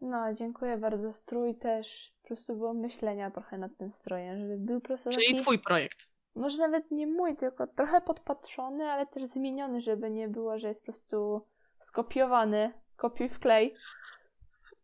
No, 0.00 0.34
dziękuję 0.34 0.76
bardzo. 0.76 1.12
Strój 1.12 1.58
też, 1.58 2.12
po 2.22 2.28
prostu 2.28 2.56
było 2.56 2.74
myślenia 2.74 3.30
trochę 3.30 3.58
nad 3.58 3.76
tym 3.78 3.92
strojem, 3.92 4.38
żeby 4.38 4.56
był 4.58 4.80
po 4.80 4.86
prostu 4.86 5.10
Czyli 5.10 5.26
taki, 5.26 5.42
twój 5.42 5.58
projekt. 5.58 6.08
Może 6.34 6.58
nawet 6.58 6.90
nie 6.90 7.06
mój, 7.06 7.36
tylko 7.36 7.66
trochę 7.66 8.00
podpatrzony, 8.00 8.84
ale 8.84 9.06
też 9.06 9.24
zmieniony, 9.24 9.80
żeby 9.80 10.10
nie 10.10 10.28
było, 10.28 10.58
że 10.58 10.68
jest 10.68 10.80
po 10.80 10.92
prostu 10.92 11.46
skopiowany, 11.80 12.72
kopiuj 12.96 13.28
w 13.28 13.38
klej. 13.38 13.74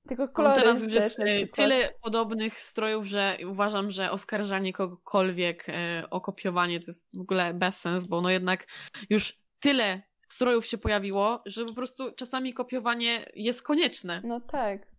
Tylko 0.09 0.29
kolory 0.29 0.61
teraz 0.61 0.83
już 0.83 0.95
jest 0.95 1.17
tyle 1.55 1.89
podobnych 2.03 2.61
strojów, 2.61 3.07
że 3.07 3.37
uważam, 3.49 3.91
że 3.91 4.11
oskarżanie 4.11 4.73
kogokolwiek 4.73 5.65
e, 5.69 6.05
o 6.11 6.21
kopiowanie 6.21 6.81
to 6.81 6.87
jest 6.87 7.19
w 7.19 7.21
ogóle 7.21 7.55
bez 7.55 7.77
sens, 7.77 8.07
bo 8.07 8.21
no 8.21 8.31
jednak 8.31 8.67
już 9.11 9.39
tyle 9.61 10.03
strojów 10.33 10.67
się 10.67 10.79
pojawiło, 10.79 11.43
że 11.47 11.65
po 11.65 11.75
prostu 11.75 12.13
czasami 12.17 12.55
kopiowanie 12.55 13.25
jest 13.35 13.63
konieczne. 13.63 14.21
No 14.25 14.41
tak. 14.41 14.91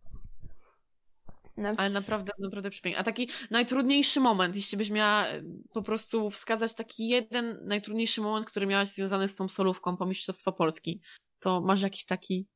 Ale 1.78 1.90
naprawdę, 1.90 2.34
naprawdę 2.40 2.70
przepięknie. 2.70 3.00
A 3.00 3.04
taki 3.04 3.30
najtrudniejszy 3.52 4.20
moment, 4.20 4.56
jeśli 4.56 4.78
byś 4.78 4.90
miała 4.90 5.26
e, 5.26 5.44
po 5.74 5.82
prostu 5.82 6.30
wskazać 6.30 6.76
taki 6.76 7.08
jeden 7.08 7.60
najtrudniejszy 7.64 8.22
moment, 8.22 8.48
który 8.48 8.68
miałaś 8.68 8.90
związany 8.90 9.28
z 9.28 9.36
tą 9.36 9.48
solówką 9.48 9.98
po 9.98 10.06
Mistrzostwo 10.06 10.52
Polski, 10.52 11.02
to 11.40 11.62
masz 11.62 11.82
jakiś 11.82 12.06
taki 12.06 12.48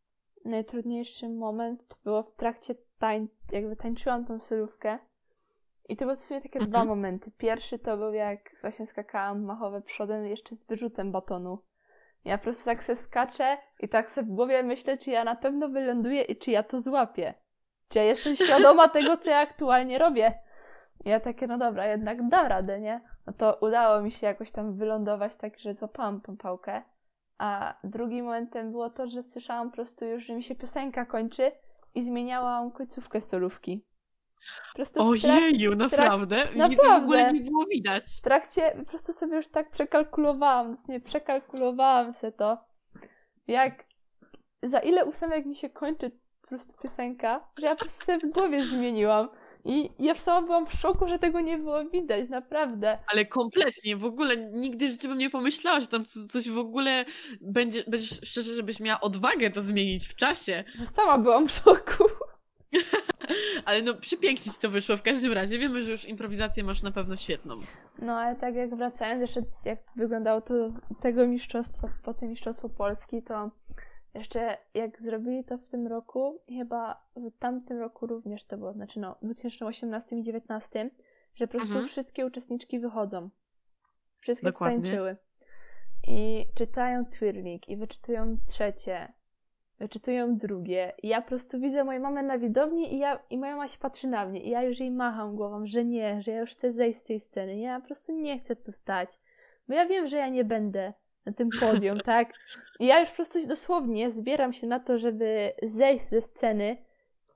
najtrudniejszy 0.45 1.29
moment 1.29 1.99
było 2.03 2.23
w 2.23 2.35
trakcie 2.35 2.75
tań, 2.99 3.27
jakby 3.51 3.75
tańczyłam 3.75 4.25
tą 4.25 4.39
solówkę. 4.39 4.99
I 5.89 5.97
to 5.97 6.05
były 6.05 6.17
w 6.17 6.23
sumie 6.23 6.41
takie 6.41 6.59
mhm. 6.59 6.71
dwa 6.71 6.85
momenty. 6.85 7.31
Pierwszy 7.37 7.79
to 7.79 7.97
był 7.97 8.13
jak 8.13 8.55
właśnie 8.61 8.87
skakałam 8.87 9.43
machowe 9.43 9.81
przodem 9.81 10.25
jeszcze 10.25 10.55
z 10.55 10.63
wyrzutem 10.63 11.11
batonu. 11.11 11.59
Ja 12.25 12.37
po 12.37 12.43
prostu 12.43 12.65
tak 12.65 12.83
se 12.83 12.95
skaczę 12.95 13.57
i 13.79 13.89
tak 13.89 14.09
sobie 14.09 14.27
w 14.27 14.35
głowie 14.35 14.63
myślę, 14.63 14.97
czy 14.97 15.11
ja 15.11 15.23
na 15.23 15.35
pewno 15.35 15.69
wyląduję 15.69 16.21
i 16.21 16.35
czy 16.35 16.51
ja 16.51 16.63
to 16.63 16.81
złapię. 16.81 17.33
Czy 17.89 17.99
ja 17.99 18.05
jestem 18.05 18.35
świadoma 18.45 18.89
tego, 18.89 19.17
co 19.17 19.29
ja 19.29 19.37
aktualnie 19.37 19.97
robię. 19.97 20.39
I 21.05 21.09
ja 21.09 21.19
takie, 21.19 21.47
no 21.47 21.57
dobra, 21.57 21.85
jednak 21.85 22.29
dam 22.29 22.47
radę, 22.47 22.81
nie? 22.81 23.01
No 23.27 23.33
to 23.33 23.57
udało 23.61 24.01
mi 24.01 24.11
się 24.11 24.27
jakoś 24.27 24.51
tam 24.51 24.77
wylądować 24.77 25.35
tak, 25.35 25.59
że 25.59 25.73
złapałam 25.73 26.21
tą 26.21 26.37
pałkę. 26.37 26.81
A 27.37 27.75
drugim 27.83 28.25
momentem 28.25 28.71
było 28.71 28.89
to, 28.89 29.07
że 29.07 29.23
słyszałam 29.23 29.69
po 29.69 29.75
prostu 29.75 30.05
już, 30.05 30.25
że 30.25 30.33
mi 30.33 30.43
się 30.43 30.55
piosenka 30.55 31.05
kończy 31.05 31.51
i 31.95 32.03
zmieniałam 32.03 32.71
końcówkę 32.71 33.21
solówki. 33.21 33.85
Po 34.69 34.75
prostu 34.75 35.01
Ojeju, 35.01 35.75
naprawdę? 35.75 36.37
naprawdę? 36.37 36.69
Nic 36.69 36.85
w 36.85 37.03
ogóle 37.03 37.33
nie 37.33 37.41
było 37.41 37.65
widać. 37.65 38.03
W 38.19 38.21
trakcie 38.21 38.75
po 38.79 38.85
prostu 38.85 39.13
sobie 39.13 39.35
już 39.35 39.47
tak 39.47 39.71
przekalkulowałam, 39.71 40.75
nie 40.87 40.99
przekalkulowałam 40.99 42.13
se 42.13 42.31
to, 42.31 42.57
jak 43.47 43.85
za 44.63 44.79
ile 44.79 45.05
ósemek 45.05 45.45
mi 45.45 45.55
się 45.55 45.69
kończy 45.69 46.11
po 46.41 46.47
prostu 46.47 46.73
piosenka, 46.83 47.47
że 47.59 47.65
ja 47.65 47.75
po 47.75 47.79
prostu 47.79 48.05
sobie 48.05 48.19
w 48.19 48.31
głowie 48.31 48.65
zmieniłam. 48.65 49.29
I 49.67 49.89
ja 49.99 50.15
sama 50.15 50.41
byłam 50.41 50.67
w 50.67 50.73
szoku, 50.73 51.07
że 51.07 51.19
tego 51.19 51.41
nie 51.41 51.57
było 51.57 51.85
widać, 51.85 52.29
naprawdę. 52.29 52.99
Ale 53.13 53.25
kompletnie, 53.25 53.97
w 53.97 54.05
ogóle 54.05 54.37
nigdy 54.37 54.87
w 54.87 54.91
życiu 54.91 55.07
bym 55.07 55.17
nie 55.17 55.29
pomyślała, 55.29 55.79
że 55.79 55.87
tam 55.87 56.05
coś 56.05 56.49
w 56.49 56.57
ogóle 56.57 57.05
będzie, 57.41 57.83
będziesz 57.87 58.21
szczerze, 58.23 58.53
żebyś 58.53 58.79
miała 58.79 58.99
odwagę 58.99 59.49
to 59.49 59.61
zmienić 59.61 60.07
w 60.07 60.15
czasie. 60.15 60.63
Ja 60.79 60.87
sama 60.87 61.17
byłam 61.17 61.47
w 61.47 61.51
szoku. 61.51 62.03
ale 63.65 63.81
no 63.81 63.93
przepięknie 63.93 64.51
ci 64.51 64.59
to 64.61 64.69
wyszło 64.69 64.97
w 64.97 65.01
każdym 65.01 65.33
razie. 65.33 65.57
Wiemy, 65.57 65.83
że 65.83 65.91
już 65.91 66.05
improwizację 66.05 66.63
masz 66.63 66.83
na 66.83 66.91
pewno 66.91 67.17
świetną. 67.17 67.55
No 67.99 68.17
ale 68.17 68.35
tak 68.35 68.55
jak 68.55 68.75
wracając 68.75 69.21
jeszcze, 69.21 69.41
jak 69.65 69.79
wyglądało 69.95 70.41
to 70.41 70.53
tego 71.01 71.27
mistrzostwa, 71.27 71.89
po 72.03 72.13
tym 72.13 72.29
mistrzostwo 72.29 72.69
Polski, 72.69 73.23
to 73.23 73.51
jeszcze 74.13 74.57
jak 74.73 75.01
zrobili 75.01 75.43
to 75.43 75.57
w 75.57 75.69
tym 75.69 75.87
roku, 75.87 76.41
chyba 76.49 77.07
w 77.15 77.39
tamtym 77.39 77.79
roku 77.79 78.07
również 78.07 78.43
to 78.43 78.57
było, 78.57 78.73
znaczy 78.73 78.99
no, 78.99 79.15
w 79.21 79.25
2018 79.25 80.15
i 80.15 80.23
2019, 80.23 80.89
że 81.35 81.47
po 81.47 81.51
prostu 81.51 81.71
mhm. 81.71 81.87
wszystkie 81.87 82.25
uczestniczki 82.25 82.79
wychodzą. 82.79 83.29
Wszystkie 84.17 84.51
tańczyły. 84.51 85.17
I 86.07 86.45
czytają 86.55 87.05
Twirling 87.05 87.69
i 87.69 87.77
wyczytują 87.77 88.37
trzecie, 88.47 89.13
wyczytują 89.79 90.37
drugie. 90.37 90.93
I 91.03 91.07
ja 91.07 91.21
po 91.21 91.27
prostu 91.27 91.59
widzę 91.59 91.83
moją 91.83 91.99
mamę 91.99 92.23
na 92.23 92.37
widowni 92.37 92.93
i, 92.93 92.97
ja, 92.97 93.19
i 93.29 93.37
moja 93.37 93.51
mama 93.51 93.67
się 93.67 93.77
patrzy 93.77 94.07
na 94.07 94.25
mnie 94.25 94.43
i 94.43 94.49
ja 94.49 94.63
już 94.63 94.79
jej 94.79 94.91
macham 94.91 95.35
głową, 95.35 95.65
że 95.65 95.85
nie, 95.85 96.21
że 96.21 96.31
ja 96.31 96.39
już 96.39 96.51
chcę 96.51 96.71
zejść 96.71 96.99
z 96.99 97.03
tej 97.03 97.19
sceny. 97.19 97.59
Ja 97.59 97.79
po 97.79 97.85
prostu 97.85 98.11
nie 98.11 98.39
chcę 98.39 98.55
tu 98.55 98.71
stać. 98.71 99.19
Bo 99.67 99.73
ja 99.73 99.85
wiem, 99.85 100.07
że 100.07 100.17
ja 100.17 100.27
nie 100.27 100.43
będę 100.43 100.93
na 101.25 101.33
tym 101.33 101.49
podium, 101.59 101.99
tak? 102.11 102.33
I 102.79 102.85
ja 102.85 102.99
już 102.99 103.09
po 103.09 103.15
prostu 103.15 103.47
dosłownie 103.47 104.11
zbieram 104.11 104.53
się 104.53 104.67
na 104.67 104.79
to, 104.79 104.97
żeby 104.97 105.53
zejść 105.63 106.05
ze 106.05 106.21
sceny 106.21 106.77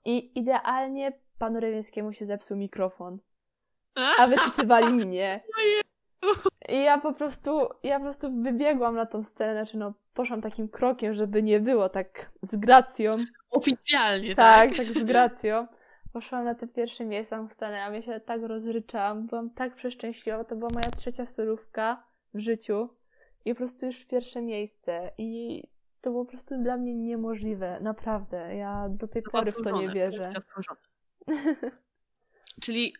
i 0.05 0.39
idealnie 0.39 1.13
panu 1.39 1.59
Rewińskiemu 1.59 2.13
się 2.13 2.25
zepsuł 2.25 2.57
mikrofon. 2.57 3.19
A 4.19 4.27
wyczytywali 4.27 4.93
mnie. 5.05 5.41
I 6.69 6.83
ja 6.83 6.97
po 6.97 7.13
prostu, 7.13 7.67
ja 7.83 7.99
po 7.99 8.03
prostu 8.05 8.41
wybiegłam 8.41 8.95
na 8.95 9.05
tą 9.05 9.23
scenę, 9.23 9.53
znaczy 9.53 9.77
no, 9.77 9.93
poszłam 10.13 10.41
takim 10.41 10.69
krokiem, 10.69 11.13
żeby 11.13 11.43
nie 11.43 11.59
było 11.59 11.89
tak 11.89 12.31
z 12.41 12.55
gracją. 12.55 13.17
Oficjalnie, 13.49 14.35
tak? 14.35 14.69
Tak, 14.69 14.77
tak 14.77 14.97
z 14.97 15.03
gracją. 15.03 15.67
Poszłam 16.13 16.45
na 16.45 16.55
te 16.55 16.67
pierwsze 16.67 17.05
miejsca 17.05 17.41
na 17.41 17.49
scenę, 17.49 17.83
a 17.83 17.89
mnie 17.89 18.03
się 18.03 18.19
tak 18.19 18.41
rozryczałam, 18.43 19.27
byłam 19.27 19.49
tak 19.49 19.75
przeszczęśliwa, 19.75 20.43
to 20.43 20.55
była 20.55 20.69
moja 20.73 20.91
trzecia 20.91 21.25
solówka 21.25 22.03
w 22.33 22.39
życiu 22.39 22.89
i 23.45 23.53
po 23.53 23.57
prostu 23.57 23.85
już 23.85 24.05
pierwsze 24.05 24.41
miejsce. 24.41 25.11
I 25.17 25.63
to 26.01 26.09
było 26.09 26.25
po 26.25 26.31
prostu 26.31 26.63
dla 26.63 26.77
mnie 26.77 26.95
niemożliwe, 26.95 27.79
naprawdę. 27.81 28.55
Ja 28.55 28.89
do 28.89 29.07
tej 29.07 29.21
pory 29.21 29.51
w 29.51 29.63
to 29.63 29.81
nie 29.81 29.89
wierzę. 29.89 30.27
Czyli 32.61 32.93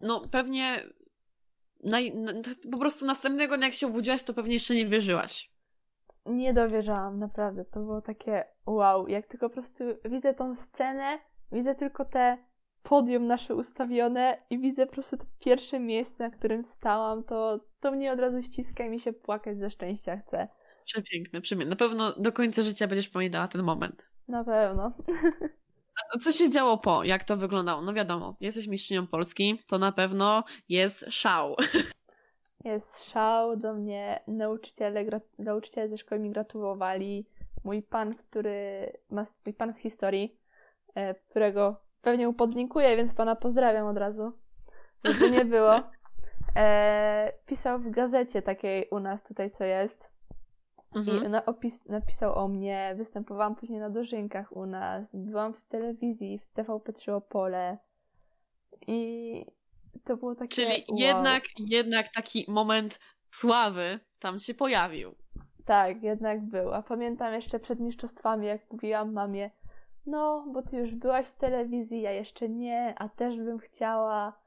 no 0.00 0.22
pewnie 0.30 0.82
naj, 1.84 2.12
po 2.72 2.78
prostu 2.78 3.06
następnego 3.06 3.56
dnia 3.56 3.66
jak 3.66 3.74
się 3.74 3.86
obudziłaś, 3.86 4.22
to 4.22 4.34
pewnie 4.34 4.54
jeszcze 4.54 4.74
nie 4.74 4.86
wierzyłaś. 4.86 5.52
Nie 6.26 6.54
dowierzałam, 6.54 7.18
naprawdę. 7.18 7.64
To 7.64 7.80
było 7.80 8.00
takie 8.00 8.44
wow. 8.66 9.08
Jak 9.08 9.26
tylko 9.26 9.48
po 9.48 9.54
prostu 9.54 9.84
widzę 10.04 10.34
tą 10.34 10.54
scenę, 10.54 11.18
widzę 11.52 11.74
tylko 11.74 12.04
te 12.04 12.38
podium 12.82 13.26
nasze 13.26 13.54
ustawione 13.54 14.42
i 14.50 14.58
widzę 14.58 14.86
po 14.86 14.92
prostu 14.92 15.16
to 15.16 15.24
pierwsze 15.38 15.80
miejsce, 15.80 16.24
na 16.24 16.30
którym 16.30 16.64
stałam, 16.64 17.24
to, 17.24 17.60
to 17.80 17.92
mnie 17.92 18.12
od 18.12 18.20
razu 18.20 18.42
ściska 18.42 18.84
i 18.84 18.90
mi 18.90 19.00
się 19.00 19.12
płakać 19.12 19.58
ze 19.58 19.70
szczęścia 19.70 20.16
chce. 20.16 20.48
Przepiękne, 20.84 21.40
przepiękne. 21.40 21.70
Na 21.70 21.76
pewno 21.76 22.12
do 22.12 22.32
końca 22.32 22.62
życia 22.62 22.86
będziesz 22.86 23.08
pamiętała 23.08 23.48
ten 23.48 23.62
moment. 23.62 24.08
Na 24.28 24.44
pewno. 24.44 24.92
Co 26.20 26.32
się 26.32 26.50
działo 26.50 26.78
po? 26.78 27.04
Jak 27.04 27.24
to 27.24 27.36
wyglądało? 27.36 27.82
No 27.82 27.92
wiadomo, 27.92 28.36
jesteś 28.40 28.66
mistrzynią 28.66 29.06
Polski, 29.06 29.62
to 29.68 29.78
na 29.78 29.92
pewno 29.92 30.44
jest 30.68 31.06
szał. 31.08 31.56
Jest 32.64 33.04
szał, 33.04 33.56
do 33.56 33.74
mnie 33.74 34.20
nauczyciele, 34.28 35.04
nauczyciele 35.38 35.88
ze 35.88 35.96
szkoły 35.96 36.20
mi 36.20 36.30
gratulowali. 36.30 37.26
Mój 37.64 37.82
pan, 37.82 38.14
który 38.14 38.92
ma, 39.10 39.26
mój 39.46 39.54
pan 39.54 39.70
z 39.70 39.78
historii, 39.78 40.38
e, 40.94 41.14
którego 41.14 41.80
pewnie 42.02 42.26
mu 42.26 42.32
podlinkuję, 42.32 42.96
więc 42.96 43.14
pana 43.14 43.36
pozdrawiam 43.36 43.86
od 43.86 43.96
razu. 43.96 44.32
Żeby 45.04 45.30
nie 45.30 45.44
było. 45.44 45.80
E, 46.56 47.32
pisał 47.46 47.78
w 47.78 47.90
gazecie 47.90 48.42
takiej 48.42 48.88
u 48.90 49.00
nas 49.00 49.22
tutaj, 49.22 49.50
co 49.50 49.64
jest. 49.64 50.07
Mhm. 50.94 51.34
I 51.34 51.36
opis, 51.46 51.84
napisał 51.86 52.34
o 52.38 52.48
mnie. 52.48 52.94
Występowałam 52.96 53.54
później 53.54 53.80
na 53.80 53.90
dożynkach 53.90 54.56
u 54.56 54.66
nas. 54.66 55.10
Byłam 55.14 55.54
w 55.54 55.66
telewizji, 55.66 56.38
w 56.38 56.52
TVP 56.52 56.92
3 56.92 57.14
Opole. 57.14 57.78
I 58.86 59.44
to 60.04 60.16
było 60.16 60.34
takie. 60.34 60.54
Czyli 60.54 60.84
wow. 60.88 60.98
jednak, 60.98 61.42
jednak 61.58 62.08
taki 62.08 62.44
moment 62.48 63.00
sławy 63.30 64.00
tam 64.18 64.38
się 64.38 64.54
pojawił. 64.54 65.14
Tak, 65.64 66.02
jednak 66.02 66.46
był. 66.46 66.74
A 66.74 66.82
pamiętam 66.82 67.34
jeszcze 67.34 67.58
przed 67.58 67.80
mistrzostwami, 67.80 68.46
jak 68.46 68.72
mówiłam 68.72 69.12
mamie, 69.12 69.50
no, 70.06 70.46
bo 70.52 70.62
ty 70.62 70.76
już 70.76 70.94
byłaś 70.94 71.26
w 71.26 71.36
telewizji, 71.36 72.00
ja 72.00 72.12
jeszcze 72.12 72.48
nie, 72.48 72.94
a 72.98 73.08
też 73.08 73.36
bym 73.36 73.58
chciała. 73.58 74.40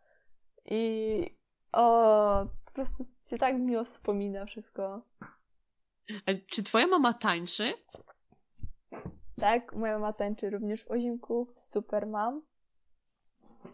I 0.66 1.38
o, 1.72 2.46
po 2.66 2.72
prostu 2.72 3.06
się 3.30 3.38
tak 3.38 3.60
miło 3.60 3.84
wspomina 3.84 4.46
wszystko. 4.46 5.02
A 6.26 6.32
czy 6.48 6.64
twoja 6.64 6.88
mama 6.88 7.14
tańczy? 7.14 7.74
Tak, 9.36 9.74
moja 9.74 9.94
mama 9.94 10.14
tańczy 10.14 10.50
również 10.50 10.84
w 10.84 10.92
Ozimku, 10.92 11.48
super 11.56 12.08
mam. 12.08 12.42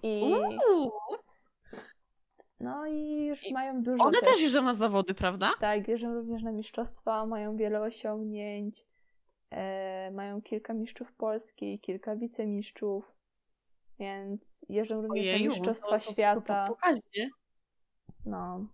I... 0.03 0.23
Uuu. 0.23 0.91
No 2.59 2.87
i 2.87 3.25
już 3.25 3.47
I 3.47 3.53
mają 3.53 3.83
dużo... 3.83 4.03
One 4.03 4.19
też 4.19 4.41
jeżdżą 4.41 4.61
na 4.61 4.73
zawody, 4.73 5.13
prawda? 5.13 5.51
Tak, 5.59 5.87
jeżdżą 5.87 6.13
również 6.13 6.43
na 6.43 6.51
mistrzostwa, 6.51 7.25
mają 7.25 7.57
wiele 7.57 7.81
osiągnięć. 7.81 8.85
E, 9.51 10.11
mają 10.11 10.41
kilka 10.41 10.73
mistrzów 10.73 11.13
Polski, 11.13 11.79
kilka 11.79 12.15
wicemistrzów, 12.15 13.15
więc 13.99 14.65
jeżdżą 14.69 15.01
również 15.01 15.25
Ojeju, 15.25 15.49
na 15.49 15.55
Mistrzostwa 15.55 15.99
to, 15.99 16.05
to, 16.05 16.11
Świata. 16.11 16.67
To, 16.67 16.73
pokaźnie. 16.73 17.29
No. 18.25 18.65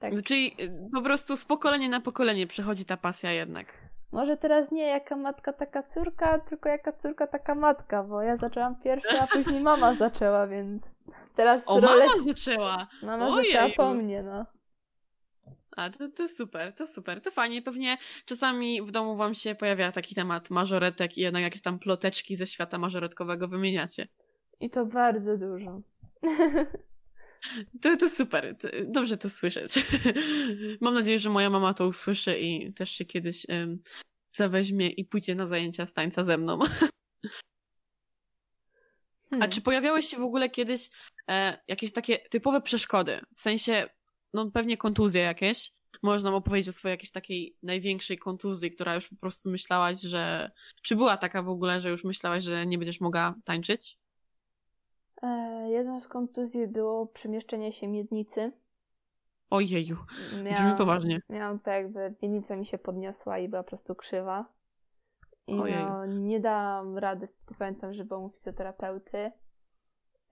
Tak. 0.00 0.22
Czyli 0.22 0.56
y, 0.60 0.90
po 0.92 1.02
prostu 1.02 1.36
z 1.36 1.44
pokolenia 1.44 1.88
na 1.88 2.00
pokolenie 2.00 2.46
przechodzi 2.46 2.84
ta 2.84 2.96
pasja 2.96 3.32
jednak. 3.32 3.66
Może 4.12 4.36
teraz 4.36 4.70
nie 4.70 4.86
jaka 4.86 5.16
matka, 5.16 5.52
taka 5.52 5.82
córka, 5.82 6.38
tylko 6.38 6.68
jaka 6.68 6.92
córka, 6.92 7.26
taka 7.26 7.54
matka, 7.54 8.02
bo 8.02 8.22
ja 8.22 8.36
zaczęłam 8.36 8.76
pierwsza, 8.82 9.22
a 9.22 9.26
później 9.26 9.60
mama 9.60 9.94
zaczęła, 10.04 10.46
więc 10.46 10.94
teraz 11.36 11.62
o, 11.66 11.80
mama 11.80 12.04
zaczęła! 12.26 12.86
Mama 13.02 13.28
Ojej. 13.28 13.52
zaczęła 13.52 13.70
po 13.76 13.94
mnie, 13.94 14.22
no. 14.22 14.46
A, 15.76 15.90
to, 15.90 16.08
to 16.08 16.28
super, 16.28 16.74
to 16.74 16.86
super, 16.86 17.20
to 17.20 17.30
fajnie. 17.30 17.62
Pewnie 17.62 17.96
czasami 18.24 18.82
w 18.82 18.90
domu 18.90 19.16
wam 19.16 19.34
się 19.34 19.54
pojawia 19.54 19.92
taki 19.92 20.14
temat 20.14 20.50
mażoretek 20.50 21.18
i 21.18 21.20
jednak 21.20 21.42
jakieś 21.42 21.62
tam 21.62 21.78
ploteczki 21.78 22.36
ze 22.36 22.46
świata 22.46 22.78
mażoretkowego 22.78 23.48
wymieniacie. 23.48 24.08
I 24.60 24.70
to 24.70 24.86
bardzo 24.86 25.36
dużo. 25.36 25.80
To, 27.80 27.96
to 27.96 28.08
super, 28.08 28.56
dobrze 28.86 29.16
to 29.16 29.30
słyszeć. 29.30 29.74
Mam 30.80 30.94
nadzieję, 30.94 31.18
że 31.18 31.30
moja 31.30 31.50
mama 31.50 31.74
to 31.74 31.86
usłyszy 31.86 32.38
i 32.38 32.72
też 32.72 32.90
się 32.90 33.04
kiedyś 33.04 33.46
um, 33.48 33.80
zaweźmie 34.32 34.88
i 34.88 35.04
pójdzie 35.04 35.34
na 35.34 35.46
zajęcia 35.46 35.86
z 35.86 35.92
tańca 35.92 36.24
ze 36.24 36.38
mną. 36.38 36.58
Hmm. 39.30 39.42
A 39.42 39.48
czy 39.48 39.62
pojawiały 39.62 40.02
się 40.02 40.16
w 40.16 40.22
ogóle 40.22 40.50
kiedyś 40.50 40.90
e, 41.30 41.58
jakieś 41.68 41.92
takie 41.92 42.18
typowe 42.18 42.60
przeszkody? 42.60 43.20
W 43.36 43.40
sensie, 43.40 43.88
no 44.34 44.50
pewnie 44.50 44.76
kontuzje 44.76 45.20
jakieś. 45.20 45.72
Możesz 46.02 46.22
nam 46.22 46.34
opowiedzieć 46.34 46.68
o 46.68 46.72
swojej 46.72 46.92
jakiejś 46.92 47.10
takiej 47.10 47.56
największej 47.62 48.18
kontuzji, 48.18 48.70
która 48.70 48.94
już 48.94 49.08
po 49.08 49.16
prostu 49.16 49.50
myślałaś, 49.50 50.00
że... 50.00 50.50
Czy 50.82 50.96
była 50.96 51.16
taka 51.16 51.42
w 51.42 51.48
ogóle, 51.48 51.80
że 51.80 51.90
już 51.90 52.04
myślałaś, 52.04 52.44
że 52.44 52.66
nie 52.66 52.78
będziesz 52.78 53.00
mogła 53.00 53.34
tańczyć? 53.44 53.99
E, 55.22 55.66
jedną 55.70 56.00
z 56.00 56.08
kontuzji 56.08 56.68
było 56.68 57.06
przemieszczenie 57.06 57.72
się 57.72 57.88
miednicy. 57.88 58.52
Ojeju, 59.50 59.96
miałam, 60.44 60.54
brzmi 60.54 60.74
poważnie. 60.78 61.20
Miałam 61.28 61.58
tak 61.58 61.74
jakby 61.74 62.14
miednica 62.22 62.56
mi 62.56 62.66
się 62.66 62.78
podniosła 62.78 63.38
i 63.38 63.48
była 63.48 63.62
po 63.62 63.68
prostu 63.68 63.94
krzywa. 63.94 64.52
I 65.46 65.56
no, 65.56 66.06
nie 66.06 66.40
dałam 66.40 66.98
rady, 66.98 67.28
pamiętam, 67.58 67.94
że 67.94 68.04
był 68.04 68.30
fizjoterapeuty, 68.30 69.32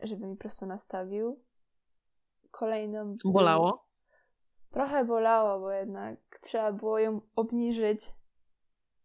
żeby 0.03 0.27
mi 0.27 0.37
po 0.37 0.41
prostu 0.41 0.67
nastawił. 0.67 1.45
Kolejną... 2.51 3.15
Bolało? 3.25 3.89
Trochę 4.71 5.05
bolało, 5.05 5.61
bo 5.61 5.71
jednak 5.71 6.19
trzeba 6.41 6.73
było 6.73 6.99
ją 6.99 7.21
obniżyć 7.37 8.13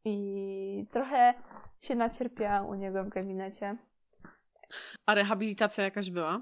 i 0.06 0.88
trochę 0.92 1.34
się 1.80 1.96
nacierpiałam 1.96 2.66
u 2.66 2.74
niego 2.74 3.04
w 3.04 3.10
gabinecie. 3.10 3.78
A 5.06 5.16
rehabilitacja 5.16 5.84
jakaś 5.84 6.12
była? 6.12 6.42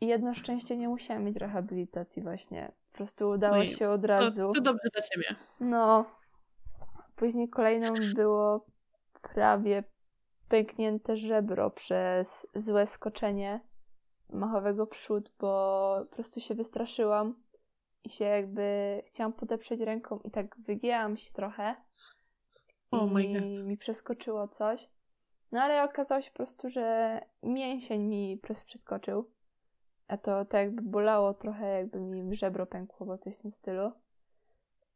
Jedno 0.00 0.34
szczęście 0.34 0.76
nie 0.76 0.88
musiałam 0.88 1.24
mieć 1.24 1.36
rehabilitacji 1.36 2.22
właśnie. 2.22 2.72
Po 2.90 2.96
prostu 2.96 3.28
udało 3.28 3.56
no 3.56 3.66
się 3.66 3.90
od 3.90 4.04
razu. 4.04 4.40
To, 4.48 4.52
to 4.52 4.60
dobrze 4.60 4.88
dla 4.94 5.02
ciebie. 5.02 5.36
No. 5.60 6.04
Później 7.16 7.48
kolejną 7.48 7.94
było 8.14 8.66
prawie 9.34 9.84
pęknięte 10.48 11.16
żebro 11.16 11.70
przez 11.70 12.46
złe 12.54 12.86
skoczenie 12.86 13.60
machowego 14.30 14.86
przód, 14.86 15.30
bo 15.40 15.96
po 16.10 16.14
prostu 16.14 16.40
się 16.40 16.54
wystraszyłam 16.54 17.34
i 18.04 18.10
się 18.10 18.24
jakby 18.24 19.02
chciałam 19.06 19.32
podeprzeć 19.32 19.80
ręką 19.80 20.20
i 20.24 20.30
tak 20.30 20.56
wygięłam 20.58 21.16
się 21.16 21.32
trochę. 21.32 21.76
Oh 22.90 23.20
I 23.20 23.62
mi 23.64 23.76
przeskoczyło 23.76 24.48
coś. 24.48 24.88
No 25.54 25.62
ale 25.62 25.84
okazało 25.84 26.20
się 26.20 26.30
po 26.30 26.36
prostu, 26.36 26.70
że 26.70 27.20
mięsień 27.42 28.02
mi 28.02 28.40
przeskoczył. 28.66 29.30
A 30.08 30.16
to 30.16 30.44
tak 30.44 30.60
jakby 30.60 30.82
bolało 30.82 31.34
trochę, 31.34 31.66
jakby 31.66 32.00
mi 32.00 32.36
żebro 32.36 32.66
pękło, 32.66 33.06
bo 33.06 33.18
coś 33.18 33.36
w 33.38 33.42
tym 33.42 33.52
stylu. 33.52 33.92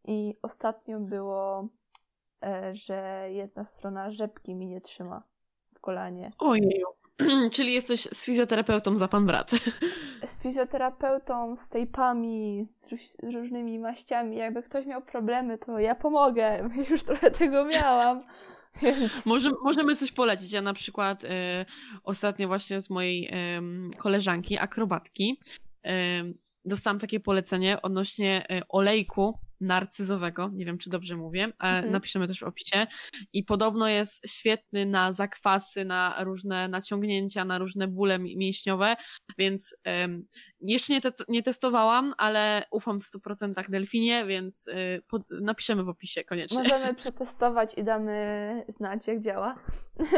I 0.04 0.34
ostatnio 0.42 1.00
było, 1.00 1.68
e, 2.44 2.76
że 2.76 3.28
jedna 3.30 3.64
strona 3.64 4.10
rzepki 4.10 4.54
mi 4.54 4.66
nie 4.66 4.80
trzyma 4.80 5.22
w 5.74 5.80
kolanie. 5.80 6.32
Ojej. 6.38 6.82
Czyli 7.52 7.72
jesteś 7.72 8.00
z 8.00 8.24
fizjoterapeutą 8.24 8.96
za 8.96 9.08
pan 9.08 9.26
brat. 9.26 9.50
Z 10.26 10.34
fizjoterapeutą, 10.42 11.56
z 11.56 11.68
tejpami, 11.68 12.66
z, 12.76 12.88
z 13.22 13.34
różnymi 13.34 13.78
maściami. 13.78 14.36
Jakby 14.36 14.62
ktoś 14.62 14.86
miał 14.86 15.02
problemy, 15.02 15.58
to 15.58 15.78
ja 15.78 15.94
pomogę. 15.94 16.68
Już 16.90 17.02
trochę 17.02 17.30
tego 17.30 17.64
miałam. 17.64 18.24
Może, 19.24 19.50
możemy 19.62 19.96
coś 19.96 20.12
polecić. 20.12 20.52
Ja 20.52 20.62
na 20.62 20.72
przykład 20.72 21.24
y, 21.24 21.28
ostatnio 22.04 22.48
właśnie 22.48 22.78
od 22.78 22.90
mojej 22.90 23.26
y, 23.26 23.30
koleżanki, 23.96 24.58
akrobatki, 24.58 25.40
y, 25.86 25.90
dostałam 26.64 26.98
takie 26.98 27.20
polecenie 27.20 27.82
odnośnie 27.82 28.46
y, 28.52 28.62
olejku 28.68 29.38
narcyzowego, 29.60 30.50
nie 30.52 30.64
wiem 30.64 30.78
czy 30.78 30.90
dobrze 30.90 31.16
mówię, 31.16 31.52
ale 31.58 31.76
mhm. 31.76 31.92
napiszemy 31.92 32.26
też 32.26 32.40
w 32.40 32.42
opisie. 32.42 32.86
I 33.32 33.44
podobno 33.44 33.88
jest 33.88 34.30
świetny 34.30 34.86
na 34.86 35.12
zakwasy, 35.12 35.84
na 35.84 36.14
różne 36.24 36.68
naciągnięcia, 36.68 37.44
na 37.44 37.58
różne 37.58 37.88
bóle 37.88 38.18
mięśniowe, 38.18 38.96
więc 39.38 39.76
um, 39.86 40.26
jeszcze 40.60 40.92
nie, 40.92 41.00
te 41.00 41.10
nie 41.28 41.42
testowałam, 41.42 42.14
ale 42.18 42.62
ufam 42.70 43.00
w 43.00 43.04
100% 43.04 43.70
Delfinie, 43.70 44.26
więc 44.26 44.68
y, 44.68 45.02
pod, 45.08 45.22
napiszemy 45.30 45.84
w 45.84 45.88
opisie 45.88 46.24
koniecznie. 46.24 46.58
Możemy 46.58 46.94
przetestować 47.04 47.74
i 47.74 47.84
damy 47.84 48.64
znać 48.68 49.06
jak 49.06 49.20
działa. 49.20 49.58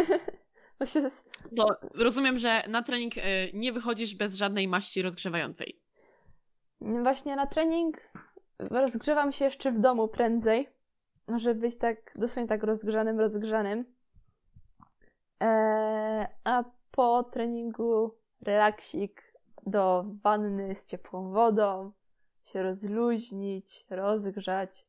To 1.56 1.66
rozumiem, 1.94 2.38
że 2.38 2.62
na 2.68 2.82
trening 2.82 3.16
y, 3.16 3.20
nie 3.54 3.72
wychodzisz 3.72 4.14
bez 4.14 4.34
żadnej 4.34 4.68
maści 4.68 5.02
rozgrzewającej. 5.02 5.80
Właśnie 6.80 7.36
na 7.36 7.46
trening 7.46 8.10
rozgrzewam 8.58 9.32
się 9.32 9.44
jeszcze 9.44 9.72
w 9.72 9.80
domu 9.80 10.08
prędzej, 10.08 10.68
żeby 11.36 11.60
być 11.60 11.78
tak 11.78 12.12
dosłownie 12.16 12.48
tak 12.48 12.62
rozgrzanym, 12.62 13.20
rozgrzanym. 13.20 13.84
Eee, 15.40 16.26
a 16.44 16.64
po 16.90 17.22
treningu 17.22 18.18
relaksik 18.40 19.34
do 19.66 20.04
wanny 20.22 20.76
z 20.76 20.86
ciepłą 20.86 21.32
wodą, 21.32 21.92
się 22.44 22.62
rozluźnić, 22.62 23.86
rozgrzać, 23.90 24.86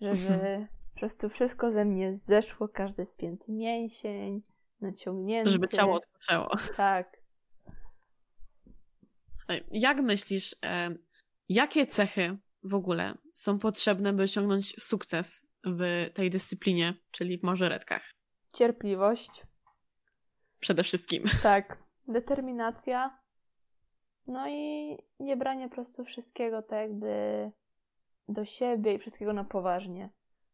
żeby 0.00 0.66
po 0.94 1.00
prostu 1.00 1.28
wszystko 1.28 1.72
ze 1.72 1.84
mnie 1.84 2.16
zeszło, 2.16 2.68
każdy 2.68 3.04
spięty 3.04 3.52
mięsień, 3.52 4.42
naciągnięty. 4.80 5.50
Żeby 5.50 5.68
ciało 5.68 5.94
odpoczęło. 5.94 6.48
Tak. 6.76 7.16
Jak 9.70 10.00
myślisz, 10.00 10.56
jakie 11.48 11.86
cechy 11.86 12.36
w 12.62 12.74
ogóle 12.74 13.14
są 13.34 13.58
potrzebne, 13.58 14.12
by 14.12 14.22
osiągnąć 14.22 14.82
sukces 14.82 15.48
w 15.64 16.10
tej 16.14 16.30
dyscyplinie, 16.30 16.94
czyli 17.12 17.38
w 17.38 17.42
mażoretkach? 17.42 18.02
Cierpliwość. 18.52 19.42
Przede 20.60 20.82
wszystkim. 20.82 21.24
Tak. 21.42 21.78
Determinacja. 22.08 23.18
No 24.26 24.48
i 24.48 24.96
nie 25.20 25.36
branie 25.36 25.68
po 25.68 25.74
prostu 25.74 26.04
wszystkiego 26.04 26.62
tak 26.62 26.78
jakby 26.80 27.50
do 28.28 28.44
siebie 28.44 28.94
i 28.94 28.98
wszystkiego 28.98 29.32
na 29.32 29.44
poważnie. 29.44 30.10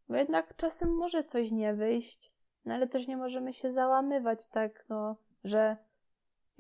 Bo 0.09 0.16
jednak 0.16 0.57
czasem 0.57 0.97
może 0.97 1.24
coś 1.24 1.51
nie 1.51 1.74
wyjść, 1.74 2.30
no 2.64 2.74
ale 2.74 2.88
też 2.88 3.07
nie 3.07 3.16
możemy 3.16 3.53
się 3.53 3.72
załamywać 3.72 4.49
tak, 4.49 4.84
no, 4.88 5.16
że 5.45 5.76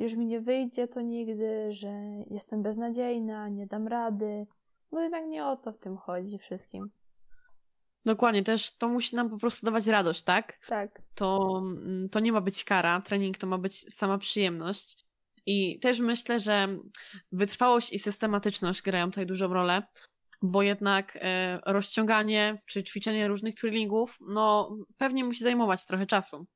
już 0.02 0.14
mi 0.14 0.26
nie 0.26 0.40
wyjdzie 0.40 0.88
to 0.88 1.00
nigdy, 1.00 1.72
że 1.72 1.92
jestem 2.30 2.62
beznadziejna, 2.62 3.48
nie 3.48 3.66
dam 3.66 3.88
rady. 3.88 4.46
No 4.92 5.02
jednak 5.02 5.26
nie 5.26 5.46
o 5.46 5.56
to 5.56 5.72
w 5.72 5.78
tym 5.78 5.96
chodzi 5.96 6.38
wszystkim. 6.38 6.90
Dokładnie, 8.04 8.42
też 8.42 8.76
to 8.76 8.88
musi 8.88 9.16
nam 9.16 9.30
po 9.30 9.38
prostu 9.38 9.66
dawać 9.66 9.86
radość, 9.86 10.22
tak? 10.22 10.58
Tak. 10.68 11.02
To, 11.14 11.62
mm, 11.64 12.08
to 12.08 12.20
nie 12.20 12.32
ma 12.32 12.40
być 12.40 12.64
kara, 12.64 13.00
trening 13.00 13.38
to 13.38 13.46
ma 13.46 13.58
być 13.58 13.94
sama 13.94 14.18
przyjemność. 14.18 15.06
I 15.46 15.78
też 15.78 16.00
myślę, 16.00 16.40
że 16.40 16.68
wytrwałość 17.32 17.92
i 17.92 17.98
systematyczność 17.98 18.82
grają 18.82 19.06
tutaj 19.06 19.26
dużą 19.26 19.52
rolę, 19.52 19.82
bo 20.42 20.62
jednak 20.62 21.18
e, 21.20 21.60
rozciąganie 21.66 22.62
czy 22.66 22.84
ćwiczenie 22.84 23.28
różnych 23.28 23.54
twirlingów, 23.54 24.18
no 24.20 24.76
pewnie 24.96 25.24
musi 25.24 25.44
zajmować 25.44 25.86
trochę 25.86 26.06
czasu. 26.06 26.46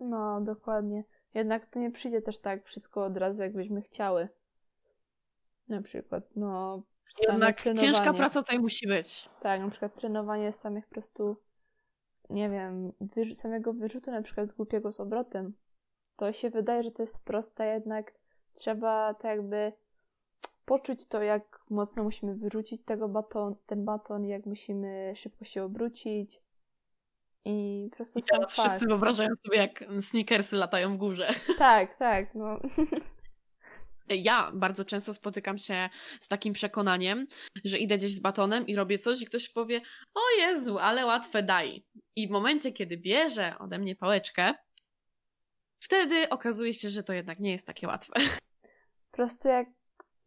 No, 0.00 0.40
dokładnie. 0.40 1.04
Jednak 1.34 1.66
to 1.66 1.78
nie 1.78 1.90
przyjdzie 1.90 2.22
też 2.22 2.38
tak 2.38 2.64
wszystko 2.64 3.04
od 3.04 3.16
razu, 3.16 3.42
jakbyśmy 3.42 3.82
chciały. 3.82 4.28
Na 5.68 5.82
przykład, 5.82 6.24
no, 6.36 6.82
jednak 7.28 7.62
ciężka 7.80 8.12
praca 8.12 8.42
tutaj 8.42 8.58
musi 8.58 8.88
być. 8.88 9.28
Tak, 9.40 9.60
na 9.60 9.70
przykład 9.70 9.94
trenowanie 9.94 10.52
samych 10.52 10.86
po 10.86 10.92
prostu, 10.92 11.36
nie 12.30 12.50
wiem, 12.50 12.92
samego 13.34 13.72
wyrzutu 13.72 14.10
na 14.10 14.22
przykład 14.22 14.48
z 14.48 14.52
głupiego 14.52 14.92
z 14.92 15.00
obrotem. 15.00 15.54
To 16.16 16.32
się 16.32 16.50
wydaje, 16.50 16.82
że 16.82 16.90
to 16.90 17.02
jest 17.02 17.24
proste, 17.24 17.66
jednak 17.66 18.12
trzeba 18.54 19.14
tak 19.14 19.24
jakby 19.24 19.72
poczuć 20.64 21.06
to, 21.06 21.22
jak 21.22 21.60
mocno 21.70 22.04
musimy 22.04 22.34
wyrzucić 22.34 22.82
tego 22.82 23.08
baton, 23.08 23.56
ten 23.66 23.84
baton, 23.84 24.24
jak 24.24 24.46
musimy 24.46 25.12
szybko 25.16 25.44
się 25.44 25.64
obrócić. 25.64 26.40
I 27.44 27.88
po 27.90 27.96
prostu 27.96 28.18
I 28.18 28.22
teraz 28.22 28.52
wszyscy 28.52 28.86
wyobrażają 28.86 29.28
sobie, 29.46 29.58
jak 29.58 29.84
sneakersy 30.00 30.56
latają 30.56 30.94
w 30.94 30.96
górze. 30.96 31.30
Tak, 31.58 31.98
tak, 31.98 32.34
no. 32.34 32.60
Ja 34.08 34.50
bardzo 34.54 34.84
często 34.84 35.14
spotykam 35.14 35.58
się 35.58 35.88
z 36.20 36.28
takim 36.28 36.52
przekonaniem, 36.52 37.26
że 37.64 37.78
idę 37.78 37.96
gdzieś 37.96 38.14
z 38.14 38.20
batonem 38.20 38.66
i 38.66 38.76
robię 38.76 38.98
coś 38.98 39.22
i 39.22 39.26
ktoś 39.26 39.48
powie, 39.48 39.80
o 40.14 40.20
Jezu, 40.40 40.78
ale 40.78 41.06
łatwe 41.06 41.42
daj. 41.42 41.84
I 42.16 42.28
w 42.28 42.30
momencie, 42.30 42.72
kiedy 42.72 42.96
bierze 42.96 43.54
ode 43.58 43.78
mnie 43.78 43.96
pałeczkę, 43.96 44.54
wtedy 45.78 46.28
okazuje 46.28 46.74
się, 46.74 46.90
że 46.90 47.02
to 47.02 47.12
jednak 47.12 47.38
nie 47.38 47.52
jest 47.52 47.66
takie 47.66 47.86
łatwe. 47.86 48.12
Po 49.10 49.16
prostu 49.16 49.48
jak 49.48 49.68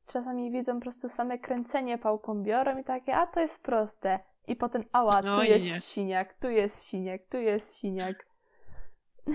czasami 0.08 0.52
widzą 0.52 0.74
po 0.76 0.82
prostu 0.82 1.10
same 1.10 1.40
kręcenie 1.40 1.98
pałką, 1.98 2.44
biorą 2.44 2.80
i 2.80 2.84
takie, 2.84 3.16
a 3.16 3.28
to 3.28 3.40
jest 3.40 3.62
proste. 3.62 4.20
I 4.48 4.56
potem, 4.56 4.84
ała, 4.92 5.22
tu 5.22 5.44
jest 5.44 5.66
nie. 5.66 5.80
siniak, 5.82 6.34
tu 6.34 6.50
jest 6.50 6.86
siniak, 6.86 7.22
tu 7.30 7.38
jest 7.38 7.76
siniak. 7.78 8.26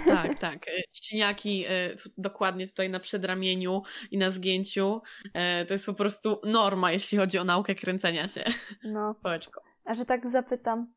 Tak, 0.06 0.38
tak. 0.48 0.68
E, 0.68 0.82
siniaki 0.92 1.64
e, 1.64 1.70
dokładnie 2.18 2.66
tutaj 2.66 2.90
na 2.90 3.00
przedramieniu 3.00 3.82
i 4.11 4.18
na 4.18 4.30
zgięciu. 4.30 5.02
E, 5.34 5.64
to 5.64 5.74
jest 5.74 5.86
po 5.86 5.94
prostu 5.94 6.40
norma, 6.44 6.92
jeśli 6.92 7.18
chodzi 7.18 7.38
o 7.38 7.44
naukę 7.44 7.74
kręcenia 7.74 8.28
się. 8.28 8.44
No. 8.84 9.14
Pałeczką. 9.22 9.61
A 9.84 9.94
że 9.94 10.04
tak 10.04 10.30
zapytam, 10.30 10.92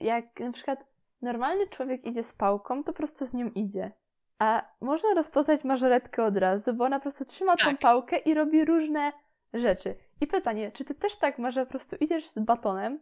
jak 0.00 0.40
na 0.40 0.52
przykład 0.52 0.84
normalny 1.22 1.68
człowiek 1.68 2.06
idzie 2.06 2.22
z 2.22 2.32
pałką, 2.32 2.84
to 2.84 2.92
po 2.92 2.96
prostu 2.96 3.26
z 3.26 3.32
nią 3.32 3.50
idzie. 3.50 3.92
A 4.38 4.64
można 4.80 5.14
rozpoznać 5.14 5.64
mażoretkę 5.64 6.24
od 6.24 6.36
razu, 6.36 6.74
bo 6.74 6.84
ona 6.84 6.98
po 6.98 7.02
prostu 7.02 7.24
trzyma 7.24 7.56
tak. 7.56 7.66
tą 7.66 7.76
pałkę 7.76 8.16
i 8.16 8.34
robi 8.34 8.64
różne 8.64 9.12
rzeczy. 9.54 9.94
I 10.20 10.26
pytanie, 10.26 10.72
czy 10.72 10.84
ty 10.84 10.94
też 10.94 11.16
tak 11.16 11.38
masz, 11.38 11.54
że 11.54 11.64
po 11.64 11.70
prostu 11.70 11.96
idziesz 12.00 12.26
z 12.28 12.38
batonem, 12.38 13.00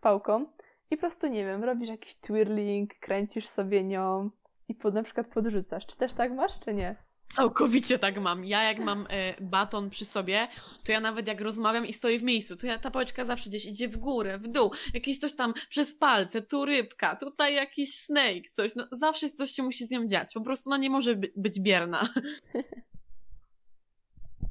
pałką 0.00 0.46
i 0.90 0.96
po 0.96 1.00
prostu, 1.00 1.26
nie 1.26 1.44
wiem, 1.44 1.64
robisz 1.64 1.88
jakiś 1.88 2.14
twirling, 2.14 2.98
kręcisz 3.00 3.48
sobie 3.48 3.84
nią 3.84 4.30
i 4.68 4.74
pod, 4.74 4.94
na 4.94 5.02
przykład 5.02 5.26
podrzucasz. 5.26 5.86
Czy 5.86 5.96
też 5.96 6.12
tak 6.12 6.32
masz, 6.32 6.52
czy 6.64 6.74
nie? 6.74 6.96
Całkowicie 7.28 7.98
tak 7.98 8.20
mam. 8.20 8.44
Ja 8.44 8.62
jak 8.62 8.78
mam 8.78 9.06
e, 9.10 9.34
baton 9.40 9.90
przy 9.90 10.04
sobie, 10.04 10.48
to 10.84 10.92
ja 10.92 11.00
nawet 11.00 11.26
jak 11.26 11.40
rozmawiam 11.40 11.86
i 11.86 11.92
stoję 11.92 12.18
w 12.18 12.22
miejscu, 12.22 12.56
to 12.56 12.66
ja 12.66 12.78
ta 12.78 12.90
pałeczka 12.90 13.24
zawsze 13.24 13.50
gdzieś 13.50 13.66
idzie 13.66 13.88
w 13.88 13.98
górę, 13.98 14.38
w 14.38 14.48
dół, 14.48 14.72
jakieś 14.94 15.18
coś 15.18 15.36
tam 15.36 15.54
przez 15.68 15.98
palce, 15.98 16.42
tu 16.42 16.64
rybka, 16.64 17.16
tutaj 17.16 17.54
jakiś 17.54 17.94
snake, 17.94 18.50
coś. 18.52 18.76
No, 18.76 18.86
zawsze 18.92 19.28
coś 19.28 19.50
się 19.50 19.62
musi 19.62 19.86
z 19.86 19.90
nią 19.90 20.06
dziać. 20.06 20.34
Po 20.34 20.40
prostu 20.40 20.70
ona 20.70 20.76
nie 20.76 20.90
może 20.90 21.14
by, 21.14 21.32
być 21.36 21.60
bierna. 21.60 22.08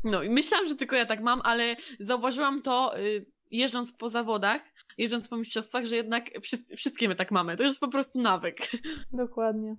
No 0.04 0.24
i 0.24 0.30
myślałam, 0.30 0.68
że 0.68 0.76
tylko 0.76 0.96
ja 0.96 1.06
tak 1.06 1.22
mam, 1.22 1.42
ale 1.44 1.76
zauważyłam 2.00 2.62
to 2.62 3.00
y, 3.00 3.26
jeżdżąc 3.52 3.94
po 3.94 4.10
zawodach, 4.10 4.62
jeżdżąc 4.98 5.28
po 5.28 5.38
mistrzostwach, 5.38 5.86
że 5.86 5.96
jednak 5.96 6.26
wszyscy, 6.42 6.76
wszystkie 6.76 7.08
my 7.08 7.16
tak 7.16 7.32
mamy. 7.32 7.56
To 7.56 7.64
jest 7.64 7.80
po 7.80 7.88
prostu 7.88 8.22
nawyk. 8.22 8.58
Dokładnie. 9.12 9.76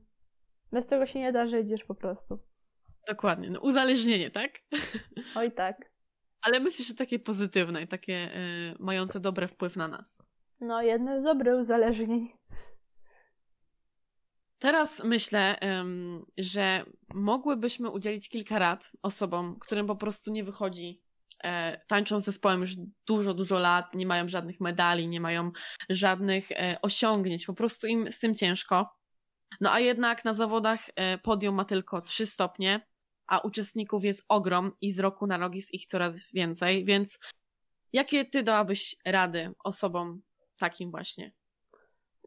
Bez 0.73 0.87
tego 0.87 1.07
się 1.07 1.19
nie 1.19 1.33
da, 1.33 1.47
że 1.47 1.61
idziesz 1.61 1.85
po 1.85 1.95
prostu. 1.95 2.39
Dokładnie, 3.09 3.51
no 3.51 3.61
uzależnienie, 3.61 4.31
tak? 4.31 4.51
Oj 5.35 5.53
tak. 5.53 5.91
Ale 6.43 6.61
myślę, 6.61 6.85
że 6.85 6.95
takie 6.95 7.19
pozytywne 7.19 7.83
i 7.83 7.87
takie 7.87 8.37
y, 8.37 8.75
mające 8.79 9.21
dobry 9.21 9.49
wpływ 9.49 9.77
na 9.77 9.89
nas. 9.89 10.23
No, 10.61 10.83
jedno 10.83 11.21
z 11.21 11.23
dobrych 11.23 11.61
uzależnień. 11.61 12.33
Teraz 14.59 15.05
myślę, 15.05 15.57
że 16.39 16.85
mogłybyśmy 17.14 17.91
udzielić 17.91 18.29
kilka 18.29 18.59
rad 18.59 18.93
osobom, 19.03 19.59
którym 19.61 19.87
po 19.87 19.97
prostu 19.97 20.33
nie 20.33 20.45
wychodzi. 20.45 21.03
E, 21.45 21.80
tańczą 21.86 22.20
z 22.20 22.24
zespołem 22.24 22.61
już 22.61 22.76
dużo, 23.07 23.34
dużo 23.34 23.59
lat, 23.59 23.95
nie 23.95 24.07
mają 24.07 24.28
żadnych 24.28 24.61
medali, 24.61 25.09
nie 25.09 25.20
mają 25.20 25.51
żadnych 25.91 26.53
e, 26.53 26.76
osiągnięć, 26.82 27.47
po 27.47 27.55
prostu 27.55 27.86
im 27.86 28.12
z 28.12 28.18
tym 28.18 28.34
ciężko. 28.34 28.95
No 29.61 29.72
a 29.72 29.80
jednak 29.80 30.24
na 30.24 30.34
zawodach 30.34 30.80
e, 30.97 31.18
podium 31.18 31.55
ma 31.55 31.64
tylko 31.64 32.03
3 32.03 32.26
stopnie, 32.26 32.86
a 33.26 33.39
uczestników 33.39 34.05
jest 34.05 34.24
ogrom 34.28 34.72
i 34.80 34.93
z 34.93 34.99
roku 34.99 35.26
na 35.26 35.36
rok 35.36 35.55
jest 35.55 35.74
ich 35.74 35.86
coraz 35.86 36.32
więcej, 36.32 36.84
więc 36.84 37.18
jakie 37.93 38.24
ty 38.24 38.43
dałabyś 38.43 38.97
rady 39.05 39.55
osobom 39.64 40.22
takim 40.59 40.91
właśnie? 40.91 41.32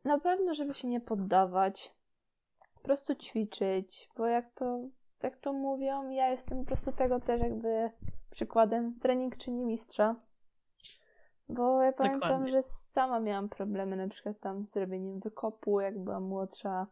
Na 0.03 0.19
pewno, 0.19 0.53
żeby 0.53 0.73
się 0.73 0.87
nie 0.87 1.01
poddawać, 1.01 1.91
po 2.73 2.81
prostu 2.81 3.15
ćwiczyć, 3.15 4.09
bo 4.17 4.25
jak 4.25 4.53
to, 4.53 4.79
jak 5.23 5.37
to 5.37 5.53
mówią, 5.53 6.09
ja 6.09 6.29
jestem 6.29 6.59
po 6.59 6.65
prostu 6.65 6.91
tego 6.91 7.19
też 7.19 7.41
jakby 7.41 7.89
przykładem. 8.31 8.99
Trening 8.99 9.37
czyni 9.37 9.65
mistrza. 9.65 10.15
Bo 11.49 11.81
ja 11.81 11.93
pamiętam, 11.93 12.21
Dokładnie. 12.21 12.51
że 12.51 12.63
sama 12.63 13.19
miałam 13.19 13.49
problemy 13.49 13.95
na 13.95 14.07
przykład 14.07 14.39
tam 14.39 14.65
z 14.65 14.77
robieniem 14.77 15.19
wykopu, 15.19 15.81
jak 15.81 15.99
byłam 15.99 16.23
młodsza, 16.23 16.87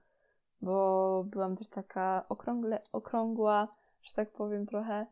bo 0.61 1.23
byłam 1.23 1.55
też 1.55 1.67
taka 1.67 2.25
okrągle, 2.29 2.81
okrągła, 2.91 3.67
że 4.01 4.13
tak 4.13 4.31
powiem 4.31 4.65
trochę. 4.65 5.05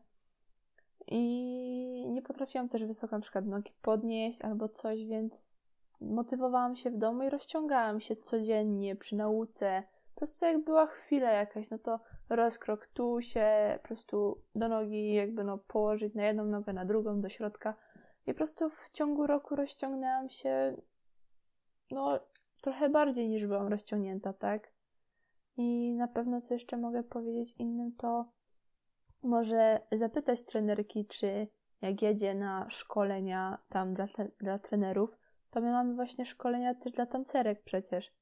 I 1.06 2.06
nie 2.08 2.22
potrafiłam 2.22 2.68
też 2.68 2.84
wysoko 2.84 3.16
na 3.16 3.22
przykład 3.22 3.46
nogi 3.46 3.72
podnieść 3.82 4.42
albo 4.42 4.68
coś, 4.68 5.04
więc 5.04 5.60
motywowałam 6.00 6.76
się 6.76 6.90
w 6.90 6.98
domu 6.98 7.22
i 7.22 7.30
rozciągałam 7.30 8.00
się 8.00 8.16
codziennie 8.16 8.96
przy 8.96 9.16
nauce. 9.16 9.82
Po 10.14 10.18
prostu 10.18 10.44
jak 10.44 10.64
była 10.64 10.86
chwila 10.86 11.30
jakaś, 11.30 11.70
no 11.70 11.78
to 11.78 12.00
rozkrok 12.28 12.86
tu 12.86 13.20
się 13.20 13.78
po 13.82 13.88
prostu 13.88 14.42
do 14.54 14.68
nogi 14.68 15.12
jakby 15.14 15.44
no 15.44 15.58
położyć 15.58 16.14
na 16.14 16.24
jedną 16.26 16.44
nogę, 16.44 16.72
na 16.72 16.84
drugą, 16.84 17.20
do 17.20 17.28
środka. 17.28 17.74
I 18.26 18.32
po 18.32 18.36
prostu 18.36 18.70
w 18.70 18.90
ciągu 18.92 19.26
roku 19.26 19.56
rozciągnęłam 19.56 20.28
się 20.28 20.76
no 21.90 22.08
trochę 22.60 22.88
bardziej 22.88 23.28
niż 23.28 23.46
byłam 23.46 23.68
rozciągnięta, 23.68 24.32
tak? 24.32 24.72
I 25.56 25.94
na 25.94 26.08
pewno 26.08 26.40
co 26.40 26.54
jeszcze 26.54 26.76
mogę 26.76 27.02
powiedzieć 27.02 27.54
innym 27.58 27.92
to 27.92 28.32
może 29.22 29.80
zapytać 29.92 30.42
trenerki, 30.42 31.06
czy 31.06 31.48
jak 31.80 32.02
jedzie 32.02 32.34
na 32.34 32.70
szkolenia 32.70 33.58
tam 33.68 33.94
dla, 33.94 34.06
dla 34.40 34.58
trenerów, 34.58 35.10
to 35.50 35.60
my 35.60 35.72
mamy 35.72 35.94
właśnie 35.94 36.26
szkolenia 36.26 36.74
też 36.74 36.92
dla 36.92 37.06
tancerek 37.06 37.62
przecież. 37.62 38.12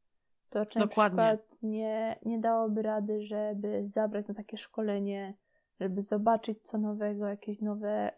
To 0.56 0.66
czy 0.66 0.78
Dokładnie. 0.78 1.16
na 1.16 1.36
przykład 1.36 1.62
nie, 1.62 2.18
nie 2.24 2.38
dałoby 2.38 2.82
rady, 2.82 3.26
żeby 3.26 3.88
zabrać 3.88 4.28
na 4.28 4.34
takie 4.34 4.56
szkolenie, 4.56 5.34
żeby 5.80 6.02
zobaczyć 6.02 6.62
co 6.62 6.78
nowego, 6.78 7.26
jakieś 7.26 7.60
nowe 7.60 8.12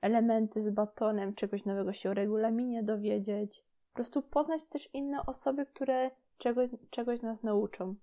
elementy 0.00 0.60
z 0.60 0.70
batonem, 0.70 1.34
czegoś 1.34 1.64
nowego 1.64 1.92
się 1.92 2.10
o 2.10 2.14
regulaminie 2.14 2.82
dowiedzieć. 2.82 3.64
Po 3.88 3.94
prostu 3.94 4.22
poznać 4.22 4.64
też 4.64 4.94
inne 4.94 5.26
osoby, 5.26 5.66
które 5.66 6.10
czegoś, 6.38 6.70
czegoś 6.90 7.22
nas 7.22 7.42
nauczą 7.42 7.94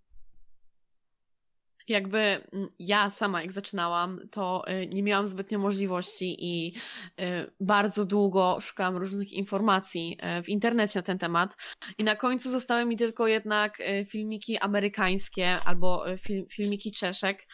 jakby 1.87 2.19
mm, 2.19 2.67
ja 2.79 3.09
sama 3.09 3.41
jak 3.41 3.51
zaczynałam, 3.51 4.19
to 4.31 4.63
y, 4.71 4.87
nie 4.87 5.03
miałam 5.03 5.27
zbytnio 5.27 5.59
możliwości 5.59 6.35
i 6.39 6.73
y, 7.21 7.51
bardzo 7.59 8.05
długo 8.05 8.57
szukałam 8.61 8.97
różnych 8.97 9.33
informacji 9.33 10.17
y, 10.39 10.43
w 10.43 10.49
internecie 10.49 10.99
na 10.99 11.03
ten 11.03 11.17
temat. 11.17 11.55
I 11.97 12.03
na 12.03 12.15
końcu 12.15 12.51
zostały 12.51 12.85
mi 12.85 12.97
tylko 12.97 13.27
jednak 13.27 13.81
filmiki 14.09 14.57
amerykańskie 14.57 15.57
albo 15.65 16.05
filmiki 16.49 16.91
Czeszek. 16.91 17.47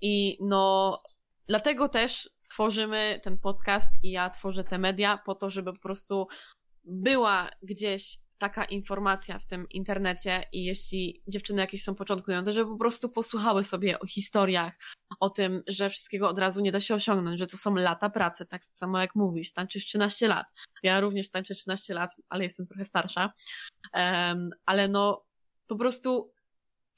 I 0.00 0.38
no 0.40 1.02
dlatego 1.48 1.88
też 1.88 2.30
tworzymy 2.50 3.20
ten 3.22 3.38
podcast 3.38 3.88
i 4.02 4.10
ja 4.10 4.30
tworzę 4.30 4.64
te 4.64 4.78
media 4.78 5.18
po 5.18 5.34
to, 5.34 5.50
żeby 5.50 5.72
po 5.72 5.80
prostu 5.80 6.28
była 6.84 7.50
gdzieś 7.62 8.16
taka 8.40 8.64
informacja 8.64 9.38
w 9.38 9.46
tym 9.46 9.68
internecie 9.70 10.44
i 10.52 10.64
jeśli 10.64 11.22
dziewczyny 11.28 11.60
jakieś 11.60 11.82
są 11.82 11.94
początkujące, 11.94 12.52
żeby 12.52 12.70
po 12.70 12.76
prostu 12.76 13.08
posłuchały 13.08 13.64
sobie 13.64 13.98
o 13.98 14.06
historiach, 14.06 14.78
o 15.20 15.30
tym, 15.30 15.62
że 15.66 15.90
wszystkiego 15.90 16.28
od 16.28 16.38
razu 16.38 16.60
nie 16.60 16.72
da 16.72 16.80
się 16.80 16.94
osiągnąć, 16.94 17.38
że 17.38 17.46
to 17.46 17.56
są 17.56 17.74
lata 17.74 18.10
pracy, 18.10 18.46
tak 18.46 18.64
samo 18.64 18.98
jak 18.98 19.14
mówisz, 19.14 19.52
tańczysz 19.52 19.86
13 19.86 20.28
lat. 20.28 20.46
Ja 20.82 21.00
również 21.00 21.30
tańczę 21.30 21.54
13 21.54 21.94
lat, 21.94 22.10
ale 22.28 22.44
jestem 22.44 22.66
trochę 22.66 22.84
starsza. 22.84 23.32
Um, 23.94 24.50
ale 24.66 24.88
no, 24.88 25.24
po 25.66 25.76
prostu 25.76 26.32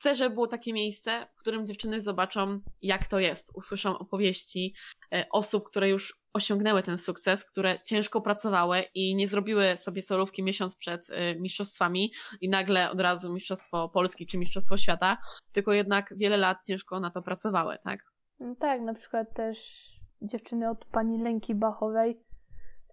chcę, 0.02 0.14
żeby 0.14 0.34
było 0.34 0.46
takie 0.46 0.72
miejsce, 0.72 1.26
w 1.36 1.40
którym 1.40 1.66
dziewczyny 1.66 2.00
zobaczą, 2.00 2.60
jak 2.82 3.06
to 3.06 3.18
jest, 3.18 3.50
usłyszą 3.54 3.98
opowieści 3.98 4.74
e, 5.12 5.26
osób, 5.30 5.64
które 5.68 5.88
już 5.88 6.14
osiągnęły 6.32 6.82
ten 6.82 6.98
sukces, 6.98 7.44
które 7.44 7.78
ciężko 7.80 8.20
pracowały 8.20 8.82
i 8.94 9.16
nie 9.16 9.28
zrobiły 9.28 9.76
sobie 9.76 10.02
solówki 10.02 10.42
miesiąc 10.42 10.76
przed 10.76 11.10
e, 11.10 11.34
mistrzostwami 11.40 12.12
i 12.40 12.48
nagle 12.48 12.90
od 12.90 13.00
razu 13.00 13.32
mistrzostwo 13.32 13.88
Polski 13.88 14.26
czy 14.26 14.38
mistrzostwo 14.38 14.76
świata, 14.76 15.18
tylko 15.54 15.72
jednak 15.72 16.14
wiele 16.16 16.36
lat 16.36 16.58
ciężko 16.66 17.00
na 17.00 17.10
to 17.10 17.22
pracowały, 17.22 17.76
tak? 17.84 18.00
No 18.40 18.54
tak, 18.54 18.80
na 18.80 18.94
przykład 18.94 19.34
też 19.34 19.58
dziewczyny 20.22 20.70
od 20.70 20.84
pani 20.84 21.22
Lęki 21.22 21.54
Bachowej 21.54 22.20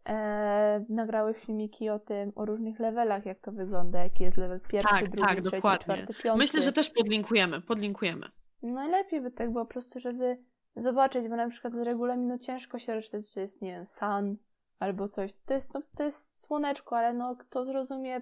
e, 0.06 0.86
nagrały 0.90 1.34
filmiki 1.34 1.90
o 1.90 2.00
tym, 2.00 2.32
o 2.36 2.46
różnych 2.46 2.80
levelach, 2.80 3.26
jak 3.26 3.40
to 3.40 3.52
wygląda, 3.52 4.04
jaki 4.04 4.24
jest 4.24 4.38
level 4.38 4.60
pierwszy, 4.60 4.96
tak, 4.96 5.04
drugi, 5.04 5.18
tak, 5.18 5.32
trzeci, 5.32 5.52
dokładnie. 5.52 5.96
czwarty, 5.96 6.24
piąty. 6.24 6.40
Myślę, 6.40 6.62
że 6.62 6.72
też 6.72 6.90
podlinkujemy, 6.90 7.62
podlinkujemy. 7.62 8.26
Najlepiej 8.62 9.22
by 9.22 9.32
tak 9.32 9.52
było 9.52 9.66
po 9.66 9.72
prostu, 9.72 10.00
żeby 10.00 10.38
zobaczyć, 10.76 11.28
bo 11.28 11.36
na 11.36 11.50
przykład 11.50 11.74
z 11.74 11.78
regulaminu 11.78 12.40
ciężko 12.40 12.80
się 12.80 12.96
rozczytać, 12.96 13.34
że 13.34 13.42
jest, 13.42 13.62
nie 13.62 13.72
wiem, 13.72 13.88
sun 13.88 14.38
albo 14.80 15.10
coś. 15.10 15.34
To 15.46 15.54
jest, 15.54 15.74
no, 15.74 15.82
to 15.98 16.04
jest 16.04 16.40
słoneczko, 16.40 16.98
ale 16.98 17.14
no 17.14 17.36
kto 17.36 17.66
zrozumie 17.66 18.22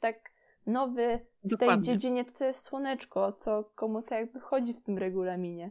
tak 0.00 0.30
nowy 0.66 1.20
w 1.44 1.48
Dokładnie. 1.48 1.74
tej 1.74 1.82
dziedzinie, 1.84 2.24
to, 2.24 2.32
to 2.32 2.44
jest 2.44 2.64
słoneczko, 2.64 3.32
co 3.32 3.64
komu 3.74 4.02
to 4.02 4.14
jakby 4.14 4.40
chodzi 4.40 4.74
w 4.74 4.82
tym 4.82 4.98
regulaminie. 4.98 5.70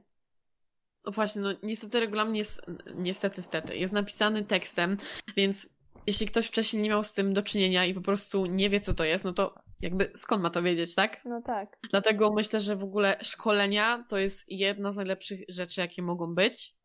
No 1.06 1.12
właśnie, 1.12 1.42
no 1.42 1.50
niestety 1.64 2.00
regulamin 2.00 2.36
jest, 2.36 2.62
niestety, 2.96 3.42
stety, 3.42 3.78
jest 3.78 3.94
napisany 3.94 4.44
tekstem, 4.44 4.98
więc 5.38 5.78
jeśli 6.08 6.28
ktoś 6.28 6.48
wcześniej 6.48 6.84
nie 6.84 6.90
miał 6.90 7.04
z 7.04 7.14
tym 7.14 7.34
do 7.34 7.44
czynienia 7.44 7.86
i 7.86 7.94
po 7.94 8.02
prostu 8.02 8.46
nie 8.46 8.70
wie, 8.70 8.80
co 8.80 8.94
to 8.94 9.04
jest, 9.04 9.24
no 9.24 9.34
to 9.34 9.56
jakby 9.82 10.12
skąd 10.16 10.44
ma 10.44 10.50
to 10.50 10.64
wiedzieć, 10.64 10.96
tak? 10.96 11.26
No 11.26 11.42
tak. 11.42 11.78
Dlatego 11.90 12.34
myślę, 12.34 12.60
że 12.60 12.76
w 12.76 12.84
ogóle 12.84 13.18
szkolenia 13.22 14.06
to 14.10 14.18
jest 14.18 14.52
jedna 14.52 14.92
z 14.92 14.96
najlepszych 14.96 15.40
rzeczy, 15.50 15.82
jakie 15.82 16.02
mogą 16.02 16.36
być. 16.36 16.76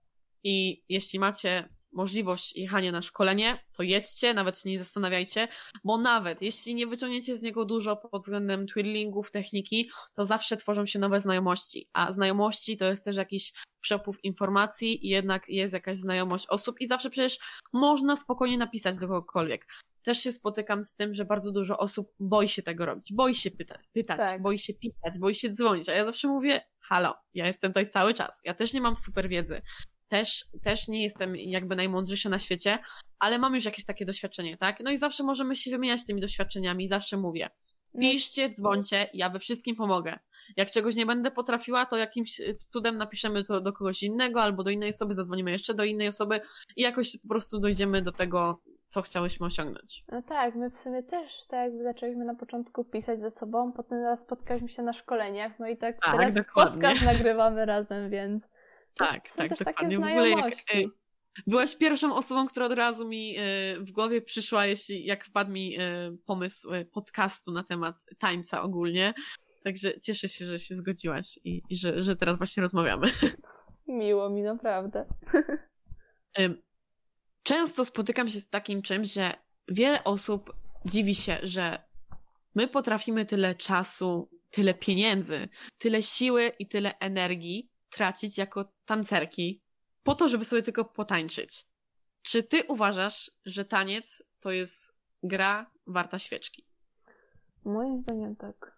I 0.45 0.85
jeśli 0.89 1.19
macie 1.19 1.69
możliwość 1.93 2.57
jechania 2.57 2.93
na 2.93 3.03
szkolenie, 3.03 3.59
to 3.77 3.83
jedźcie, 3.83 4.35
nawet 4.35 4.59
się 4.59 4.71
nie 4.71 4.79
zastanawiajcie, 4.79 5.49
bo 5.85 5.99
nawet 5.99 6.43
jeśli 6.43 6.75
nie 6.75 6.87
wyciągniecie 6.87 7.37
z 7.37 7.43
niego 7.43 7.65
dużo 7.65 7.97
pod 7.97 8.23
względem 8.23 8.67
twirlingów, 8.67 9.31
techniki, 9.31 9.91
to 10.15 10.27
zawsze 10.27 10.57
tworzą 10.57 10.87
się 10.87 10.99
nowe 10.99 11.21
znajomości, 11.21 11.89
a 11.93 12.13
znajomości 12.13 12.77
to 12.77 12.85
jest 12.85 13.05
też 13.05 13.17
jakiś 13.17 13.53
przepływ 13.81 14.25
informacji 14.25 15.07
i 15.07 15.09
jednak 15.09 15.49
jest 15.49 15.75
jakaś 15.75 15.99
znajomość 15.99 16.47
osób 16.49 16.81
i 16.81 16.87
zawsze 16.87 17.11
przecież 17.11 17.39
można 17.73 18.17
spokojnie 18.17 18.59
napisać 18.59 18.99
do 18.99 19.09
kogokolwiek. 19.09 19.67
Też 20.03 20.19
się 20.19 20.33
spotykam 20.33 20.85
z 20.85 20.95
tym, 20.95 21.15
że 21.15 21.25
bardzo 21.25 21.53
dużo 21.53 21.79
osób 21.79 22.13
boi 22.21 22.49
się 22.49 22.63
tego 22.63 22.87
robić, 22.87 23.13
boi 23.13 23.35
się 23.35 23.51
pytać, 23.51 23.81
pytać 23.93 24.19
tak. 24.19 24.43
boi 24.43 24.59
się 24.59 24.75
pisać, 24.75 25.19
boi 25.19 25.35
się 25.35 25.51
dzwonić, 25.51 25.89
a 25.89 25.93
ja 25.93 26.05
zawsze 26.05 26.29
mówię, 26.29 26.61
halo, 26.81 27.15
ja 27.35 27.47
jestem 27.47 27.71
tutaj 27.71 27.89
cały 27.89 28.15
czas, 28.15 28.41
ja 28.45 28.55
też 28.55 28.73
nie 28.73 28.81
mam 28.81 28.97
super 28.97 29.29
wiedzy, 29.29 29.63
też, 30.13 30.45
też 30.63 30.89
nie 30.89 31.03
jestem 31.03 31.37
jakby 31.37 31.77
najmądrzejsza 31.77 32.29
na 32.29 32.39
świecie, 32.39 32.79
ale 33.19 33.39
mam 33.39 33.55
już 33.55 33.65
jakieś 33.65 33.85
takie 33.85 34.05
doświadczenie, 34.05 34.57
tak? 34.57 34.81
No 34.81 34.91
i 34.91 34.99
zawsze 34.99 35.25
możemy 35.25 35.57
się 35.57 35.71
wymieniać 35.71 36.07
tymi 36.07 36.21
doświadczeniami, 36.21 36.89
zawsze 36.89 37.17
mówię. 37.17 37.51
No. 37.95 38.01
Piszcie, 38.01 38.51
dzwońcie, 38.51 39.11
ja 39.15 39.31
we 39.31 39.39
wszystkim 39.39 39.77
pomogę. 39.77 40.19
Jak 40.57 40.71
czegoś 40.71 40.95
nie 40.95 41.07
będę 41.07 41.31
potrafiła, 41.31 41.87
to 41.87 41.97
jakimś 41.97 42.41
cudem 42.73 42.97
napiszemy 42.97 43.45
to 43.45 43.61
do 43.61 43.73
kogoś 43.73 44.03
innego 44.03 44.43
albo 44.43 44.65
do 44.65 44.71
innej 44.71 44.91
osoby, 44.91 45.15
zadzwonimy 45.15 45.51
jeszcze 45.51 45.75
do 45.75 45.85
innej 45.85 46.09
osoby 46.09 46.41
i 46.77 46.83
jakoś 46.83 47.17
po 47.17 47.29
prostu 47.29 47.61
dojdziemy 47.61 48.03
do 48.03 48.13
tego, 48.13 48.63
co 48.87 49.03
chciałyśmy 49.03 49.47
osiągnąć. 49.47 50.05
No 50.09 50.23
tak, 50.23 50.55
my 50.55 50.71
w 50.71 50.79
sumie 50.79 51.03
też 51.03 51.33
tak 51.49 51.61
jakby 51.61 51.83
zaczęliśmy 51.83 52.25
na 52.25 52.35
początku 52.35 52.85
pisać 52.85 53.21
ze 53.21 53.31
sobą, 53.31 53.73
potem 53.73 54.17
spotkaliśmy 54.17 54.69
się 54.69 54.83
na 54.83 54.93
szkoleniach, 54.93 55.53
no 55.59 55.69
i 55.69 55.77
tak, 55.77 56.01
tak 56.01 56.13
teraz 56.13 56.35
dokładnie. 56.35 56.73
podcast 56.73 57.05
nagrywamy 57.05 57.67
razem, 57.67 58.11
więc 58.11 58.52
tak, 58.95 59.29
tak, 59.37 59.59
dokładnie. 59.59 59.99
W 59.99 60.03
ogóle 60.03 60.31
jak 60.31 60.53
y, 60.75 60.91
byłaś 61.47 61.77
pierwszą 61.77 62.17
osobą, 62.17 62.47
która 62.47 62.67
od 62.67 62.73
razu 62.73 63.09
mi 63.09 63.39
y, 63.39 63.41
w 63.81 63.93
głowie 63.93 64.23
przyszła, 64.23 64.67
jeśli 64.67 65.05
jak 65.05 65.25
wpadł 65.25 65.51
mi 65.51 65.81
y, 65.81 65.81
pomysł 66.27 66.71
podcastu 66.93 67.53
na 67.53 67.63
temat 67.63 68.05
tańca 68.19 68.63
ogólnie. 68.63 69.15
Także 69.65 70.01
cieszę 70.01 70.29
się, 70.29 70.45
że 70.47 70.59
się 70.59 70.75
zgodziłaś 70.75 71.39
i, 71.45 71.63
i 71.71 71.77
że, 71.77 72.03
że 72.03 72.17
teraz 72.17 72.39
właśnie 72.39 72.61
rozmawiamy. 72.61 73.07
Miło 73.87 74.31
mi, 74.31 74.43
naprawdę. 74.43 75.07
Często 77.43 77.85
spotykam 77.85 78.29
się 78.29 78.41
z 78.41 78.49
takim 78.49 78.83
czymś, 78.83 79.13
że 79.13 79.35
wiele 79.69 80.05
osób 80.05 80.57
dziwi 80.87 81.15
się, 81.15 81.39
że 81.43 81.79
my 82.55 82.69
potrafimy 82.69 83.27
tyle 83.27 83.55
czasu, 83.55 84.31
tyle 84.51 84.75
pieniędzy, 84.75 85.49
tyle 85.79 86.03
siły 86.03 86.53
i 86.59 86.67
tyle 86.67 86.99
energii 86.99 87.72
tracić 87.93 88.39
jako 88.39 88.65
tancerki 88.85 89.63
po 90.03 90.15
to, 90.15 90.29
żeby 90.29 90.45
sobie 90.45 90.63
tylko 90.63 90.85
potańczyć. 90.85 91.67
Czy 92.23 92.43
ty 92.43 92.63
uważasz, 92.69 93.31
że 93.45 93.65
taniec 93.65 94.23
to 94.41 94.51
jest 94.51 94.97
gra 95.23 95.71
warta 95.87 96.19
świeczki? 96.19 96.67
Moim 97.65 98.03
zdaniem 98.03 98.37
tak. 98.37 98.77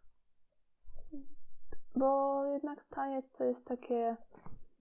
Bo 1.97 2.45
jednak 2.53 2.85
taniec 2.91 3.25
to 3.39 3.45
jest 3.45 3.65
takie 3.65 4.17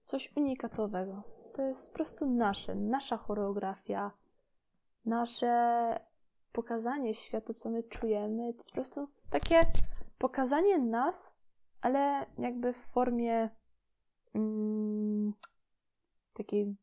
coś 0.04 0.32
unikatowego. 0.36 1.22
To 1.56 1.62
jest 1.62 1.88
po 1.88 1.94
prostu 1.94 2.30
nasze, 2.30 2.74
nasza 2.74 3.16
choreografia, 3.16 4.10
nasze 5.04 6.00
pokazanie 6.52 7.14
światu, 7.14 7.54
co 7.54 7.70
my 7.70 7.82
czujemy. 7.82 8.52
To 8.52 8.58
jest 8.58 8.68
po 8.68 8.74
prostu 8.74 9.08
takie 9.30 9.60
pokazanie 10.18 10.78
nas, 10.78 11.32
ale 11.80 12.26
jakby 12.38 12.72
w 12.72 12.86
formie 12.92 13.50
mm, 14.34 15.32
takiej 16.34 16.76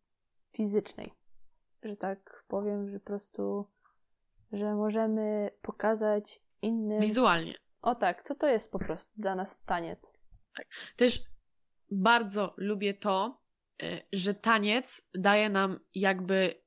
fizycznej, 0.53 1.13
że 1.83 1.97
tak 1.97 2.43
powiem, 2.47 2.89
że 2.89 2.99
po 2.99 3.05
prostu, 3.05 3.65
że 4.51 4.75
możemy 4.75 5.51
pokazać 5.61 6.41
innym. 6.61 7.01
Wizualnie. 7.01 7.53
O 7.81 7.95
tak, 7.95 8.23
co 8.23 8.35
to 8.35 8.47
jest 8.47 8.71
po 8.71 8.79
prostu 8.79 9.11
dla 9.17 9.35
nas 9.35 9.61
taniec. 9.65 9.99
Tak. 10.55 10.67
Też 10.95 11.19
bardzo 11.91 12.53
lubię 12.57 12.93
to, 12.93 13.41
y, 13.83 14.01
że 14.13 14.33
taniec 14.33 15.09
daje 15.13 15.49
nam 15.49 15.79
jakby 15.95 16.61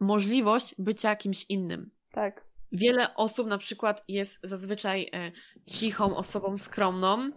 możliwość 0.00 0.74
bycia 0.78 1.16
kimś 1.16 1.44
innym. 1.48 1.90
Tak. 2.12 2.44
Wiele 2.72 3.14
osób 3.14 3.48
na 3.48 3.58
przykład 3.58 4.04
jest 4.08 4.40
zazwyczaj 4.42 5.02
y, 5.02 5.32
cichą 5.64 6.16
osobą 6.16 6.56
skromną, 6.56 7.30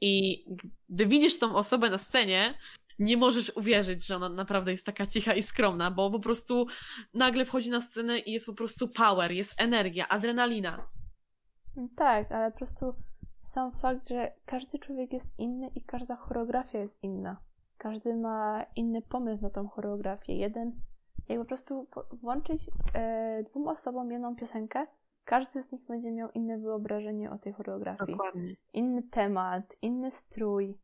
i 0.00 0.44
gdy 0.88 1.06
widzisz 1.06 1.38
tą 1.38 1.54
osobę 1.54 1.90
na 1.90 1.98
scenie, 1.98 2.54
nie 2.98 3.16
możesz 3.16 3.56
uwierzyć, 3.56 4.06
że 4.06 4.16
ona 4.16 4.28
naprawdę 4.28 4.70
jest 4.70 4.86
taka 4.86 5.06
cicha 5.06 5.32
i 5.32 5.42
skromna, 5.42 5.90
bo 5.90 6.10
po 6.10 6.20
prostu 6.20 6.66
nagle 7.14 7.44
wchodzi 7.44 7.70
na 7.70 7.80
scenę 7.80 8.18
i 8.18 8.32
jest 8.32 8.46
po 8.46 8.54
prostu 8.54 8.88
power, 8.88 9.32
jest 9.32 9.62
energia, 9.62 10.08
adrenalina. 10.08 10.88
Tak, 11.96 12.32
ale 12.32 12.50
po 12.50 12.58
prostu 12.58 12.94
sam 13.42 13.72
fakt, 13.72 14.08
że 14.08 14.32
każdy 14.44 14.78
człowiek 14.78 15.12
jest 15.12 15.38
inny 15.38 15.70
i 15.74 15.84
każda 15.84 16.16
choreografia 16.16 16.78
jest 16.78 17.02
inna. 17.02 17.36
Każdy 17.78 18.16
ma 18.16 18.66
inny 18.76 19.02
pomysł 19.02 19.42
na 19.42 19.50
tą 19.50 19.68
choreografię. 19.68 20.36
Jeden, 20.36 20.80
jak 21.28 21.38
po 21.38 21.44
prostu 21.44 21.88
włączyć 22.12 22.70
e, 22.94 23.44
dwóm 23.50 23.68
osobom 23.68 24.12
jedną 24.12 24.36
piosenkę, 24.36 24.86
każdy 25.30 25.62
z 25.62 25.72
nich 25.72 25.84
będzie 25.88 26.10
miał 26.10 26.30
inne 26.30 26.58
wyobrażenie 26.58 27.30
o 27.30 27.38
tej 27.38 27.52
choreografii. 27.52 28.12
Dokładnie. 28.12 28.56
Inny 28.72 29.02
temat, 29.02 29.76
inny 29.82 30.10
strój, 30.10 30.78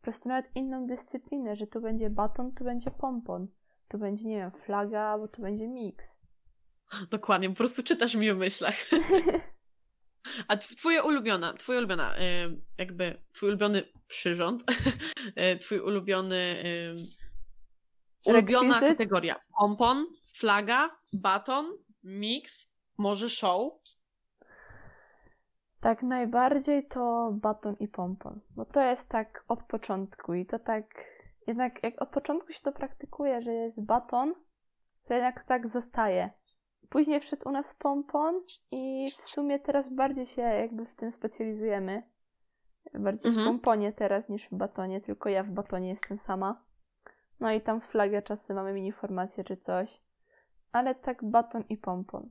po 0.00 0.02
prostu 0.02 0.28
nawet 0.28 0.46
inną 0.54 0.86
dyscyplinę, 0.86 1.56
że 1.56 1.66
tu 1.66 1.80
będzie 1.80 2.10
baton, 2.10 2.54
tu 2.54 2.64
będzie 2.64 2.90
pompon, 2.90 3.48
tu 3.88 3.98
będzie, 3.98 4.24
nie 4.24 4.36
wiem, 4.36 4.50
flaga, 4.50 5.00
albo 5.00 5.28
tu 5.28 5.42
będzie 5.42 5.68
miks. 5.68 6.16
Dokładnie, 7.10 7.48
po 7.48 7.54
prostu 7.54 7.82
czytasz 7.82 8.14
mi 8.14 8.30
o 8.30 8.34
myślach. 8.34 8.74
A 10.48 10.56
twoja 10.56 11.02
ulubiona, 11.02 11.52
twoja 11.52 11.78
ulubiona, 11.78 12.14
jakby 12.78 13.22
twój 13.32 13.48
ulubiony 13.48 13.82
przyrząd, 14.06 14.64
y, 15.54 15.58
twój 15.58 15.80
ulubiony, 15.80 16.62
ulubiona 18.26 18.80
kategoria. 18.80 19.40
Pompon, 19.58 20.06
flaga, 20.34 20.90
baton, 21.12 21.78
mix, 22.02 22.69
może 23.00 23.30
show? 23.30 23.72
Tak 25.80 26.02
najbardziej 26.02 26.86
to 26.86 27.32
baton 27.32 27.76
i 27.80 27.88
pompon, 27.88 28.40
bo 28.56 28.64
to 28.64 28.82
jest 28.82 29.08
tak 29.08 29.44
od 29.48 29.62
początku 29.62 30.34
i 30.34 30.46
to 30.46 30.58
tak 30.58 30.84
jednak 31.46 31.82
jak 31.82 32.02
od 32.02 32.08
początku 32.08 32.52
się 32.52 32.60
to 32.62 32.72
praktykuje, 32.72 33.42
że 33.42 33.52
jest 33.52 33.80
baton, 33.80 34.34
to 35.04 35.14
jednak 35.14 35.44
tak 35.44 35.68
zostaje. 35.68 36.30
Później 36.88 37.20
wszedł 37.20 37.48
u 37.48 37.52
nas 37.52 37.74
pompon 37.74 38.40
i 38.70 39.10
w 39.18 39.24
sumie 39.24 39.58
teraz 39.58 39.94
bardziej 39.94 40.26
się 40.26 40.42
jakby 40.42 40.86
w 40.86 40.94
tym 40.94 41.12
specjalizujemy. 41.12 42.02
Bardziej 42.94 43.28
mhm. 43.28 43.46
w 43.46 43.48
pomponie 43.48 43.92
teraz 43.92 44.28
niż 44.28 44.48
w 44.48 44.54
batonie, 44.54 45.00
tylko 45.00 45.28
ja 45.28 45.42
w 45.42 45.50
batonie 45.50 45.88
jestem 45.88 46.18
sama. 46.18 46.64
No 47.40 47.52
i 47.52 47.60
tam 47.60 47.80
flagę 47.80 48.22
czasem 48.22 48.56
mamy 48.56 48.72
mini 48.72 48.92
formację 48.92 49.44
czy 49.44 49.56
coś. 49.56 50.02
Ale 50.72 50.94
tak 50.94 51.24
baton 51.24 51.64
i 51.68 51.76
pompon. 51.76 52.28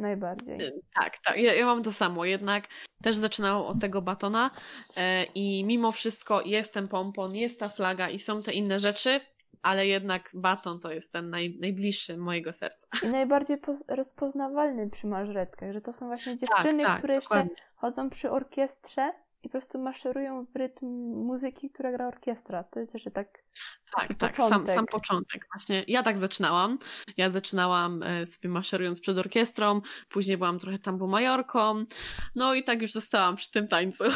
Najbardziej. 0.00 0.62
Y, 0.62 0.80
tak, 0.94 1.18
tak. 1.18 1.36
Ja, 1.36 1.54
ja, 1.54 1.66
mam 1.66 1.82
to 1.82 1.92
samo. 1.92 2.24
Jednak 2.24 2.64
też 3.02 3.16
zaczynałam 3.16 3.66
od 3.66 3.80
tego 3.80 4.02
batona 4.02 4.50
e, 4.96 5.24
i 5.24 5.64
mimo 5.64 5.92
wszystko 5.92 6.42
jest 6.42 6.74
ten 6.74 6.88
pompon, 6.88 7.34
jest 7.34 7.60
ta 7.60 7.68
flaga 7.68 8.08
i 8.08 8.18
są 8.18 8.42
te 8.42 8.52
inne 8.52 8.78
rzeczy, 8.78 9.20
ale 9.62 9.86
jednak 9.86 10.30
baton 10.34 10.80
to 10.80 10.92
jest 10.92 11.12
ten 11.12 11.30
naj, 11.30 11.58
najbliższy 11.60 12.16
mojego 12.16 12.52
serca. 12.52 12.86
I 13.04 13.08
najbardziej 13.08 13.58
rozpoznawalny 13.88 14.90
przy 14.90 15.06
mażretkach, 15.06 15.72
że 15.72 15.80
to 15.80 15.92
są 15.92 16.06
właśnie 16.06 16.38
tak, 16.38 16.40
dziewczyny, 16.40 16.82
tak, 16.82 16.90
tak, 16.90 16.98
które 16.98 17.14
dokładnie. 17.14 17.50
jeszcze 17.50 17.64
chodzą 17.74 18.10
przy 18.10 18.30
orkiestrze 18.30 19.12
i 19.42 19.48
po 19.48 19.52
prostu 19.52 19.78
maszerują 19.78 20.46
w 20.46 20.56
rytm 20.56 20.86
muzyki, 21.26 21.70
która 21.70 21.92
gra 21.92 22.08
orkiestra. 22.08 22.64
To 22.64 22.80
jest 22.80 22.94
jeszcze 22.94 23.10
tak. 23.10 23.44
Tak, 23.96 24.14
tak, 24.14 24.36
sam, 24.36 24.66
sam 24.66 24.86
początek. 24.86 25.46
Właśnie 25.54 25.84
ja 25.88 26.02
tak 26.02 26.18
zaczynałam. 26.18 26.78
Ja 27.16 27.30
zaczynałam 27.30 28.02
e, 28.02 28.26
sobie 28.26 28.48
maszerując 28.48 29.00
przed 29.00 29.18
orkiestrą, 29.18 29.80
później 30.08 30.38
byłam 30.38 30.58
trochę 30.58 30.78
tambo 30.78 31.06
majorką, 31.06 31.84
no 32.34 32.54
i 32.54 32.64
tak 32.64 32.82
już 32.82 32.92
zostałam 32.92 33.36
przy 33.36 33.50
tym 33.50 33.68
tańcu. 33.68 34.04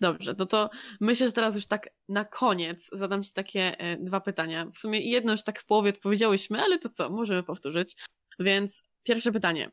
Dobrze, 0.00 0.34
no 0.38 0.46
to 0.46 0.70
myślę, 1.00 1.26
że 1.26 1.32
teraz 1.32 1.54
już 1.54 1.66
tak 1.66 1.88
na 2.08 2.24
koniec 2.24 2.88
zadam 2.92 3.22
Ci 3.22 3.32
takie 3.32 3.80
e, 3.80 3.96
dwa 3.96 4.20
pytania. 4.20 4.66
W 4.66 4.78
sumie 4.78 5.00
jedno 5.00 5.32
już 5.32 5.42
tak 5.42 5.60
w 5.60 5.66
połowie 5.66 5.90
odpowiedziałyśmy, 5.90 6.62
ale 6.62 6.78
to 6.78 6.88
co, 6.88 7.10
możemy 7.10 7.42
powtórzyć. 7.42 7.96
Więc 8.38 8.82
pierwsze 9.02 9.32
pytanie. 9.32 9.70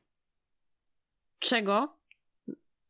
Czego 1.40 1.98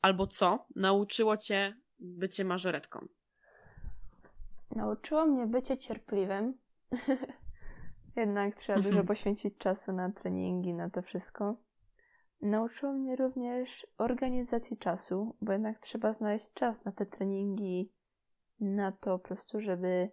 albo 0.03 0.27
co 0.27 0.65
nauczyło 0.75 1.37
cię 1.37 1.75
bycie 1.99 2.45
mażoretką? 2.45 3.07
Nauczyło 4.75 5.25
mnie 5.25 5.47
bycie 5.47 5.77
cierpliwym. 5.77 6.57
Jednak 8.15 8.55
trzeba 8.55 8.77
dużo 8.77 8.89
mhm. 8.89 9.07
poświęcić 9.07 9.57
czasu 9.57 9.93
na 9.93 10.11
treningi, 10.11 10.73
na 10.73 10.89
to 10.89 11.01
wszystko. 11.01 11.55
Nauczyło 12.41 12.93
mnie 12.93 13.15
również 13.15 13.87
organizacji 13.97 14.77
czasu, 14.77 15.35
bo 15.41 15.51
jednak 15.51 15.79
trzeba 15.79 16.13
znaleźć 16.13 16.53
czas 16.53 16.85
na 16.85 16.91
te 16.91 17.05
treningi, 17.05 17.91
na 18.59 18.91
to 18.91 19.19
po 19.19 19.19
prostu, 19.19 19.61
żeby 19.61 20.09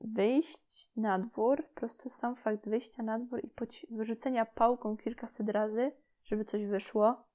wyjść 0.00 0.90
na 0.96 1.18
dwór, 1.18 1.64
po 1.68 1.74
prostu 1.74 2.10
sam 2.10 2.36
fakt 2.36 2.68
wyjścia 2.68 3.02
na 3.02 3.18
dwór 3.18 3.40
i 3.44 3.50
wyrzucenia 3.90 4.46
pałką 4.46 4.96
kilkaset 4.96 5.48
razy, 5.48 5.92
żeby 6.24 6.44
coś 6.44 6.66
wyszło, 6.66 7.25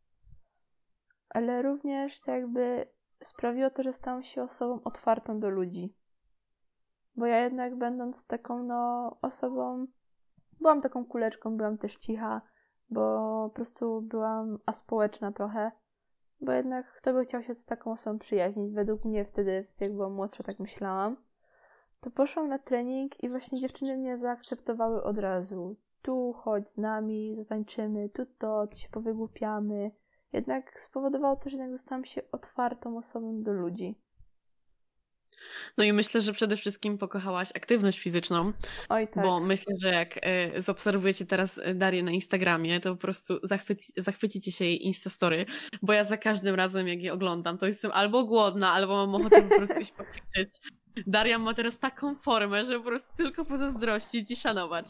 ale 1.33 1.61
również 1.61 2.19
tak 2.19 2.35
jakby 2.35 2.87
sprawiło 3.23 3.69
to, 3.69 3.83
że 3.83 3.93
stałam 3.93 4.23
się 4.23 4.43
osobą 4.43 4.79
otwartą 4.83 5.39
do 5.39 5.49
ludzi. 5.49 5.95
Bo 7.15 7.25
ja 7.25 7.39
jednak 7.39 7.75
będąc 7.75 8.25
taką 8.27 8.63
no 8.63 9.11
osobą, 9.21 9.87
byłam 10.59 10.81
taką 10.81 11.05
kuleczką, 11.05 11.57
byłam 11.57 11.77
też 11.77 11.97
cicha, 11.97 12.41
bo 12.89 13.01
po 13.49 13.55
prostu 13.55 14.01
byłam 14.01 14.59
aspołeczna 14.65 15.31
trochę, 15.31 15.71
bo 16.41 16.51
jednak 16.51 16.93
kto 16.93 17.13
by 17.13 17.23
chciał 17.23 17.43
się 17.43 17.55
z 17.55 17.65
taką 17.65 17.91
osobą 17.91 18.19
przyjaźnić? 18.19 18.73
Według 18.73 19.05
mnie 19.05 19.25
wtedy, 19.25 19.67
jak 19.79 19.93
byłam 19.93 20.13
młodsza, 20.13 20.43
tak 20.43 20.59
myślałam. 20.59 21.17
To 21.99 22.11
poszłam 22.11 22.47
na 22.47 22.59
trening 22.59 23.23
i 23.23 23.29
właśnie 23.29 23.59
dziewczyny 23.59 23.97
mnie 23.97 24.17
zaakceptowały 24.17 25.03
od 25.03 25.17
razu. 25.17 25.75
Tu 26.01 26.33
chodź 26.33 26.69
z 26.69 26.77
nami, 26.77 27.35
zatańczymy, 27.35 28.09
tu 28.09 28.25
to, 28.25 28.67
tu 28.67 28.77
się 28.77 28.89
powygłupiamy. 28.89 29.91
Jednak 30.33 30.79
spowodowało 30.79 31.35
to, 31.35 31.49
że 31.49 31.57
jednak 31.57 31.77
zostałam 31.77 32.05
się 32.05 32.21
otwartą 32.31 32.97
osobą 32.97 33.43
do 33.43 33.53
ludzi. 33.53 33.95
No 35.77 35.83
i 35.83 35.93
myślę, 35.93 36.21
że 36.21 36.33
przede 36.33 36.57
wszystkim 36.57 36.97
pokochałaś 36.97 37.49
aktywność 37.55 37.99
fizyczną. 37.99 38.53
Oj, 38.89 39.07
tak. 39.07 39.23
Bo 39.23 39.39
myślę, 39.39 39.75
że 39.81 39.89
jak 39.89 40.17
y, 40.57 40.61
zobserwujecie 40.61 41.25
teraz 41.25 41.57
e, 41.63 41.75
Darię 41.75 42.03
na 42.03 42.11
Instagramie, 42.11 42.79
to 42.79 42.91
po 42.91 43.01
prostu 43.01 43.39
zachwyci, 43.43 43.93
zachwycicie 43.97 44.51
się 44.51 44.65
jej 44.65 44.85
Instastory, 44.85 45.45
bo 45.81 45.93
ja 45.93 46.03
za 46.03 46.17
każdym 46.17 46.55
razem, 46.55 46.87
jak 46.87 47.01
je 47.01 47.13
oglądam, 47.13 47.57
to 47.57 47.65
jestem 47.65 47.91
albo 47.91 48.23
głodna, 48.23 48.71
albo 48.71 49.07
mam 49.07 49.21
ochotę 49.21 49.41
po 49.41 49.55
prostu 49.55 49.79
iść 49.79 49.91
poćwiczyć. 49.91 50.49
Daria 51.07 51.39
ma 51.39 51.53
teraz 51.53 51.79
taką 51.79 52.15
formę, 52.15 52.65
że 52.65 52.77
po 52.77 52.85
prostu 52.85 53.17
tylko 53.17 53.45
pozazdrościć 53.45 54.31
i 54.31 54.35
szanować. 54.35 54.85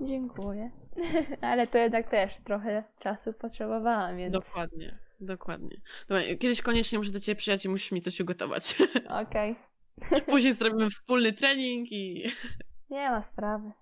Dziękuję. 0.00 0.70
Ale 1.40 1.66
to 1.66 1.78
jednak 1.78 2.10
też 2.10 2.32
trochę 2.44 2.84
czasu 2.98 3.32
potrzebowałam, 3.32 4.16
więc... 4.16 4.32
Dokładnie. 4.32 4.98
Dokładnie. 5.20 5.76
Kiedyś 6.38 6.62
koniecznie 6.62 6.98
muszę 6.98 7.12
do 7.12 7.20
ciebie 7.20 7.36
przyjechać 7.36 7.64
i 7.64 7.68
musisz 7.68 7.92
mi 7.92 8.00
coś 8.00 8.20
ugotować. 8.20 8.76
Okej. 9.26 9.56
Okay. 10.06 10.20
Później 10.20 10.54
zrobimy 10.54 10.90
wspólny 10.90 11.32
trening 11.32 11.92
i... 11.92 12.24
Nie 12.90 13.10
ma 13.10 13.22
sprawy. 13.22 13.72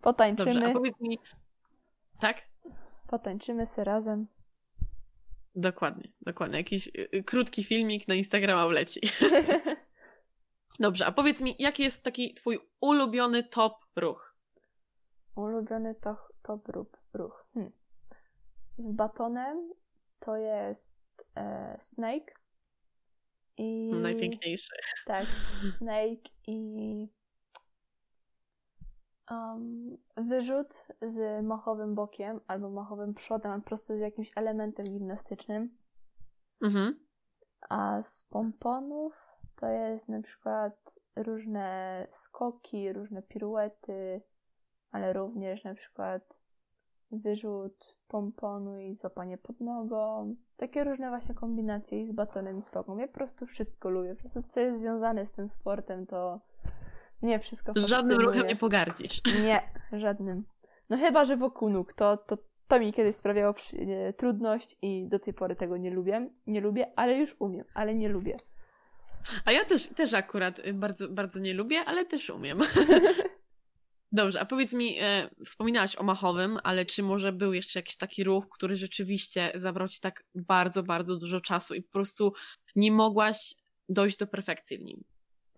Potańczymy. 0.00 0.52
Dobrze, 0.52 0.70
a 0.70 0.72
powiedz 0.72 1.00
mi... 1.00 1.18
Tak? 2.20 2.42
Potańczymy 3.08 3.66
sobie 3.66 3.84
razem. 3.84 4.26
Dokładnie, 5.54 6.12
dokładnie. 6.20 6.58
Jakiś 6.58 6.88
y, 6.88 7.08
y, 7.14 7.24
krótki 7.24 7.64
filmik 7.64 8.08
na 8.08 8.14
Instagrama 8.14 8.68
wleci. 8.68 9.00
Dobrze, 10.80 11.06
a 11.06 11.12
powiedz 11.12 11.40
mi, 11.40 11.56
jaki 11.58 11.82
jest 11.82 12.04
taki 12.04 12.34
twój 12.34 12.58
ulubiony 12.80 13.44
top 13.44 13.74
ruch? 13.96 14.31
Ulubiony 15.34 15.94
to, 15.94 16.16
top 16.42 16.68
ruch. 17.14 17.46
Hmm. 17.54 17.72
Z 18.78 18.92
batonem 18.92 19.72
to 20.18 20.36
jest 20.36 20.92
e, 21.36 21.76
Snake. 21.80 22.34
I... 23.56 23.90
Najpiękniejszy. 23.94 24.74
Tak, 25.06 25.26
Snake 25.78 26.30
i 26.46 27.08
um, 29.30 29.98
wyrzut 30.16 30.86
z 31.02 31.44
machowym 31.44 31.94
bokiem 31.94 32.40
albo 32.46 32.70
machowym 32.70 33.14
przodem, 33.14 33.62
po 33.62 33.68
prostu 33.68 33.96
z 33.96 34.00
jakimś 34.00 34.30
elementem 34.36 34.84
gimnastycznym. 34.86 35.76
Mhm. 36.62 36.98
A 37.68 38.02
z 38.02 38.22
pomponów 38.22 39.12
to 39.56 39.66
jest 39.66 40.08
na 40.08 40.22
przykład 40.22 40.92
różne 41.16 42.06
skoki, 42.10 42.92
różne 42.92 43.22
piruety, 43.22 44.22
ale 44.92 45.12
również 45.12 45.64
na 45.64 45.74
przykład 45.74 46.34
wyrzut 47.10 47.96
pomponu 48.08 48.78
i 48.78 48.96
złapanie 48.96 49.38
pod 49.38 49.60
nogą. 49.60 50.36
Takie 50.56 50.84
różne 50.84 51.08
właśnie 51.08 51.34
kombinacje 51.34 52.02
i 52.02 52.06
z 52.06 52.12
batonem 52.12 52.58
i 52.58 52.62
z 52.62 52.68
pałką. 52.68 52.98
Ja 52.98 53.08
po 53.08 53.14
prostu 53.14 53.46
wszystko 53.46 53.90
lubię. 53.90 54.14
Po 54.14 54.20
prostu 54.20 54.42
co 54.42 54.60
jest 54.60 54.80
związane 54.80 55.26
z 55.26 55.32
tym 55.32 55.48
sportem, 55.48 56.06
to 56.06 56.40
nie 57.22 57.38
wszystko 57.38 57.72
Żadnym 57.76 58.18
ruchem 58.18 58.46
nie 58.46 58.56
pogardzisz. 58.56 59.20
Nie, 59.42 59.62
żadnym. 59.92 60.44
No 60.90 60.96
chyba, 60.96 61.24
że 61.24 61.36
wokół 61.36 61.70
nóg. 61.70 61.92
To, 61.92 62.16
to, 62.16 62.38
to 62.68 62.80
mi 62.80 62.92
kiedyś 62.92 63.16
sprawiało 63.16 63.54
nie, 63.72 64.12
trudność 64.12 64.76
i 64.82 65.08
do 65.08 65.18
tej 65.18 65.34
pory 65.34 65.56
tego 65.56 65.76
nie 65.76 65.90
lubię. 65.90 66.30
Nie 66.46 66.60
lubię, 66.60 66.92
ale 66.96 67.16
już 67.16 67.36
umiem, 67.38 67.64
ale 67.74 67.94
nie 67.94 68.08
lubię. 68.08 68.36
A 69.44 69.52
ja 69.52 69.64
też, 69.64 69.86
też 69.86 70.14
akurat 70.14 70.60
bardzo, 70.74 71.08
bardzo 71.08 71.40
nie 71.40 71.54
lubię, 71.54 71.76
ale 71.86 72.04
też 72.04 72.30
umiem. 72.30 72.58
Dobrze, 74.14 74.40
a 74.40 74.44
powiedz 74.44 74.72
mi, 74.72 74.96
e, 75.00 75.28
wspominałaś 75.44 75.96
o 75.96 76.02
machowym, 76.02 76.58
ale 76.64 76.84
czy 76.84 77.02
może 77.02 77.32
był 77.32 77.52
jeszcze 77.52 77.78
jakiś 77.78 77.96
taki 77.96 78.24
ruch, 78.24 78.48
który 78.48 78.76
rzeczywiście 78.76 79.52
zabrał 79.54 79.88
ci 79.88 80.00
tak 80.00 80.24
bardzo, 80.34 80.82
bardzo 80.82 81.16
dużo 81.16 81.40
czasu 81.40 81.74
i 81.74 81.82
po 81.82 81.92
prostu 81.92 82.32
nie 82.76 82.92
mogłaś 82.92 83.54
dojść 83.88 84.16
do 84.18 84.26
perfekcji 84.26 84.78
w 84.78 84.84
nim? 84.84 85.04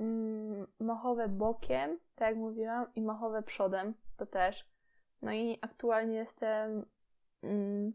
Mm, 0.00 0.66
machowe 0.80 1.28
bokiem, 1.28 1.98
tak 2.14 2.28
jak 2.28 2.36
mówiłam, 2.36 2.86
i 2.94 3.00
machowe 3.00 3.42
przodem, 3.42 3.94
to 4.16 4.26
też. 4.26 4.64
No 5.22 5.32
i 5.32 5.58
aktualnie 5.60 6.16
jestem 6.16 6.86
mm, 7.42 7.92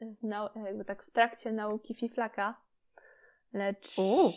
w, 0.00 0.64
jakby 0.64 0.84
tak 0.84 1.06
w 1.06 1.10
trakcie 1.10 1.52
nauki 1.52 1.94
fiflaka, 1.94 2.60
lecz 3.52 3.98
U. 3.98 4.32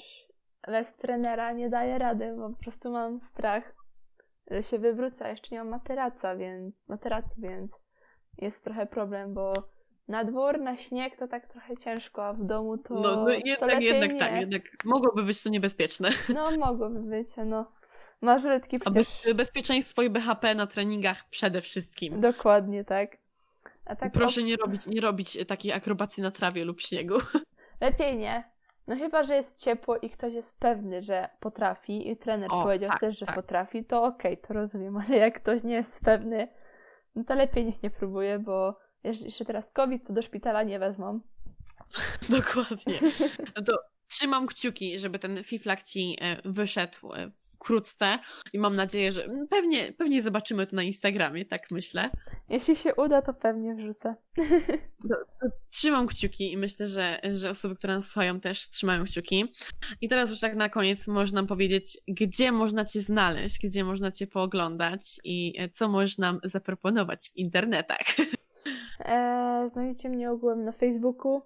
bez 0.67 0.93
trenera 0.93 1.51
nie 1.51 1.69
daję 1.69 1.97
rady, 1.97 2.35
bo 2.37 2.49
po 2.49 2.63
prostu 2.63 2.91
mam 2.91 3.21
strach 3.21 3.82
się 4.61 4.79
wywrócę, 4.79 5.29
jeszcze 5.29 5.55
nie 5.55 5.59
mam 5.59 5.69
materaca, 5.69 6.35
więc 6.35 6.89
materacu, 6.89 7.35
więc 7.37 7.79
jest 8.37 8.63
trochę 8.63 8.85
problem, 8.85 9.33
bo 9.33 9.53
na 10.07 10.23
dwór, 10.23 10.59
na 10.59 10.77
śnieg 10.77 11.17
to 11.17 11.27
tak 11.27 11.47
trochę 11.47 11.77
ciężko, 11.77 12.25
a 12.25 12.33
w 12.33 12.43
domu 12.45 12.77
to. 12.77 12.93
No, 12.93 13.23
no 13.23 13.29
jednak, 13.29 13.81
jednak 13.81 14.09
tak, 14.09 14.13
nie. 14.13 14.19
tak, 14.19 14.39
jednak 14.39 14.61
mogłoby 14.85 15.23
być 15.23 15.43
to 15.43 15.49
niebezpieczne. 15.49 16.09
No, 16.33 16.57
mogłoby 16.57 16.99
być, 16.99 17.29
no. 17.45 17.71
Mażuretki 18.21 18.79
przecież... 18.79 19.25
A 19.31 19.33
bezpieczeństwo 19.33 20.01
i 20.01 20.09
BHP 20.09 20.55
na 20.55 20.67
treningach 20.67 21.29
przede 21.29 21.61
wszystkim. 21.61 22.21
Dokładnie, 22.21 22.85
tak. 22.85 23.17
tak 23.85 24.11
Proszę 24.11 24.43
nie 24.43 24.55
robić, 24.55 24.87
nie 24.87 25.01
robić 25.01 25.37
takiej 25.47 25.71
akrobacji 25.71 26.23
na 26.23 26.31
trawie 26.31 26.65
lub 26.65 26.81
śniegu. 26.81 27.15
Lepiej 27.81 28.17
nie. 28.17 28.52
No 28.87 28.95
chyba, 28.95 29.23
że 29.23 29.35
jest 29.35 29.59
ciepło 29.59 29.97
i 29.97 30.09
ktoś 30.09 30.33
jest 30.33 30.59
pewny, 30.59 31.03
że 31.03 31.29
potrafi 31.39 32.11
i 32.11 32.17
trener 32.17 32.49
o, 32.51 32.63
powiedział 32.63 32.89
tak, 32.89 32.99
też, 32.99 33.19
że 33.19 33.25
tak. 33.25 33.35
potrafi, 33.35 33.85
to 33.85 34.03
okej, 34.03 34.33
okay, 34.33 34.47
to 34.47 34.53
rozumiem, 34.53 34.97
ale 35.07 35.17
jak 35.17 35.41
ktoś 35.41 35.63
nie 35.63 35.73
jest 35.73 36.01
pewny, 36.01 36.47
no 37.15 37.23
to 37.23 37.35
lepiej 37.35 37.65
niech 37.65 37.83
nie 37.83 37.89
próbuje, 37.89 38.39
bo 38.39 38.79
jeszcze 39.03 39.45
teraz 39.45 39.71
COVID, 39.71 40.07
to 40.07 40.13
do 40.13 40.21
szpitala 40.21 40.63
nie 40.63 40.79
wezmą. 40.79 41.19
Dokładnie. 42.29 42.99
No 43.55 43.61
to 43.61 43.79
trzymam 44.07 44.47
kciuki, 44.47 44.99
żeby 44.99 45.19
ten 45.19 45.43
fiflak 45.43 45.83
ci 45.83 46.17
e, 46.21 46.41
wyszedł 46.45 47.13
e, 47.13 47.31
wkrótce 47.63 48.19
i 48.53 48.59
mam 48.59 48.75
nadzieję, 48.75 49.11
że 49.11 49.27
pewnie, 49.49 49.93
pewnie 49.97 50.21
zobaczymy 50.21 50.67
to 50.67 50.75
na 50.75 50.83
Instagramie, 50.83 51.45
tak 51.45 51.71
myślę. 51.71 52.09
Jeśli 52.49 52.75
się 52.75 52.95
uda, 52.95 53.21
to 53.21 53.33
pewnie 53.33 53.75
wrzucę. 53.75 54.15
To, 55.09 55.15
to 55.41 55.55
trzymam 55.69 56.07
kciuki 56.07 56.51
i 56.51 56.57
myślę, 56.57 56.87
że, 56.87 57.19
że 57.33 57.49
osoby, 57.49 57.75
które 57.75 57.95
nas 57.95 58.09
słuchają 58.09 58.39
też 58.39 58.69
trzymają 58.69 59.03
kciuki. 59.03 59.53
I 60.01 60.09
teraz 60.09 60.29
już 60.29 60.39
tak 60.39 60.55
na 60.55 60.69
koniec 60.69 61.07
można 61.07 61.43
powiedzieć, 61.43 61.97
gdzie 62.07 62.51
można 62.51 62.85
Cię 62.85 63.01
znaleźć, 63.01 63.59
gdzie 63.63 63.83
można 63.83 64.11
Cię 64.11 64.27
pooglądać 64.27 65.19
i 65.23 65.53
e, 65.57 65.69
co 65.69 65.89
możesz 65.89 66.17
nam 66.17 66.39
zaproponować 66.43 67.29
w 67.29 67.37
internetach. 67.37 68.05
Eee, 68.99 69.69
znajdziecie 69.73 70.09
mnie 70.09 70.31
ogółem 70.31 70.65
na 70.65 70.71
Facebooku, 70.71 71.41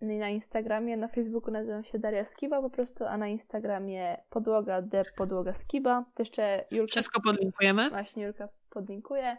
na 0.00 0.28
Instagramie, 0.28 0.96
na 0.96 1.08
Facebooku 1.08 1.50
nazywam 1.50 1.84
się 1.84 1.98
Daria 1.98 2.24
Skiba 2.24 2.62
po 2.62 2.70
prostu, 2.70 3.04
a 3.04 3.16
na 3.16 3.28
Instagramie 3.28 4.16
podłoga 4.30 4.82
de 4.82 5.04
podłoga 5.16 5.54
Skiba. 5.54 6.04
To 6.14 6.22
jeszcze 6.22 6.64
Julka... 6.70 6.90
Wszystko 6.90 7.20
podlinkujemy. 7.20 7.90
Właśnie 7.90 8.24
Julka 8.24 8.48
podlinkuje. 8.70 9.36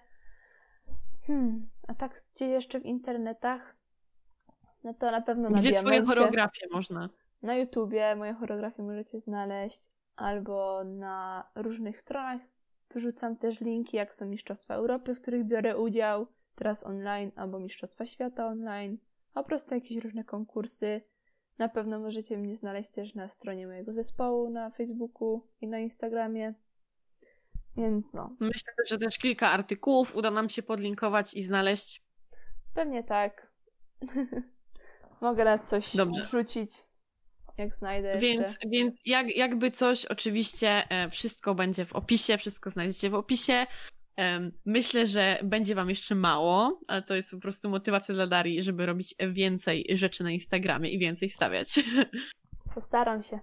Hmm, 1.27 1.69
a 1.87 1.93
tak 1.93 2.23
gdzie 2.35 2.47
jeszcze 2.47 2.79
w 2.79 2.85
internetach? 2.85 3.75
No 4.83 4.93
to 4.93 5.11
na 5.11 5.21
pewno 5.21 5.49
na 5.49 5.57
Gdzie 5.57 5.73
twoje 5.73 6.01
choreografie 6.01 6.67
można? 6.71 7.09
Na 7.41 7.55
YouTubie 7.55 8.15
moje 8.15 8.33
choreografie 8.33 8.83
możecie 8.83 9.19
znaleźć, 9.19 9.89
albo 10.15 10.83
na 10.83 11.47
różnych 11.55 11.99
stronach. 11.99 12.41
Wyrzucam 12.93 13.37
też 13.37 13.61
linki, 13.61 13.97
jak 13.97 14.13
są 14.13 14.25
Mistrzostwa 14.25 14.73
Europy, 14.75 15.15
w 15.15 15.21
których 15.21 15.43
biorę 15.43 15.77
udział, 15.77 16.27
teraz 16.55 16.83
online, 16.83 17.31
albo 17.35 17.59
Mistrzostwa 17.59 18.05
Świata 18.05 18.47
online 18.47 18.97
po 19.43 19.43
prostu 19.43 19.75
jakieś 19.75 19.97
różne 19.97 20.23
konkursy. 20.23 21.01
Na 21.57 21.69
pewno 21.69 21.99
możecie 21.99 22.37
mnie 22.37 22.55
znaleźć 22.55 22.89
też 22.89 23.15
na 23.15 23.27
stronie 23.29 23.67
mojego 23.67 23.93
zespołu 23.93 24.49
na 24.49 24.71
Facebooku 24.71 25.41
i 25.61 25.67
na 25.67 25.79
Instagramie. 25.79 26.53
Więc 27.77 28.13
no. 28.13 28.35
Myślę, 28.39 28.73
że 28.89 28.97
też 28.97 29.17
kilka 29.17 29.51
artykułów 29.51 30.15
uda 30.15 30.31
nam 30.31 30.49
się 30.49 30.63
podlinkować 30.63 31.33
i 31.33 31.43
znaleźć. 31.43 32.03
Pewnie 32.73 33.03
tak. 33.03 33.51
Mogę 35.21 35.45
na 35.45 35.59
coś 35.59 35.95
Dobrze. 35.95 36.25
wrzucić. 36.25 36.71
jak 37.57 37.75
znajdę 37.75 38.17
Więc, 38.17 38.57
więc 38.67 38.93
jak, 39.05 39.35
jakby 39.35 39.71
coś, 39.71 40.05
oczywiście 40.05 40.89
e, 40.89 41.09
wszystko 41.09 41.55
będzie 41.55 41.85
w 41.85 41.93
opisie, 41.93 42.37
wszystko 42.37 42.69
znajdziecie 42.69 43.09
w 43.09 43.15
opisie. 43.15 43.65
Myślę, 44.65 45.05
że 45.05 45.39
będzie 45.43 45.75
Wam 45.75 45.89
jeszcze 45.89 46.15
mało, 46.15 46.79
ale 46.87 47.01
to 47.01 47.15
jest 47.15 47.31
po 47.31 47.39
prostu 47.39 47.69
motywacja 47.69 48.15
dla 48.15 48.27
Darii, 48.27 48.63
żeby 48.63 48.85
robić 48.85 49.15
więcej 49.29 49.85
rzeczy 49.93 50.23
na 50.23 50.31
Instagramie 50.31 50.89
i 50.89 50.99
więcej 50.99 51.29
wstawiać. 51.29 51.67
Postaram 52.75 53.23
się. 53.23 53.39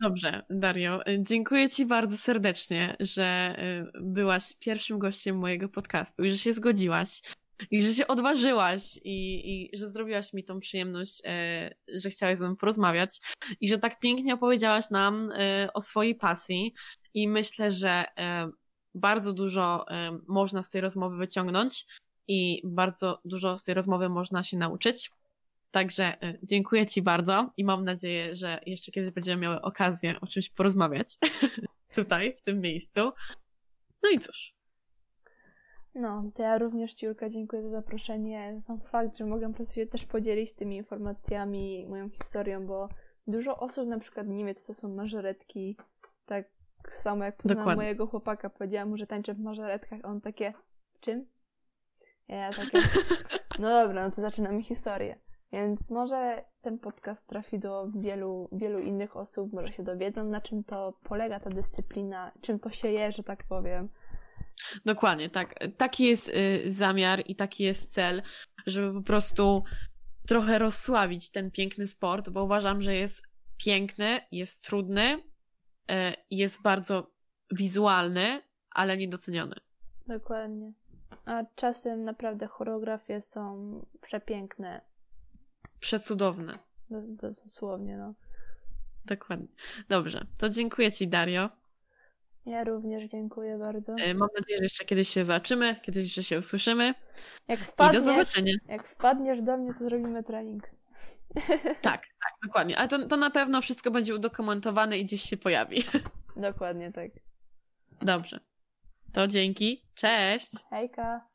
Dobrze, 0.00 0.42
Dario, 0.50 1.00
dziękuję 1.18 1.70
Ci 1.70 1.86
bardzo 1.86 2.16
serdecznie, 2.16 2.96
że 3.00 3.56
y, 3.96 4.00
byłaś 4.02 4.58
pierwszym 4.58 4.98
gościem 4.98 5.38
mojego 5.38 5.68
podcastu 5.68 6.24
i 6.24 6.30
że 6.30 6.38
się 6.38 6.52
zgodziłaś. 6.52 7.22
I 7.70 7.82
że 7.82 7.92
się 7.92 8.06
odważyłaś 8.06 8.96
i, 9.04 9.50
i 9.52 9.78
że 9.78 9.88
zrobiłaś 9.88 10.32
mi 10.32 10.44
tą 10.44 10.60
przyjemność, 10.60 11.22
e, 11.24 11.74
że 11.94 12.10
chciałaś 12.10 12.38
ze 12.38 12.46
mną 12.46 12.56
porozmawiać 12.56 13.20
i 13.60 13.68
że 13.68 13.78
tak 13.78 14.00
pięknie 14.00 14.34
opowiedziałaś 14.34 14.90
nam 14.90 15.30
e, 15.32 15.68
o 15.74 15.80
swojej 15.80 16.14
pasji 16.14 16.74
i 17.14 17.28
myślę, 17.28 17.70
że 17.70 18.04
e, 18.18 18.50
bardzo 18.94 19.32
dużo 19.32 19.88
e, 19.88 20.18
można 20.28 20.62
z 20.62 20.70
tej 20.70 20.80
rozmowy 20.80 21.16
wyciągnąć 21.16 21.86
i 22.28 22.62
bardzo 22.64 23.20
dużo 23.24 23.58
z 23.58 23.64
tej 23.64 23.74
rozmowy 23.74 24.08
można 24.08 24.42
się 24.42 24.56
nauczyć. 24.56 25.10
Także 25.70 26.22
e, 26.22 26.38
dziękuję 26.42 26.86
Ci 26.86 27.02
bardzo 27.02 27.50
i 27.56 27.64
mam 27.64 27.84
nadzieję, 27.84 28.34
że 28.34 28.60
jeszcze 28.66 28.92
kiedyś 28.92 29.10
będziemy 29.10 29.42
miały 29.42 29.62
okazję 29.62 30.20
o 30.20 30.26
czymś 30.26 30.50
porozmawiać 30.50 31.16
tutaj, 31.94 32.36
w 32.36 32.42
tym 32.42 32.60
miejscu. 32.60 33.00
No 34.02 34.10
i 34.10 34.18
cóż. 34.18 34.60
No, 35.94 36.30
to 36.34 36.42
ja 36.42 36.58
również 36.58 36.94
Ci, 36.94 37.06
Julka, 37.06 37.28
dziękuję 37.28 37.62
za 37.62 37.70
zaproszenie. 37.70 38.54
Za 38.54 38.60
sam 38.60 38.80
fakt, 38.80 39.18
że 39.18 39.26
mogę 39.26 39.48
po 39.48 39.54
prostu 39.54 39.74
się 39.74 39.86
też 39.86 40.06
podzielić 40.06 40.52
tymi 40.52 40.76
informacjami, 40.76 41.86
moją 41.88 42.10
historią, 42.10 42.66
bo 42.66 42.88
dużo 43.26 43.56
osób 43.56 43.88
na 43.88 43.98
przykład 43.98 44.26
nie 44.28 44.44
wie, 44.44 44.54
co 44.54 44.66
to 44.66 44.80
są 44.80 44.94
mażoretki. 44.94 45.76
Tak 46.26 46.59
samo 46.90 47.24
jak 47.24 47.36
poznałam 47.36 47.58
Dokładnie. 47.58 47.82
mojego 47.82 48.06
chłopaka, 48.06 48.50
powiedziałam 48.50 48.88
mu, 48.88 48.96
że 48.96 49.06
tańczę 49.06 49.34
w 49.34 49.40
mażoretkach, 49.40 50.00
on 50.04 50.20
takie, 50.20 50.52
czym? 51.00 51.26
Ja 52.28 52.50
takie, 52.50 52.78
no 53.58 53.68
dobra, 53.68 54.04
no 54.04 54.10
to 54.10 54.20
zaczynamy 54.20 54.62
historię. 54.62 55.18
Więc 55.52 55.90
może 55.90 56.44
ten 56.62 56.78
podcast 56.78 57.26
trafi 57.26 57.58
do 57.58 57.88
wielu, 57.94 58.48
wielu 58.52 58.78
innych 58.78 59.16
osób, 59.16 59.52
może 59.52 59.72
się 59.72 59.82
dowiedzą, 59.82 60.24
na 60.24 60.40
czym 60.40 60.64
to 60.64 60.98
polega 61.02 61.40
ta 61.40 61.50
dyscyplina, 61.50 62.32
czym 62.40 62.58
to 62.58 62.70
się 62.70 62.88
je, 62.88 63.12
że 63.12 63.22
tak 63.22 63.44
powiem. 63.44 63.88
Dokładnie, 64.84 65.30
tak. 65.30 65.54
Taki 65.76 66.04
jest 66.04 66.28
y, 66.28 66.62
zamiar 66.72 67.22
i 67.26 67.36
taki 67.36 67.64
jest 67.64 67.92
cel, 67.92 68.22
żeby 68.66 68.94
po 68.94 69.02
prostu 69.02 69.64
trochę 70.28 70.58
rozsławić 70.58 71.30
ten 71.30 71.50
piękny 71.50 71.86
sport, 71.86 72.30
bo 72.30 72.44
uważam, 72.44 72.82
że 72.82 72.94
jest 72.94 73.22
piękny, 73.64 74.20
jest 74.32 74.64
trudny, 74.64 75.22
jest 76.30 76.62
bardzo 76.62 77.10
wizualny, 77.50 78.42
ale 78.70 78.96
niedoceniony. 78.96 79.54
Dokładnie. 80.06 80.72
A 81.24 81.44
czasem 81.54 82.04
naprawdę 82.04 82.46
choreografie 82.46 83.22
są 83.22 83.72
przepiękne. 84.00 84.80
Przecudowne. 85.80 86.58
Dosłownie, 87.44 87.96
no. 87.96 88.14
Dokładnie. 89.04 89.48
Dobrze, 89.88 90.26
to 90.38 90.48
dziękuję 90.48 90.92
Ci, 90.92 91.08
Dario. 91.08 91.50
Ja 92.46 92.64
również 92.64 93.04
dziękuję 93.04 93.58
bardzo. 93.58 93.94
E, 93.94 94.14
mam 94.14 94.28
nadzieję, 94.38 94.58
że 94.58 94.64
jeszcze 94.64 94.84
kiedyś 94.84 95.08
się 95.08 95.24
zobaczymy, 95.24 95.76
kiedyś 95.82 96.02
jeszcze 96.02 96.22
się 96.22 96.38
usłyszymy. 96.38 96.94
Jak 97.48 97.60
wpadniesz, 97.60 98.02
I 98.02 98.06
do 98.06 98.12
zobaczenia. 98.12 98.52
Jak 98.68 98.88
wpadniesz 98.88 99.42
do 99.42 99.56
mnie, 99.56 99.74
to 99.74 99.84
zrobimy 99.84 100.22
trening. 100.22 100.70
Tak, 101.82 102.02
tak, 102.02 102.32
dokładnie. 102.46 102.78
Ale 102.78 102.88
to, 102.88 103.06
to 103.06 103.16
na 103.16 103.30
pewno 103.30 103.62
wszystko 103.62 103.90
będzie 103.90 104.14
udokumentowane 104.14 104.98
i 104.98 105.04
gdzieś 105.04 105.22
się 105.22 105.36
pojawi. 105.36 105.82
Dokładnie 106.36 106.92
tak. 106.92 107.10
Dobrze. 108.02 108.40
To 109.12 109.28
dzięki. 109.28 109.82
Cześć. 109.94 110.50
Hejka. 110.70 111.29